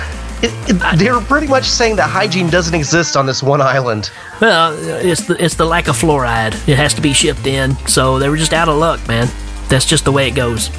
It, 0.47 0.99
they're 0.99 1.21
pretty 1.21 1.47
much 1.47 1.65
saying 1.65 1.97
that 1.97 2.11
hygiene 2.11 2.51
doesn't 2.51 2.75
exist 2.75 3.17
on 3.17 3.25
this 3.25 3.43
one 3.43 3.63
island. 3.63 4.11
Well, 4.41 4.77
it's 4.79 5.27
the 5.27 5.43
it's 5.43 5.55
the 5.55 5.65
lack 5.65 5.89
of 5.89 5.97
fluoride. 5.97 6.55
It 6.69 6.77
has 6.77 6.93
to 6.95 7.01
be 7.01 7.13
shipped 7.13 7.47
in, 7.47 7.77
so 7.87 8.19
they 8.19 8.29
were 8.29 8.37
just 8.37 8.53
out 8.53 8.69
of 8.69 8.77
luck, 8.77 9.07
man. 9.09 9.29
That's 9.69 9.87
just 9.87 10.05
the 10.05 10.13
way 10.13 10.29
it 10.29 10.35
goes. 10.35 10.71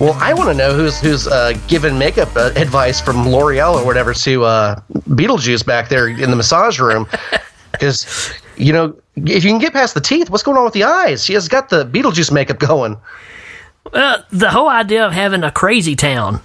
Well, 0.00 0.14
I 0.14 0.32
want 0.32 0.48
to 0.48 0.54
know 0.54 0.74
who's 0.74 0.98
who's 0.98 1.26
uh, 1.26 1.52
giving 1.68 1.98
makeup 1.98 2.34
uh, 2.36 2.52
advice 2.56 3.00
from 3.00 3.28
L'Oreal 3.28 3.74
or 3.74 3.84
whatever 3.84 4.14
to 4.14 4.44
uh, 4.44 4.80
Beetlejuice 5.10 5.64
back 5.64 5.88
there 5.88 6.08
in 6.08 6.30
the 6.30 6.36
massage 6.36 6.80
room, 6.80 7.06
because 7.72 8.32
you 8.56 8.72
know 8.72 8.96
if 9.16 9.44
you 9.44 9.50
can 9.50 9.58
get 9.58 9.72
past 9.72 9.94
the 9.94 10.00
teeth, 10.00 10.30
what's 10.30 10.42
going 10.42 10.56
on 10.56 10.64
with 10.64 10.72
the 10.72 10.84
eyes? 10.84 11.24
She 11.24 11.34
has 11.34 11.48
got 11.48 11.68
the 11.68 11.84
Beetlejuice 11.84 12.32
makeup 12.32 12.58
going. 12.58 12.96
Uh, 13.92 14.22
the 14.30 14.50
whole 14.50 14.68
idea 14.68 15.06
of 15.06 15.12
having 15.12 15.44
a 15.44 15.50
crazy 15.50 15.94
town. 15.94 16.40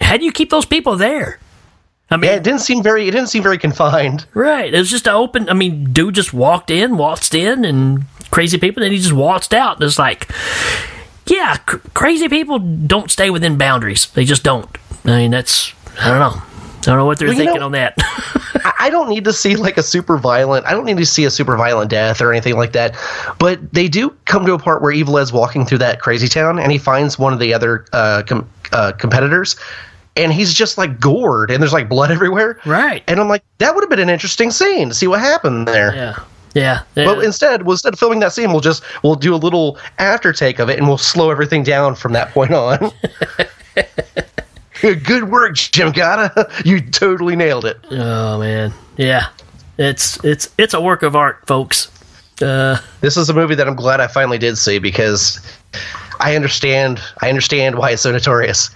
How 0.00 0.16
do 0.16 0.24
you 0.24 0.32
keep 0.32 0.50
those 0.50 0.66
people 0.66 0.96
there? 0.96 1.38
I 2.10 2.16
mean, 2.16 2.30
Yeah, 2.30 2.36
it 2.36 2.44
didn't 2.44 2.60
seem 2.60 2.82
very 2.82 3.08
it 3.08 3.10
didn't 3.12 3.28
seem 3.28 3.42
very 3.42 3.58
confined. 3.58 4.26
right? 4.34 4.72
It 4.72 4.78
was 4.78 4.90
just 4.90 5.06
an 5.08 5.14
open. 5.14 5.48
I 5.48 5.54
mean, 5.54 5.92
dude 5.92 6.14
just 6.14 6.32
walked 6.32 6.70
in, 6.70 6.96
waltzed 6.96 7.34
in, 7.34 7.64
and 7.64 8.04
crazy 8.30 8.58
people. 8.58 8.82
Then 8.82 8.92
he 8.92 8.98
just 8.98 9.12
waltzed 9.12 9.52
out. 9.54 9.76
And 9.76 9.84
it's 9.84 9.98
like, 9.98 10.28
yeah, 11.26 11.56
cr- 11.56 11.78
crazy 11.94 12.28
people 12.28 12.58
don't 12.60 13.10
stay 13.10 13.30
within 13.30 13.58
boundaries. 13.58 14.06
They 14.14 14.24
just 14.24 14.44
don't. 14.44 14.68
I 15.04 15.18
mean, 15.18 15.30
that's 15.32 15.72
I 16.00 16.08
don't 16.10 16.20
know. 16.20 16.40
I 16.42 16.80
don't 16.90 16.98
know 16.98 17.06
what 17.06 17.18
they're 17.18 17.28
Well, 17.28 17.36
thinking 17.36 17.58
know- 17.58 17.66
on 17.66 17.72
that. 17.72 17.94
I 17.98 18.72
I 18.86 18.90
don't 18.90 19.08
need 19.08 19.24
to 19.24 19.32
see 19.32 19.56
like 19.56 19.76
a 19.78 19.82
super 19.82 20.16
violent. 20.16 20.64
I 20.66 20.70
don't 20.72 20.84
need 20.84 20.98
to 20.98 21.06
see 21.06 21.24
a 21.24 21.30
super 21.30 21.56
violent 21.56 21.90
death 21.90 22.20
or 22.20 22.30
anything 22.32 22.56
like 22.56 22.72
that. 22.72 22.94
But 23.40 23.72
they 23.72 23.88
do 23.88 24.10
come 24.26 24.46
to 24.46 24.52
a 24.54 24.58
part 24.58 24.80
where 24.82 24.92
Evil 24.92 25.18
is 25.18 25.32
walking 25.32 25.66
through 25.66 25.78
that 25.78 26.00
crazy 26.00 26.28
town, 26.28 26.58
and 26.60 26.70
he 26.70 26.78
finds 26.78 27.18
one 27.18 27.32
of 27.32 27.40
the 27.40 27.52
other 27.52 27.84
uh, 27.92 28.22
com- 28.26 28.48
uh, 28.72 28.92
competitors, 28.92 29.56
and 30.16 30.32
he's 30.32 30.52
just 30.54 30.78
like 30.78 30.98
gored, 31.00 31.50
and 31.50 31.62
there's 31.62 31.72
like 31.72 31.88
blood 31.88 32.10
everywhere. 32.16 32.58
right? 32.66 33.02
And 33.08 33.20
I'm 33.20 33.28
like, 33.28 33.42
that 33.58 33.74
would 33.74 33.82
have 33.82 33.90
been 33.90 33.98
an 34.00 34.10
interesting 34.10 34.50
scene 34.50 34.88
to 34.88 34.94
see 34.94 35.06
what 35.06 35.20
happened 35.20 35.66
there. 35.68 35.94
Yeah. 35.94 36.18
Yeah. 36.54 36.82
But 36.94 37.18
yeah. 37.18 37.24
instead, 37.26 37.62
well, 37.64 37.72
instead 37.72 37.92
of 37.92 37.98
filming 37.98 38.20
that 38.20 38.32
scene, 38.32 38.50
we'll 38.50 38.60
just 38.62 38.82
we'll 39.02 39.14
do 39.14 39.34
a 39.34 39.36
little 39.36 39.78
after 39.98 40.32
take 40.32 40.58
of 40.58 40.70
it, 40.70 40.78
and 40.78 40.88
we'll 40.88 40.96
slow 40.96 41.30
everything 41.30 41.62
down 41.62 41.94
from 41.94 42.12
that 42.14 42.30
point 42.32 42.52
on. 42.52 42.90
Good 44.80 45.30
work, 45.30 45.54
Gymkata. 45.54 46.50
You 46.66 46.80
totally 46.80 47.34
nailed 47.36 47.64
it. 47.64 47.78
Oh 47.90 48.38
man, 48.38 48.72
yeah, 48.96 49.28
it's 49.78 50.22
it's 50.24 50.48
it's 50.58 50.74
a 50.74 50.80
work 50.80 51.02
of 51.02 51.16
art, 51.16 51.46
folks. 51.46 51.88
Uh, 52.42 52.78
This 53.00 53.16
is 53.16 53.28
a 53.30 53.34
movie 53.34 53.54
that 53.54 53.66
I'm 53.66 53.74
glad 53.76 54.00
I 54.00 54.06
finally 54.06 54.38
did 54.38 54.56
see 54.58 54.78
because 54.78 55.40
I 56.20 56.36
understand 56.36 57.00
I 57.20 57.28
understand 57.28 57.76
why 57.76 57.90
it's 57.90 58.02
so 58.02 58.12
notorious. 58.12 58.70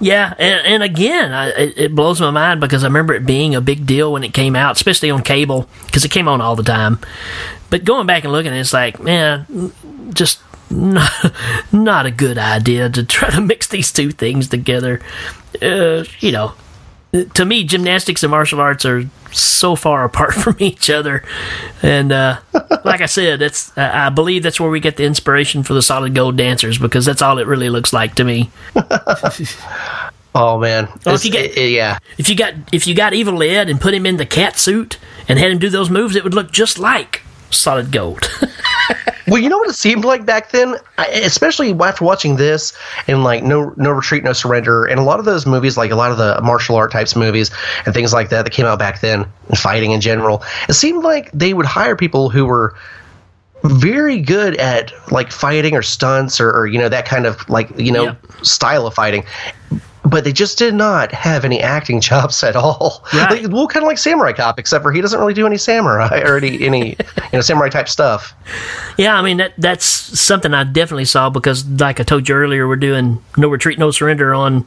yeah, 0.00 0.34
and, 0.38 0.66
and 0.66 0.82
again, 0.82 1.32
I, 1.32 1.48
it, 1.48 1.78
it 1.78 1.94
blows 1.94 2.20
my 2.20 2.30
mind 2.30 2.60
because 2.60 2.84
I 2.84 2.86
remember 2.86 3.14
it 3.14 3.26
being 3.26 3.54
a 3.54 3.60
big 3.60 3.86
deal 3.86 4.12
when 4.12 4.24
it 4.24 4.34
came 4.34 4.56
out, 4.56 4.76
especially 4.76 5.10
on 5.10 5.22
cable 5.22 5.68
because 5.86 6.04
it 6.04 6.10
came 6.10 6.28
on 6.28 6.40
all 6.40 6.56
the 6.56 6.62
time. 6.62 6.98
But 7.70 7.84
going 7.84 8.06
back 8.06 8.24
and 8.24 8.32
looking, 8.32 8.52
it's 8.52 8.72
like, 8.72 9.00
man, 9.00 9.72
just 10.12 10.40
not, 10.70 11.10
not 11.72 12.06
a 12.06 12.10
good 12.10 12.38
idea 12.38 12.88
to 12.90 13.04
try 13.04 13.30
to 13.30 13.40
mix 13.40 13.68
these 13.68 13.92
two 13.92 14.10
things 14.10 14.48
together. 14.48 15.00
Uh, 15.60 16.04
you 16.20 16.32
know, 16.32 16.52
to 17.34 17.44
me, 17.44 17.64
gymnastics 17.64 18.22
and 18.22 18.30
martial 18.30 18.60
arts 18.60 18.84
are 18.84 19.04
so 19.32 19.74
far 19.76 20.04
apart 20.04 20.34
from 20.42 20.56
each 20.58 20.90
other. 20.90 21.24
And 21.82 22.12
uh, 22.12 22.38
like 22.84 23.00
I 23.00 23.06
said, 23.06 23.40
that's 23.40 23.76
I 23.76 24.06
I 24.06 24.08
believe 24.10 24.42
that's 24.42 24.60
where 24.60 24.70
we 24.70 24.80
get 24.80 24.96
the 24.96 25.04
inspiration 25.04 25.62
for 25.62 25.74
the 25.74 25.82
solid 25.82 26.14
gold 26.14 26.36
dancers 26.36 26.78
because 26.78 27.04
that's 27.04 27.22
all 27.22 27.38
it 27.38 27.46
really 27.46 27.70
looks 27.70 27.92
like 27.92 28.14
to 28.16 28.24
me. 28.24 28.50
Oh 30.34 30.58
man, 30.58 30.88
Well, 31.04 31.14
if 31.14 31.26
you 31.26 31.30
get- 31.30 31.58
i- 31.58 31.60
i- 31.60 31.64
yeah, 31.64 31.98
If 32.16 32.30
you 32.30 32.34
got 32.36 32.54
if 32.72 32.86
you 32.86 32.94
got 32.94 33.12
Evil 33.12 33.42
Ed 33.42 33.68
and 33.68 33.78
put 33.78 33.92
him 33.92 34.06
in 34.06 34.16
the 34.16 34.24
cat 34.24 34.58
suit 34.58 34.96
and 35.28 35.38
had 35.38 35.50
him 35.50 35.58
do 35.58 35.68
those 35.68 35.90
moves, 35.90 36.16
it 36.16 36.24
would 36.24 36.32
look 36.32 36.50
just 36.50 36.78
like 36.78 37.20
solid 37.50 37.92
gold. 37.92 38.30
Well, 39.28 39.38
you 39.40 39.48
know 39.48 39.58
what 39.58 39.68
it 39.68 39.74
seemed 39.74 40.04
like 40.04 40.26
back 40.26 40.50
then, 40.50 40.76
I, 40.98 41.06
especially 41.06 41.72
after 41.72 42.04
watching 42.04 42.36
this 42.36 42.72
and 43.06 43.24
like 43.24 43.42
no 43.42 43.72
no 43.76 43.90
retreat, 43.90 44.24
no 44.24 44.32
surrender, 44.32 44.84
and 44.84 44.98
a 44.98 45.02
lot 45.02 45.18
of 45.18 45.24
those 45.24 45.46
movies, 45.46 45.76
like 45.76 45.90
a 45.90 45.96
lot 45.96 46.10
of 46.10 46.18
the 46.18 46.40
martial 46.42 46.76
art 46.76 46.90
types 46.90 47.14
movies 47.16 47.50
and 47.86 47.94
things 47.94 48.12
like 48.12 48.28
that 48.30 48.44
that 48.44 48.50
came 48.50 48.66
out 48.66 48.78
back 48.78 49.00
then, 49.00 49.26
and 49.48 49.58
fighting 49.58 49.92
in 49.92 50.00
general. 50.00 50.42
It 50.68 50.74
seemed 50.74 51.04
like 51.04 51.30
they 51.32 51.54
would 51.54 51.66
hire 51.66 51.96
people 51.96 52.30
who 52.30 52.44
were 52.46 52.74
very 53.64 54.20
good 54.20 54.56
at 54.56 54.92
like 55.12 55.30
fighting 55.30 55.74
or 55.74 55.82
stunts 55.82 56.40
or, 56.40 56.50
or 56.50 56.66
you 56.66 56.78
know 56.78 56.88
that 56.88 57.06
kind 57.06 57.26
of 57.26 57.48
like 57.48 57.70
you 57.78 57.92
know 57.92 58.04
Yep. 58.04 58.26
style 58.42 58.86
of 58.88 58.94
fighting. 58.94 59.24
But 60.04 60.24
they 60.24 60.32
just 60.32 60.58
did 60.58 60.74
not 60.74 61.12
have 61.12 61.44
any 61.44 61.60
acting 61.60 62.00
chops 62.08 62.42
at 62.42 62.56
all. 62.56 63.04
Right. 63.12 63.42
Like, 63.42 63.52
well, 63.52 63.68
kind 63.68 63.84
of 63.84 63.88
like 63.88 63.98
Samurai 63.98 64.32
Cop, 64.32 64.58
except 64.58 64.82
for 64.82 64.92
he 64.92 65.00
doesn't 65.00 65.18
really 65.18 65.34
do 65.34 65.46
any 65.46 65.56
samurai 65.58 66.20
or 66.24 66.36
any, 66.36 66.60
any 66.62 66.90
you 66.90 66.96
know 67.32 67.40
samurai 67.40 67.68
type 67.68 67.88
stuff. 67.88 68.34
Yeah, 68.98 69.14
I 69.14 69.22
mean 69.22 69.36
that 69.38 69.54
that's 69.58 69.84
something 69.84 70.52
I 70.52 70.64
definitely 70.64 71.04
saw 71.04 71.30
because, 71.30 71.66
like 71.66 72.00
I 72.00 72.02
told 72.02 72.28
you 72.28 72.34
earlier, 72.34 72.66
we're 72.66 72.76
doing 72.76 73.22
No 73.36 73.48
Retreat, 73.48 73.78
No 73.78 73.90
Surrender 73.90 74.34
on 74.34 74.66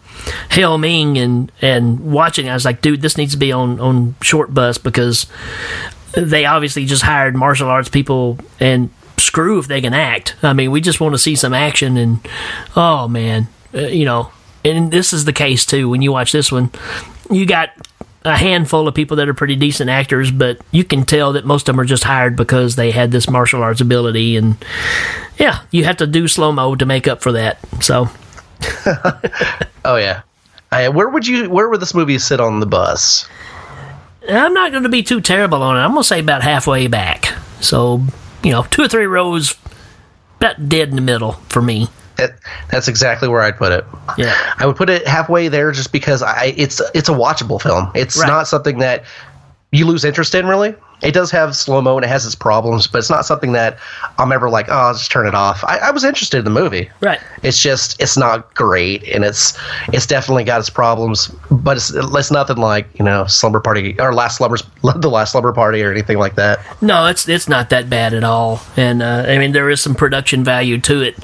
Hell 0.49 0.77
Ming, 0.77 1.17
and 1.17 1.51
and 1.61 2.11
watching, 2.11 2.49
I 2.49 2.53
was 2.53 2.65
like, 2.65 2.81
dude, 2.81 3.01
this 3.01 3.17
needs 3.17 3.33
to 3.33 3.37
be 3.37 3.51
on 3.51 3.79
on 3.79 4.15
Short 4.21 4.53
Bus 4.53 4.77
because 4.77 5.27
they 6.13 6.45
obviously 6.45 6.85
just 6.85 7.03
hired 7.03 7.35
martial 7.35 7.69
arts 7.69 7.89
people 7.89 8.39
and 8.59 8.89
screw 9.17 9.59
if 9.59 9.67
they 9.67 9.81
can 9.81 9.93
act. 9.93 10.35
I 10.41 10.53
mean, 10.53 10.71
we 10.71 10.81
just 10.81 10.99
want 10.99 11.13
to 11.13 11.19
see 11.19 11.35
some 11.35 11.53
action, 11.53 11.97
and 11.97 12.25
oh 12.75 13.07
man, 13.07 13.47
uh, 13.73 13.81
you 13.81 14.05
know, 14.05 14.31
and 14.65 14.91
this 14.91 15.13
is 15.13 15.25
the 15.25 15.33
case 15.33 15.65
too. 15.65 15.89
When 15.89 16.01
you 16.01 16.11
watch 16.11 16.31
this 16.31 16.51
one, 16.51 16.71
you 17.29 17.45
got 17.45 17.69
a 18.23 18.35
handful 18.35 18.87
of 18.87 18.95
people 18.95 19.17
that 19.17 19.29
are 19.29 19.33
pretty 19.33 19.55
decent 19.55 19.89
actors, 19.89 20.31
but 20.31 20.59
you 20.71 20.83
can 20.83 21.05
tell 21.05 21.33
that 21.33 21.45
most 21.45 21.69
of 21.69 21.75
them 21.75 21.79
are 21.79 21.85
just 21.85 22.03
hired 22.03 22.35
because 22.35 22.75
they 22.75 22.91
had 22.91 23.11
this 23.11 23.29
martial 23.29 23.61
arts 23.61 23.81
ability, 23.81 24.35
and 24.35 24.57
yeah, 25.37 25.61
you 25.71 25.85
have 25.85 25.97
to 25.97 26.07
do 26.07 26.27
slow 26.27 26.51
mo 26.51 26.75
to 26.75 26.85
make 26.85 27.07
up 27.07 27.21
for 27.21 27.31
that. 27.33 27.59
So 27.81 28.09
Oh 29.85 29.97
yeah. 29.97 30.21
I, 30.71 30.89
where 30.89 31.09
would 31.09 31.27
you? 31.27 31.49
Where 31.49 31.69
would 31.69 31.79
this 31.79 31.93
movie 31.93 32.17
sit 32.17 32.39
on 32.39 32.59
the 32.59 32.65
bus? 32.65 33.27
I'm 34.27 34.53
not 34.53 34.71
going 34.71 34.83
to 34.83 34.89
be 34.89 35.03
too 35.03 35.21
terrible 35.21 35.61
on 35.61 35.77
it. 35.77 35.79
I'm 35.79 35.91
going 35.91 36.01
to 36.01 36.07
say 36.07 36.19
about 36.19 36.41
halfway 36.41 36.87
back. 36.87 37.27
So 37.61 38.01
you 38.43 38.51
know, 38.51 38.63
two 38.71 38.83
or 38.83 38.87
three 38.87 39.05
rows, 39.05 39.55
about 40.37 40.67
dead 40.67 40.89
in 40.89 40.95
the 40.95 41.01
middle 41.01 41.33
for 41.49 41.61
me. 41.61 41.87
That, 42.17 42.35
that's 42.69 42.87
exactly 42.87 43.27
where 43.27 43.41
I'd 43.41 43.57
put 43.57 43.71
it. 43.71 43.85
Yeah. 44.17 44.35
I 44.57 44.65
would 44.65 44.75
put 44.75 44.89
it 44.89 45.07
halfway 45.07 45.47
there, 45.47 45.71
just 45.71 45.91
because 45.91 46.21
I 46.23 46.53
it's 46.57 46.81
it's 46.93 47.09
a 47.09 47.13
watchable 47.13 47.61
film. 47.61 47.91
It's 47.95 48.17
Right. 48.17 48.27
not 48.27 48.47
something 48.47 48.79
that 48.79 49.03
you 49.71 49.85
lose 49.85 50.05
interest 50.05 50.33
in. 50.35 50.45
Really, 50.45 50.75
it 51.01 51.13
does 51.13 51.31
have 51.31 51.55
slow 51.55 51.81
mo 51.81 51.97
and 51.97 52.05
it 52.05 52.07
has 52.07 52.25
its 52.25 52.35
problems, 52.35 52.87
but 52.87 52.99
it's 52.99 53.09
not 53.09 53.25
something 53.25 53.51
that 53.51 53.77
I'm 54.17 54.31
ever 54.31 54.49
like, 54.49 54.67
oh, 54.69 54.73
I'll 54.73 54.93
just 54.93 55.11
turn 55.11 55.27
it 55.27 55.35
off. 55.35 55.63
I, 55.63 55.77
I 55.77 55.91
was 55.91 56.03
interested 56.03 56.39
in 56.39 56.45
the 56.45 56.51
movie. 56.51 56.89
Right. 57.01 57.19
It's 57.43 57.61
just 57.61 58.01
it's 58.01 58.17
not 58.17 58.53
great, 58.55 59.03
and 59.03 59.23
it's 59.23 59.57
it's 59.89 60.05
definitely 60.05 60.43
got 60.43 60.59
its 60.59 60.69
problems, 60.69 61.27
but 61.51 61.77
it's 61.77 61.93
it's 61.93 62.31
nothing 62.31 62.57
like 62.57 62.87
you 62.97 63.05
know 63.05 63.25
Slumber 63.25 63.59
Party 63.59 63.99
or 63.99 64.13
Last 64.13 64.37
Slumbers, 64.37 64.63
the 64.95 65.09
Last 65.09 65.31
Slumber 65.33 65.53
Party 65.53 65.81
or 65.83 65.91
anything 65.91 66.17
like 66.17 66.35
that. 66.35 66.59
No, 66.81 67.05
it's 67.07 67.27
it's 67.27 67.47
not 67.47 67.69
that 67.69 67.89
bad 67.89 68.13
at 68.13 68.23
all, 68.23 68.61
and 68.77 69.01
uh, 69.01 69.25
I 69.27 69.37
mean 69.37 69.51
there 69.51 69.69
is 69.69 69.81
some 69.81 69.95
production 69.95 70.43
value 70.43 70.79
to 70.81 71.01
it. 71.01 71.17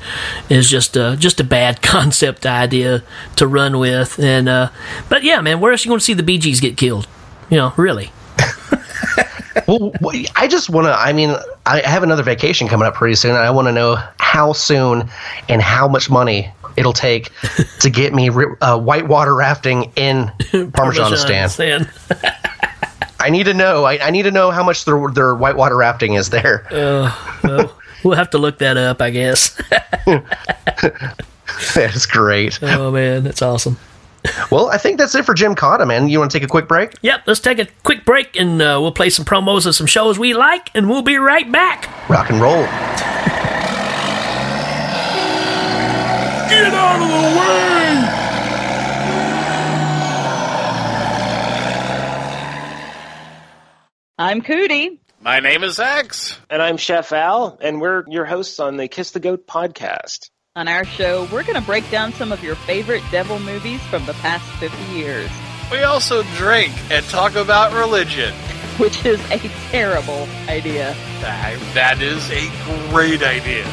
It's 0.50 0.70
just 0.70 0.98
uh, 0.98 1.16
just 1.16 1.40
a 1.40 1.44
bad 1.44 1.82
concept 1.82 2.46
idea 2.46 3.04
to 3.38 3.48
run 3.48 3.80
with, 3.80 4.20
and 4.20 4.50
uh, 4.50 4.70
but 5.10 5.24
yeah, 5.24 5.42
man, 5.42 5.60
where 5.60 5.72
else 5.72 5.86
you 5.86 5.90
going 5.90 6.00
to 6.00 6.06
see 6.06 6.14
the 6.14 6.24
Bee 6.24 6.38
Gees 6.38 6.60
get 6.60 6.78
killed? 6.78 7.08
You 7.50 7.58
know, 7.58 7.74
really? 7.78 8.12
well, 9.68 9.92
I 10.36 10.48
just 10.48 10.70
want 10.70 10.88
to. 10.88 10.94
I 10.94 11.14
mean, 11.14 11.36
I 11.66 11.82
have 11.82 12.04
another 12.04 12.24
vacation 12.24 12.68
coming 12.68 12.88
up 12.88 12.96
pretty 12.96 13.16
soon, 13.16 13.32
and 13.32 13.40
I 13.40 13.52
want 13.52 13.68
to 13.68 13.72
know 13.72 13.98
how 14.20 14.54
soon 14.54 15.10
and 15.50 15.62
how 15.62 15.88
much 15.88 16.10
money 16.10 16.52
it'll 16.78 16.94
take 16.94 17.32
to 17.80 17.90
get 17.90 18.14
me 18.14 18.30
uh, 18.62 18.78
whitewater 18.78 19.36
rafting 19.36 19.92
in 19.96 20.32
Parmesan 20.74 21.18
stand. 21.50 21.90
I 23.20 23.30
need 23.30 23.44
to 23.44 23.54
know. 23.54 23.84
I, 23.84 24.08
I 24.08 24.10
need 24.10 24.24
to 24.24 24.32
know 24.32 24.52
how 24.52 24.64
much 24.64 24.86
their 24.86 25.10
their 25.12 25.36
whitewater 25.36 25.78
rafting 25.78 26.16
is 26.16 26.30
there. 26.30 26.66
Well, 26.72 27.76
we'll 28.04 28.16
have 28.16 28.32
to 28.32 28.38
look 28.38 28.58
that 28.60 28.78
up, 28.78 29.02
I 29.02 29.12
guess. 29.12 29.50
that 31.76 31.92
is 31.94 32.06
great. 32.06 32.60
oh 32.64 32.92
man, 32.92 33.24
that's 33.24 33.42
awesome. 33.42 33.78
Well, 34.52 34.70
I 34.70 34.78
think 34.78 34.98
that's 34.98 35.16
it 35.16 35.26
for 35.26 35.34
Gymkata, 35.34 35.88
man. 35.88 36.08
You 36.10 36.20
want 36.20 36.32
to 36.32 36.38
take 36.38 36.46
a 36.46 36.50
quick 36.50 36.68
break? 36.68 36.96
Yep, 37.02 37.24
let's 37.26 37.40
take 37.40 37.60
a 37.60 37.68
quick 37.84 38.06
break 38.06 38.36
and 38.36 38.62
uh, 38.62 38.80
we'll 38.82 38.92
play 38.92 39.10
some 39.10 39.26
promos 39.26 39.66
of 39.66 39.76
some 39.76 39.88
shows 39.88 40.20
we 40.20 40.34
like, 40.34 40.70
and 40.76 40.90
we'll 40.90 41.02
be 41.02 41.18
right 41.18 41.50
back. 41.52 41.88
Rock 42.10 42.30
and 42.30 42.42
roll. 42.42 42.64
Get 46.50 46.74
out 46.74 47.02
of 47.02 47.08
the 47.08 47.40
way! 47.40 48.18
I'm 54.18 54.42
Cootie. 54.42 55.00
My 55.22 55.40
name 55.40 55.64
is 55.64 55.80
X. 55.80 56.38
And 56.50 56.62
I'm 56.64 56.78
Chef 56.78 57.14
Al, 57.14 57.60
and 57.62 57.80
we're 57.80 58.04
your 58.08 58.26
hosts 58.26 58.60
on 58.60 58.76
the 58.76 58.88
Kiss 58.88 59.12
the 59.12 59.20
Goat 59.20 59.46
podcast. 59.46 60.31
On 60.58 60.68
our 60.68 60.84
show, 60.84 61.30
we're 61.32 61.44
going 61.44 61.56
to 61.56 61.66
break 61.66 61.90
down 61.90 62.12
some 62.12 62.34
of 62.34 62.44
your 62.44 62.56
favorite 62.56 63.02
devil 63.10 63.40
movies 63.40 63.80
from 63.84 64.06
the 64.06 64.12
past 64.16 64.44
50 64.60 64.84
years, 64.92 65.30
We 65.72 65.84
also 65.84 66.24
drink 66.36 66.74
and 66.92 67.06
talk 67.06 67.36
about 67.36 67.72
religion. 67.72 68.34
which 68.78 69.06
is 69.06 69.18
a 69.32 69.38
terrible 69.72 70.28
idea. 70.50 70.94
That 71.22 71.56
that 71.74 72.02
is 72.02 72.30
a 72.32 72.52
great 72.92 73.24
idea. 73.24 73.64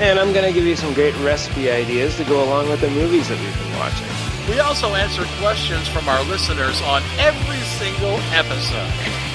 And 0.00 0.18
I'm 0.18 0.32
going 0.32 0.46
to 0.46 0.52
give 0.54 0.64
you 0.64 0.74
some 0.74 0.94
great 0.94 1.14
recipe 1.18 1.70
ideas 1.70 2.16
to 2.16 2.24
go 2.24 2.42
along 2.42 2.70
with 2.70 2.80
the 2.80 2.88
movies 2.88 3.28
that 3.28 3.38
we've 3.38 3.58
been 3.58 3.76
watching. 3.76 4.08
We 4.48 4.60
also 4.60 4.94
answer 4.94 5.24
questions 5.36 5.86
from 5.86 6.08
our 6.08 6.22
listeners 6.24 6.80
on 6.80 7.02
every 7.18 7.60
single 7.76 8.16
episode. 8.32 8.88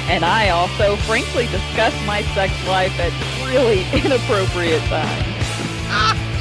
And 0.09 0.25
I 0.25 0.49
also 0.49 0.95
frankly 1.05 1.45
discuss 1.45 1.93
my 2.07 2.23
sex 2.33 2.51
life 2.67 2.97
at 2.99 3.13
really 3.45 3.85
inappropriate 3.93 4.81
times. 4.89 5.40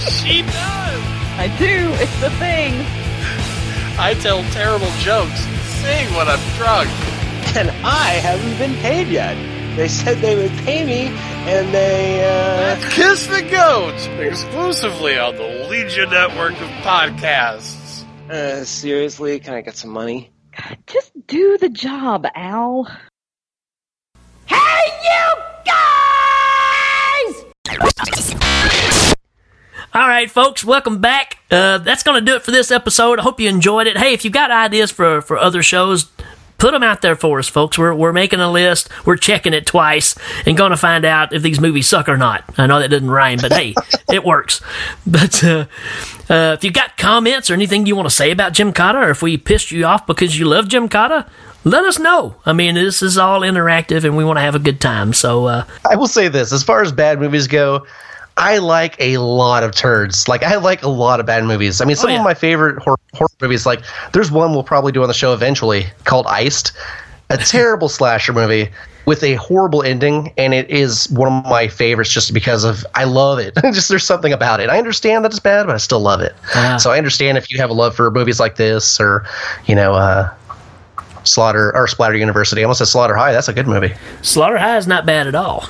She 0.01 0.43
does. 0.43 1.03
I 1.39 1.55
do, 1.59 1.91
it's 2.03 2.21
the 2.21 2.31
thing. 2.39 2.75
I 3.99 4.15
tell 4.21 4.43
terrible 4.53 4.91
jokes, 4.99 5.41
sing 5.81 6.13
when 6.15 6.29
I'm 6.29 6.41
drunk. 6.57 6.89
And 7.57 7.71
I 7.85 8.21
haven't 8.23 8.59
been 8.59 8.75
paid 8.81 9.09
yet. 9.09 9.37
They 9.77 9.89
said 9.89 10.19
they 10.19 10.37
would 10.37 10.57
pay 10.65 10.85
me, 10.85 11.17
and 11.49 11.73
they, 11.73 12.25
uh. 12.25 12.91
Kiss 12.91 13.27
the 13.27 13.43
Goat, 13.43 13.95
exclusively 14.21 15.19
on 15.19 15.37
the 15.37 15.67
Legion 15.69 16.11
Network 16.11 16.53
of 16.53 16.69
podcasts. 16.83 18.05
Uh, 18.29 18.65
seriously, 18.65 19.41
can 19.41 19.55
I 19.55 19.61
get 19.61 19.77
some 19.77 19.91
money? 19.91 20.31
Just 20.87 21.13
do 21.27 21.57
the 21.59 21.69
job, 21.69 22.27
Al. 22.35 22.89
All 29.93 30.07
right, 30.07 30.30
folks, 30.30 30.62
welcome 30.64 31.01
back. 31.01 31.38
Uh, 31.51 31.78
that's 31.78 32.05
going 32.05 32.24
to 32.24 32.24
do 32.24 32.36
it 32.36 32.43
for 32.43 32.53
this 32.53 32.70
episode. 32.70 33.18
I 33.18 33.22
hope 33.22 33.41
you 33.41 33.49
enjoyed 33.49 33.88
it. 33.88 33.97
Hey, 33.97 34.14
if 34.14 34.24
you've 34.24 34.32
got 34.32 34.53
ideas 34.53 34.93
for, 34.93 35.20
for 35.20 35.36
other 35.36 35.64
shows, 35.64 36.05
put 36.59 36.70
them 36.70 36.84
out 36.84 37.03
there 37.03 37.16
for 37.16 37.41
us, 37.41 37.49
folks. 37.49 37.76
We're, 37.76 37.93
we're 37.93 38.12
making 38.12 38.38
a 38.38 38.49
list. 38.49 38.88
We're 39.05 39.16
checking 39.16 39.53
it 39.53 39.66
twice 39.66 40.14
and 40.47 40.57
going 40.57 40.70
to 40.70 40.76
find 40.76 41.05
out 41.05 41.32
if 41.32 41.43
these 41.43 41.61
movies 41.61 41.88
suck 41.88 42.09
or 42.09 42.16
not. 42.16 42.45
I 42.57 42.68
know 42.68 42.78
that 42.78 42.86
doesn't 42.86 43.11
rhyme, 43.11 43.41
but 43.43 43.53
hey, 43.53 43.74
it 44.12 44.22
works. 44.22 44.61
But 45.09 45.43
uh, 45.43 45.66
uh, 46.28 46.55
if 46.57 46.62
you've 46.62 46.72
got 46.72 46.97
comments 46.97 47.51
or 47.51 47.55
anything 47.55 47.84
you 47.86 47.97
want 47.97 48.09
to 48.09 48.14
say 48.14 48.30
about 48.30 48.53
Gymkata, 48.53 49.07
or 49.07 49.11
if 49.11 49.22
we 49.22 49.38
pissed 49.38 49.72
you 49.72 49.86
off 49.86 50.07
because 50.07 50.38
you 50.38 50.45
love 50.45 50.66
Gymkata, 50.66 51.28
let 51.64 51.84
us 51.84 51.99
know. 51.99 52.36
I 52.47 52.53
mean, 52.53 52.76
this 52.76 53.03
is 53.03 53.18
all 53.18 53.41
interactive 53.41 54.05
and 54.05 54.16
we 54.16 54.24
want 54.24 54.36
to 54.36 54.43
have 54.43 54.55
a 54.55 54.61
good 54.61 54.80
time. 54.80 55.12
So, 55.14 55.47
uh, 55.47 55.64
I 55.91 55.97
will 55.97 56.07
say 56.07 56.28
this: 56.28 56.53
as 56.53 56.62
far 56.62 56.80
as 56.80 56.93
bad 56.93 57.18
movies 57.18 57.49
go, 57.49 57.84
I 58.37 58.59
like 58.59 58.97
a 58.99 59.18
lot 59.18 59.62
of 59.62 59.72
turds. 59.74 60.26
Like 60.28 60.43
I 60.43 60.57
like 60.57 60.83
a 60.83 60.89
lot 60.89 61.20
of 61.20 61.26
bad 61.26 61.45
movies. 61.45 61.81
I 61.81 61.85
mean, 61.85 61.97
some 61.97 62.11
Oh, 62.11 62.12
yeah. 62.14 62.18
of 62.20 62.24
my 62.24 62.35
favorite 62.35 62.83
horror, 62.83 62.99
horror 63.14 63.28
movies, 63.41 63.66
like 63.66 63.81
there's 64.12 64.31
one 64.31 64.53
we'll 64.53 64.62
probably 64.62 64.93
do 64.93 65.03
on 65.03 65.09
the 65.09 65.14
show 65.14 65.33
eventually 65.35 65.87
called 66.05 66.26
Iced, 66.26 66.72
a 67.28 67.37
terrible 67.39 67.89
slasher 67.89 68.33
movie 68.33 68.70
with 69.07 69.22
a 69.24 69.35
horrible 69.35 69.83
ending, 69.83 70.33
and 70.37 70.55
it 70.55 70.70
is 70.70 71.09
one 71.11 71.33
of 71.33 71.45
my 71.47 71.66
favorites 71.68 72.11
just 72.12 72.33
because 72.33 72.64
of 72.64 72.85
I 72.95 73.05
love 73.05 73.39
it. 73.39 73.55
just 73.72 73.89
there's 73.89 74.05
something 74.05 74.33
about 74.33 74.61
it. 74.61 74.70
I 74.70 74.78
understand 74.78 75.24
that 75.24 75.33
it's 75.33 75.41
bad, 75.41 75.66
but 75.66 75.74
I 75.74 75.78
still 75.78 76.01
love 76.01 76.20
it. 76.20 76.35
So 76.81 76.91
I 76.93 76.99
understand 76.99 77.37
if 77.39 77.51
you 77.51 77.59
have 77.59 77.70
a 77.70 77.74
love 77.74 77.95
for 77.97 78.11
movies 78.11 78.39
like 78.41 78.57
this, 78.57 79.01
or 79.01 79.26
you 79.66 79.74
know. 79.74 79.95
uh 79.95 80.31
Slaughter 81.22 81.70
or 81.76 81.87
Splatter 81.87 82.16
University. 82.16 82.62
I 82.62 82.64
almost 82.64 82.78
said 82.78 82.87
Slaughter 82.87 83.14
High. 83.14 83.33
That's 83.33 83.47
a 83.49 83.53
good 83.53 83.66
movie. 83.68 83.93
Slaughter 84.22 84.57
High 84.57 84.78
is 84.78 84.87
not 84.87 85.05
bad 85.05 85.26
at 85.26 85.35
all. 85.35 85.66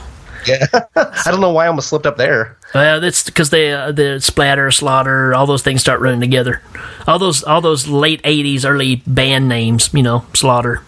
Yeah, 0.46 0.66
I 0.96 1.30
don't 1.30 1.40
know 1.40 1.50
why 1.52 1.64
I 1.64 1.68
almost 1.68 1.88
slipped 1.88 2.06
up 2.06 2.16
there. 2.16 2.56
Well, 2.74 3.00
that's 3.00 3.24
because 3.24 3.50
they 3.50 3.72
uh, 3.72 3.92
the 3.92 4.20
splatter, 4.20 4.70
slaughter, 4.70 5.34
all 5.34 5.46
those 5.46 5.62
things 5.62 5.80
start 5.80 6.00
running 6.00 6.20
together. 6.20 6.62
All 7.06 7.18
those 7.18 7.42
all 7.42 7.60
those 7.60 7.86
late 7.88 8.22
'80s, 8.22 8.64
early 8.64 8.96
band 9.06 9.48
names, 9.48 9.92
you 9.92 10.02
know, 10.02 10.24
slaughter, 10.34 10.82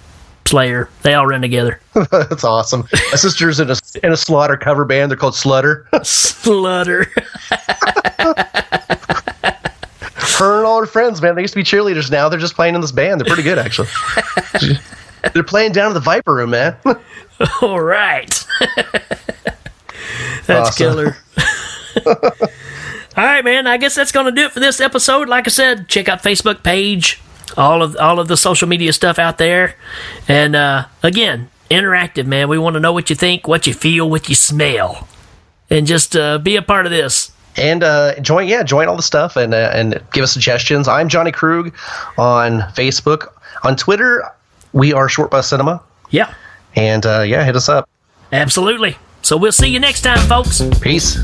Slayer, 0.47 0.89
they 1.03 1.15
all 1.15 1.27
run 1.27 1.41
together. 1.41 1.81
That's 2.11 2.45
awesome. 2.45 2.87
My 2.93 3.17
sister's 3.17 3.59
in 3.59 3.71
a 3.71 3.77
in 4.03 4.13
a 4.13 4.17
Slaughter 4.17 4.57
cover 4.57 4.85
band. 4.85 5.11
They're 5.11 5.17
called 5.17 5.35
Slutter. 5.35 5.87
Slaughter. 6.05 7.07
Her 10.39 10.59
and 10.59 10.67
all 10.67 10.81
her 10.81 10.87
friends, 10.87 11.23
man, 11.23 11.35
they 11.37 11.43
used 11.43 11.55
to 11.55 11.61
be 11.61 11.65
cheerleaders. 11.65 12.11
Now 12.11 12.29
they're 12.29 12.39
just 12.39 12.55
playing 12.55 12.75
in 12.75 12.81
this 12.81 12.93
band. 12.93 13.21
They're 13.21 13.27
pretty 13.27 13.43
good, 13.45 13.59
actually. 13.59 13.89
they're 15.35 15.43
playing 15.43 15.73
down 15.73 15.89
in 15.89 15.95
the 15.95 16.01
Viper 16.01 16.35
Room, 16.35 16.51
man. 16.51 16.77
all 17.63 17.81
right. 17.81 18.45
That's 20.55 20.71
Awesome. 20.71 20.87
killer. 20.87 21.17
all 23.17 23.25
right, 23.25 23.45
man. 23.45 23.67
I 23.67 23.77
guess 23.77 23.95
that's 23.95 24.13
going 24.13 24.27
to 24.27 24.33
do 24.33 24.47
it 24.47 24.53
for 24.53 24.61
this 24.61 24.81
episode. 24.81 25.29
Like 25.29 25.47
I 25.47 25.51
said, 25.51 25.89
check 25.89 26.09
out 26.09 26.23
Facebook 26.23 26.63
page, 26.63 27.21
all 27.57 27.83
of 27.83 27.97
all 27.97 28.19
of 28.19 28.29
the 28.29 28.37
social 28.37 28.69
media 28.69 28.93
stuff 28.93 29.19
out 29.19 29.39
there, 29.39 29.77
and 30.29 30.57
uh, 30.57 30.87
again, 31.03 31.51
interactive, 31.71 32.27
man. 32.27 32.49
We 32.49 32.59
want 32.59 32.75
to 32.75 32.81
know 32.81 32.93
what 32.93 33.11
you 33.11 33.17
think, 33.17 33.47
what 33.47 33.67
you 33.67 33.75
feel, 33.75 34.09
what 34.09 34.29
you 34.29 34.35
smell, 34.35 35.07
and 35.69 35.87
just 35.87 36.17
uh, 36.17 36.39
be 36.39 36.57
a 36.57 36.63
part 36.63 36.87
of 36.87 36.93
this. 36.93 37.31
and 37.57 37.83
uh, 37.85 38.19
join 38.21 38.49
yeah 38.49 38.63
join 38.63 38.89
all 38.89 38.97
the 38.97 39.03
stuff 39.03 39.37
and 39.37 39.53
uh, 39.53 39.71
and 39.75 40.01
give 40.15 40.23
us 40.25 40.33
suggestions 40.33 40.89
i'm 40.89 41.07
johnny 41.07 41.31
krug 41.31 41.67
on 42.17 42.61
facebook 42.73 43.31
on 43.63 43.77
twitter 43.77 44.25
we 44.73 44.95
are 44.95 45.07
short 45.07 45.31
bus 45.31 45.49
cinema 45.51 45.83
Yeah, 46.09 46.33
and 46.77 47.05
uh, 47.05 47.21
yeah 47.21 47.45
hit 47.45 47.55
us 47.55 47.69
up 47.69 47.87
absolutely. 48.33 48.97
So 49.23 49.37
we'll 49.37 49.53
see 49.53 49.69
you 49.69 49.81
next 49.81 50.03
time, 50.03 50.19
folks. 50.29 50.63
peace 50.81 51.17